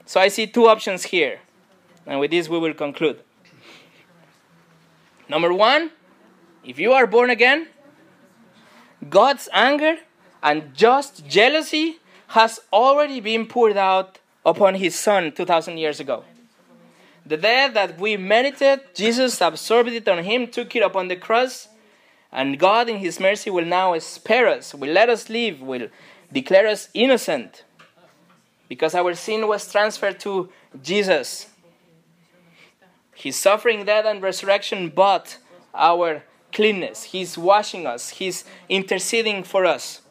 So 0.05 0.19
I 0.19 0.27
see 0.27 0.47
two 0.47 0.67
options 0.67 1.03
here. 1.03 1.39
And 2.05 2.19
with 2.19 2.31
this, 2.31 2.49
we 2.49 2.59
will 2.59 2.73
conclude. 2.73 3.21
Number 5.29 5.53
one, 5.53 5.91
if 6.63 6.79
you 6.79 6.93
are 6.93 7.07
born 7.07 7.29
again, 7.29 7.67
God's 9.09 9.47
anger 9.53 9.97
and 10.41 10.73
just 10.73 11.27
jealousy 11.27 11.97
has 12.27 12.59
already 12.73 13.19
been 13.19 13.45
poured 13.45 13.77
out 13.77 14.19
upon 14.45 14.75
his 14.75 14.95
son 14.97 15.31
2,000 15.31 15.77
years 15.77 15.99
ago. 15.99 16.23
The 17.25 17.37
death 17.37 17.73
that 17.73 17.99
we 17.99 18.15
merited, 18.15 18.81
Jesus 18.95 19.41
absorbed 19.41 19.89
it 19.89 20.07
on 20.07 20.23
him, 20.23 20.47
took 20.47 20.75
it 20.75 20.83
upon 20.83 21.09
the 21.09 21.17
cross, 21.17 21.67
and 22.37 22.59
God, 22.59 22.87
in 22.87 22.97
his 22.97 23.19
mercy, 23.19 23.49
will 23.49 23.65
now 23.65 23.97
spare 23.97 24.47
us, 24.47 24.75
will 24.75 24.91
let 24.91 25.09
us 25.09 25.27
live, 25.27 25.59
will 25.59 25.87
declare 26.31 26.67
us 26.67 26.87
innocent, 26.93 27.63
because 28.69 28.93
our 28.93 29.15
sin 29.15 29.47
was 29.47 29.71
transferred 29.71 30.19
to 30.19 30.47
Jesus. 30.79 31.47
His 33.15 33.35
suffering, 33.35 33.85
death, 33.85 34.05
and 34.05 34.21
resurrection 34.21 34.89
bought 34.89 35.39
our 35.73 36.21
cleanness. 36.53 37.05
He's 37.05 37.39
washing 37.39 37.87
us, 37.87 38.09
He's 38.09 38.45
interceding 38.69 39.41
for 39.43 39.65
us. 39.65 40.01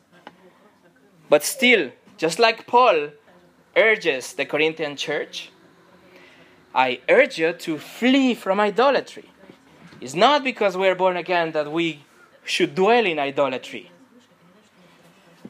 But 1.29 1.45
still, 1.45 1.93
just 2.17 2.41
like 2.41 2.67
Paul 2.67 3.11
urges 3.77 4.33
the 4.33 4.47
Corinthian 4.47 4.97
church, 4.97 5.53
I 6.75 6.99
urge 7.09 7.39
you 7.39 7.53
to 7.53 7.79
flee 7.79 8.35
from 8.35 8.59
idolatry. 8.59 9.31
It's 10.01 10.15
not 10.15 10.43
because 10.43 10.77
we 10.77 10.89
are 10.89 10.97
born 10.97 11.17
again 11.17 11.53
that 11.53 11.71
we 11.71 12.03
should 12.47 12.75
dwell 12.75 13.05
in 13.05 13.19
idolatry. 13.19 13.91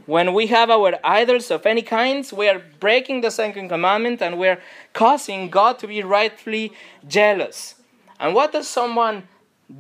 When 0.07 0.35
we 0.35 0.47
have 0.49 0.71
our 0.71 0.95
idols 1.03 1.51
of 1.51 1.67
any 1.67 1.83
kinds, 1.83 2.33
we 2.33 2.49
are 2.49 2.63
breaking 2.81 3.23
the 3.23 3.31
second 3.31 3.69
commandment 3.69 4.23
and 4.23 4.39
we 4.39 4.49
are 4.49 4.61
causing 4.93 5.51
God 5.51 5.79
to 5.81 5.89
be 5.89 6.03
rightfully 6.03 6.73
jealous. 7.07 7.75
And 8.21 8.35
what 8.35 8.53
does 8.53 8.69
someone 8.69 9.27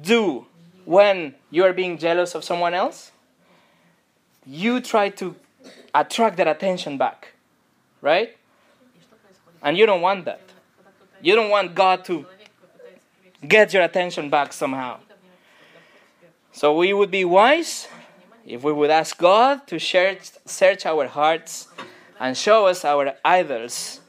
do 0.02 0.46
when 0.84 1.34
you 1.50 1.64
are 1.64 1.72
being 1.72 1.96
jealous 1.96 2.34
of 2.34 2.42
someone 2.44 2.74
else? 2.74 3.12
You 4.44 4.80
try 4.80 5.10
to 5.10 5.36
attract 5.94 6.36
their 6.36 6.48
attention 6.48 6.98
back, 6.98 7.32
right? 8.00 8.36
And 9.62 9.78
you 9.78 9.86
don't 9.86 10.00
want 10.02 10.24
that. 10.24 10.40
You 11.22 11.34
don't 11.34 11.50
want 11.50 11.74
God 11.74 12.04
to 12.06 12.26
get 13.46 13.72
your 13.72 13.82
attention 13.82 14.28
back 14.28 14.52
somehow. 14.52 14.98
So 16.56 16.74
we 16.74 16.94
would 16.94 17.10
be 17.10 17.26
wise 17.26 17.86
if 18.46 18.64
we 18.64 18.72
would 18.72 18.88
ask 18.88 19.18
God 19.18 19.66
to 19.66 19.78
search, 19.78 20.30
search 20.46 20.86
our 20.86 21.06
hearts 21.06 21.68
and 22.18 22.34
show 22.34 22.64
us 22.64 22.82
our 22.82 23.12
idols. 23.22 24.00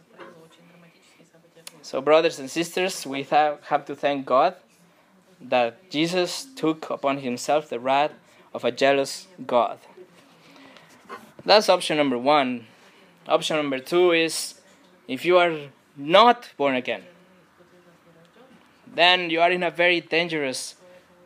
So, 1.82 2.00
brothers 2.00 2.40
and 2.40 2.50
sisters, 2.50 3.06
we 3.06 3.24
have 3.24 3.84
to 3.88 3.96
thank 3.98 4.26
God 4.26 4.56
that 5.42 5.90
Jesus 5.90 6.48
took 6.56 6.90
upon 6.90 7.18
himself 7.18 7.68
the 7.68 7.82
wrath 7.82 8.14
of 8.54 8.64
a 8.64 8.72
jealous 8.72 9.28
God. 9.46 9.80
That's 11.44 11.68
option 11.68 11.98
number 11.98 12.18
one. 12.18 12.66
Option 13.28 13.58
number 13.58 13.80
two 13.80 14.14
is 14.14 14.54
if 15.06 15.26
you 15.26 15.38
are 15.38 15.68
not 15.98 16.48
born 16.56 16.76
again, 16.76 17.04
then 18.88 19.30
you 19.30 19.42
are 19.42 19.52
in 19.52 19.64
a 19.64 19.70
very 19.70 20.00
dangerous 20.00 20.76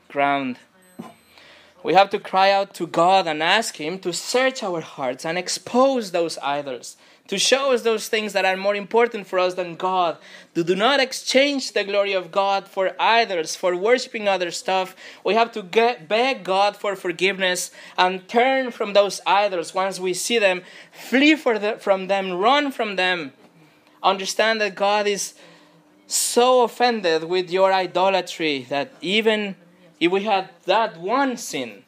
ground. 0.09 0.57
We 1.83 1.93
have 1.93 2.09
to 2.11 2.19
cry 2.19 2.51
out 2.51 2.73
to 2.75 2.85
God 2.85 3.27
and 3.27 3.41
ask 3.41 3.77
Him 3.77 3.97
to 3.99 4.13
search 4.13 4.61
our 4.61 4.81
hearts 4.81 5.25
and 5.25 5.37
expose 5.37 6.11
those 6.11 6.37
idols, 6.37 6.95
to 7.27 7.39
show 7.39 7.73
us 7.73 7.81
those 7.81 8.07
things 8.07 8.33
that 8.33 8.45
are 8.45 8.57
more 8.57 8.75
important 8.75 9.25
for 9.25 9.39
us 9.39 9.55
than 9.55 9.75
God, 9.75 10.17
to 10.53 10.63
do 10.63 10.75
not 10.75 10.99
exchange 10.99 11.71
the 11.71 11.83
glory 11.83 12.13
of 12.13 12.31
God 12.31 12.67
for 12.67 12.95
idols, 12.99 13.55
for 13.55 13.75
worshiping 13.75 14.27
other 14.27 14.51
stuff. 14.51 14.95
We 15.23 15.33
have 15.33 15.51
to 15.53 15.63
get, 15.63 16.07
beg 16.07 16.43
God 16.43 16.77
for 16.77 16.95
forgiveness 16.95 17.71
and 17.97 18.27
turn 18.27 18.71
from 18.71 18.93
those 18.93 19.19
idols 19.25 19.73
once 19.73 19.99
we 19.99 20.13
see 20.13 20.37
them, 20.37 20.61
flee 20.91 21.33
the, 21.33 21.77
from 21.79 22.07
them, 22.07 22.33
run 22.33 22.71
from 22.71 22.95
them. 22.95 23.33
Understand 24.03 24.61
that 24.61 24.75
God 24.75 25.07
is 25.07 25.33
so 26.05 26.63
offended 26.63 27.23
with 27.23 27.49
your 27.49 27.71
idolatry 27.71 28.65
that 28.69 28.91
even 29.01 29.55
if 30.01 30.11
we 30.11 30.23
had 30.23 30.49
that 30.65 30.99
one 30.99 31.37
sin, 31.37 31.83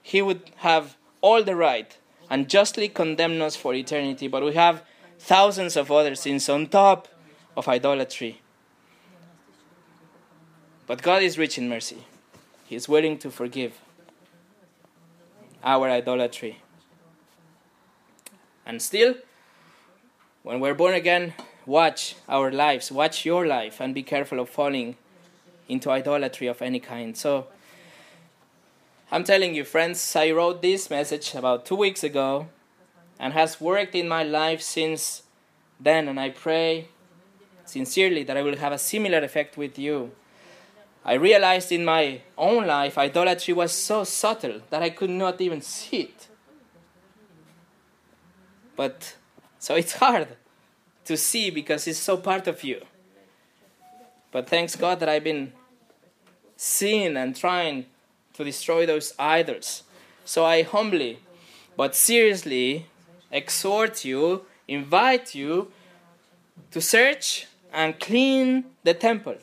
He 0.00 0.22
would 0.22 0.52
have 0.58 0.96
all 1.20 1.42
the 1.42 1.56
right 1.56 1.98
and 2.30 2.48
justly 2.48 2.88
condemn 2.88 3.42
us 3.42 3.56
for 3.56 3.74
eternity. 3.74 4.28
But 4.28 4.44
we 4.44 4.54
have 4.54 4.84
thousands 5.18 5.76
of 5.76 5.90
other 5.90 6.14
sins 6.14 6.48
on 6.48 6.68
top 6.68 7.08
of 7.56 7.66
idolatry. 7.68 8.40
But 10.86 11.02
God 11.02 11.22
is 11.22 11.36
rich 11.36 11.58
in 11.58 11.68
mercy. 11.68 12.04
He 12.66 12.76
is 12.76 12.88
willing 12.88 13.18
to 13.18 13.30
forgive 13.30 13.72
our 15.64 15.90
idolatry. 15.90 16.60
And 18.64 18.80
still, 18.80 19.14
when 20.42 20.60
we're 20.60 20.74
born 20.74 20.94
again, 20.94 21.34
watch 21.66 22.14
our 22.28 22.52
lives, 22.52 22.92
watch 22.92 23.24
your 23.24 23.46
life, 23.46 23.80
and 23.80 23.92
be 23.94 24.02
careful 24.02 24.38
of 24.38 24.48
falling 24.48 24.96
into 25.68 25.90
idolatry 25.90 26.46
of 26.46 26.62
any 26.62 26.80
kind. 26.80 27.16
So, 27.16 27.46
I'm 29.10 29.24
telling 29.24 29.54
you, 29.54 29.64
friends, 29.64 30.16
I 30.16 30.30
wrote 30.32 30.60
this 30.60 30.90
message 30.90 31.34
about 31.34 31.66
two 31.66 31.76
weeks 31.76 32.02
ago 32.02 32.48
and 33.18 33.32
has 33.32 33.60
worked 33.60 33.94
in 33.94 34.08
my 34.08 34.24
life 34.24 34.60
since 34.60 35.22
then. 35.78 36.08
And 36.08 36.18
I 36.18 36.30
pray 36.30 36.88
sincerely 37.64 38.24
that 38.24 38.36
I 38.36 38.42
will 38.42 38.56
have 38.56 38.72
a 38.72 38.78
similar 38.78 39.18
effect 39.18 39.56
with 39.56 39.78
you. 39.78 40.12
I 41.04 41.14
realized 41.14 41.70
in 41.70 41.84
my 41.84 42.22
own 42.36 42.66
life 42.66 42.96
idolatry 42.96 43.52
was 43.54 43.72
so 43.72 44.04
subtle 44.04 44.62
that 44.70 44.82
I 44.82 44.90
could 44.90 45.10
not 45.10 45.40
even 45.40 45.60
see 45.60 46.00
it. 46.00 46.28
But 48.74 49.14
so 49.58 49.74
it's 49.76 49.92
hard 49.92 50.28
to 51.04 51.16
see 51.16 51.50
because 51.50 51.86
it's 51.86 51.98
so 51.98 52.16
part 52.16 52.48
of 52.48 52.64
you. 52.64 52.80
But 54.34 54.48
thanks 54.48 54.74
God 54.74 54.98
that 54.98 55.08
I've 55.08 55.22
been 55.22 55.52
seeing 56.56 57.16
and 57.16 57.36
trying 57.36 57.86
to 58.32 58.42
destroy 58.42 58.84
those 58.84 59.14
idols. 59.16 59.84
So 60.24 60.44
I 60.44 60.62
humbly 60.62 61.20
but 61.76 61.94
seriously 61.94 62.86
exhort 63.30 64.04
you, 64.04 64.44
invite 64.66 65.36
you 65.36 65.70
to 66.72 66.80
search 66.80 67.46
and 67.72 68.00
clean 68.00 68.64
the 68.82 68.92
temple, 68.94 69.36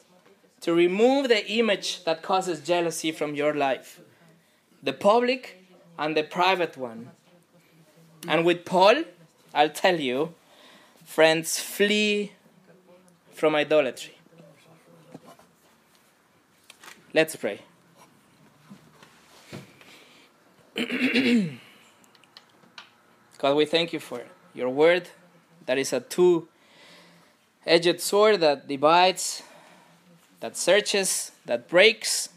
to 0.59 0.73
remove 0.73 1.29
the 1.29 1.49
image 1.49 2.03
that 2.03 2.21
causes 2.21 2.59
jealousy 2.59 3.13
from 3.13 3.33
your 3.33 3.53
life, 3.53 4.01
the 4.83 4.91
public 4.91 5.63
and 5.97 6.17
the 6.17 6.23
private 6.23 6.75
one. 6.75 7.11
And 8.27 8.45
with 8.45 8.65
Paul, 8.65 9.05
I'll 9.53 9.69
tell 9.69 10.01
you, 10.01 10.33
friends, 11.05 11.59
flee 11.59 12.33
from 13.31 13.55
idolatry. 13.55 14.17
Let's 17.13 17.35
pray. 17.35 17.59
God, 23.37 23.55
we 23.57 23.65
thank 23.65 23.91
you 23.91 23.99
for 23.99 24.21
your 24.53 24.69
word 24.69 25.09
that 25.65 25.77
is 25.77 25.91
a 25.91 25.99
two 25.99 26.47
edged 27.65 27.99
sword 27.99 28.39
that 28.39 28.65
divides, 28.69 29.43
that 30.39 30.55
searches, 30.55 31.33
that 31.45 31.67
breaks. 31.67 32.29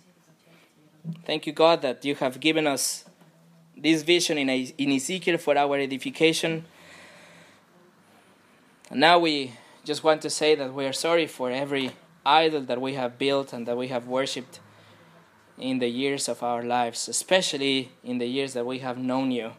Thank 1.25 1.47
you, 1.47 1.53
God, 1.53 1.81
that 1.83 2.05
you 2.05 2.17
have 2.17 2.41
given 2.41 2.67
us 2.67 3.05
this 3.77 4.03
vision 4.03 4.39
in, 4.39 4.49
in 4.49 4.91
Ezekiel 4.91 5.39
for 5.39 5.57
our 5.57 5.77
edification. 5.77 6.65
And 8.91 8.99
now 8.99 9.21
we 9.21 9.53
just 9.85 10.03
want 10.03 10.21
to 10.23 10.31
say 10.31 10.57
that 10.57 10.75
we 10.75 10.85
are 10.85 10.93
sorry 10.93 11.29
for 11.29 11.53
every 11.53 11.93
idol 12.27 12.63
that 12.63 12.81
we 12.81 12.95
have 12.95 13.19
built 13.19 13.53
and 13.53 13.69
that 13.69 13.77
we 13.77 13.87
have 13.89 14.09
worshipped 14.09 14.59
in 15.59 15.79
the 15.79 15.89
years 15.89 16.29
of 16.29 16.43
our 16.43 16.63
lives, 16.63 17.09
especially 17.09 17.91
in 18.03 18.19
the 18.19 18.27
years 18.27 18.55
that 18.55 18.67
we 18.67 18.81
have 18.81 18.99
known 18.99 19.31
you. 19.31 19.53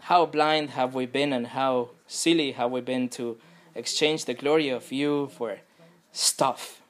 How 0.00 0.26
blind 0.26 0.70
have 0.70 0.94
we 0.94 1.06
been 1.06 1.32
and 1.32 1.48
how 1.48 1.90
silly 2.06 2.52
have 2.52 2.70
we 2.70 2.80
been 2.80 3.08
to 3.10 3.38
exchange 3.74 4.24
the 4.24 4.34
glory 4.34 4.68
of 4.68 4.92
you 4.92 5.28
for 5.28 5.58
stuff. 6.12 6.80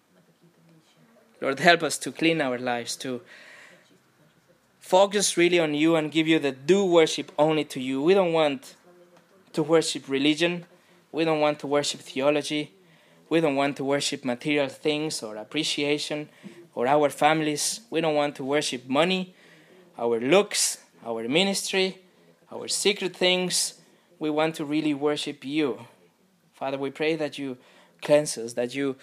Lord, 1.40 1.58
help 1.60 1.82
us 1.82 1.98
to 1.98 2.12
clean 2.12 2.40
our 2.40 2.58
lives, 2.58 2.96
to 2.96 3.22
focus 4.78 5.36
really 5.36 5.58
on 5.58 5.74
you 5.74 5.96
and 5.96 6.12
give 6.12 6.28
you 6.28 6.38
the 6.38 6.52
due 6.52 6.84
worship 6.84 7.32
only 7.38 7.64
to 7.64 7.80
you. 7.80 8.02
We 8.02 8.14
don't 8.14 8.32
want 8.32 8.74
to 9.54 9.62
worship 9.62 10.08
religion. 10.08 10.66
We 11.10 11.24
don't 11.24 11.40
want 11.40 11.58
to 11.60 11.66
worship 11.66 12.00
theology. 12.00 12.72
We 13.28 13.40
don't 13.40 13.56
want 13.56 13.76
to 13.78 13.84
worship 13.84 14.24
material 14.24 14.68
things 14.68 15.22
or 15.22 15.36
appreciation 15.36 16.28
or 16.74 16.86
our 16.86 17.08
families. 17.10 17.80
We 17.90 18.00
don't 18.00 18.14
want 18.14 18.36
to 18.36 18.44
worship 18.44 18.86
money, 18.86 19.34
our 19.98 20.20
looks, 20.20 20.78
our 21.04 21.28
ministry, 21.28 21.98
our 22.50 22.68
secret 22.68 23.14
things. 23.16 23.74
We 24.18 24.30
want 24.30 24.54
to 24.56 24.64
really 24.64 24.94
worship 24.94 25.44
you. 25.44 25.86
Father, 26.52 26.78
we 26.78 26.90
pray 26.90 27.16
that 27.16 27.38
you 27.38 27.58
cleanse 28.00 28.38
us, 28.38 28.52
that 28.54 28.74
you 28.74 28.96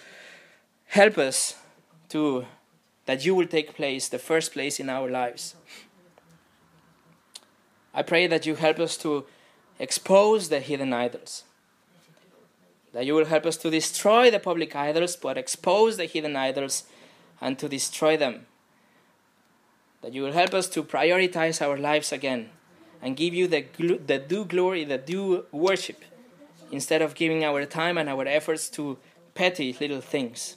help 0.86 1.18
us 1.18 1.56
to, 2.10 2.46
that 3.06 3.24
you 3.24 3.34
will 3.34 3.46
take 3.46 3.74
place, 3.74 4.08
the 4.08 4.18
first 4.18 4.52
place 4.52 4.80
in 4.80 4.88
our 4.88 5.10
lives. 5.10 5.54
I 7.94 8.02
pray 8.02 8.26
that 8.26 8.46
you 8.46 8.54
help 8.54 8.78
us 8.78 8.96
to 8.98 9.26
expose 9.78 10.48
the 10.48 10.60
hidden 10.60 10.92
idols. 10.92 11.44
That 12.92 13.06
you 13.06 13.14
will 13.14 13.26
help 13.26 13.46
us 13.46 13.56
to 13.58 13.70
destroy 13.70 14.30
the 14.30 14.38
public 14.38 14.74
idols, 14.76 15.16
but 15.16 15.38
expose 15.38 15.96
the 15.96 16.06
hidden 16.06 16.36
idols 16.36 16.84
and 17.42 17.58
to 17.58 17.68
destroy 17.68 18.16
them. 18.16 18.46
That 20.00 20.14
you 20.14 20.22
will 20.22 20.32
help 20.32 20.54
us 20.54 20.68
to 20.68 20.82
prioritize 20.82 21.60
our 21.60 21.76
lives 21.76 22.12
again 22.12 22.50
and 23.02 23.16
give 23.16 23.34
you 23.34 23.48
the, 23.48 23.66
the 24.06 24.18
due 24.18 24.44
glory, 24.44 24.84
the 24.84 24.96
due 24.96 25.44
worship, 25.50 26.02
instead 26.70 27.02
of 27.02 27.14
giving 27.14 27.44
our 27.44 27.66
time 27.66 27.98
and 27.98 28.08
our 28.08 28.26
efforts 28.26 28.70
to 28.70 28.96
petty 29.34 29.76
little 29.78 30.00
things. 30.00 30.56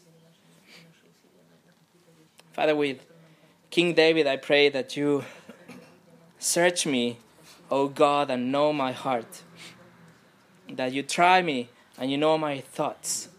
Father, 2.54 2.76
with 2.76 3.06
King 3.72 3.94
David, 3.94 4.28
I 4.28 4.38
pray 4.38 4.70
that 4.70 4.96
you 4.96 5.26
search 6.40 6.86
me, 6.86 7.18
O 7.70 7.88
God, 7.88 8.30
and 8.30 8.52
know 8.52 8.72
my 8.72 8.92
heart. 8.92 9.42
That 10.72 10.94
you 10.94 11.04
try 11.04 11.42
me 11.42 11.70
and 11.98 12.12
you 12.12 12.18
know 12.18 12.38
my 12.38 12.60
thoughts 12.60 13.30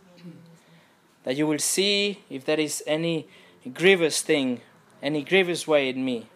that 1.27 1.37
you 1.37 1.45
will 1.45 1.59
see 1.59 2.23
if 2.31 2.45
there 2.45 2.61
is 2.61 2.85
any 2.87 3.27
grievous 3.75 4.23
thing, 4.23 4.61
any 5.03 5.25
grievous 5.25 5.67
way 5.67 5.89
in 5.89 6.05
me, 6.05 6.29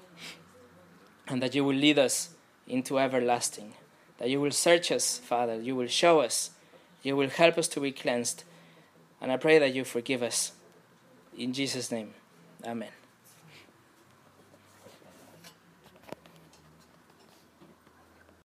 and 1.29 1.41
that 1.41 1.55
you 1.55 1.65
will 1.65 1.77
lead 1.77 1.97
us 1.97 2.31
into 2.67 2.99
everlasting. 2.99 3.75
That 4.19 4.31
you 4.31 4.41
will 4.41 4.51
search 4.51 4.91
us, 4.91 5.19
Father, 5.19 5.61
you 5.61 5.77
will 5.77 5.87
show 5.87 6.19
us, 6.21 6.51
you 7.05 7.15
will 7.17 7.29
help 7.29 7.57
us 7.57 7.69
to 7.69 7.81
be 7.81 7.93
cleansed. 7.93 8.43
And 9.21 9.31
I 9.31 9.37
pray 9.37 9.61
that 9.61 9.73
you 9.73 9.85
forgive 9.85 10.25
us. 10.25 10.53
In 11.39 11.53
Jesus' 11.53 11.93
name, 11.93 12.15
Amen. 12.67 13.00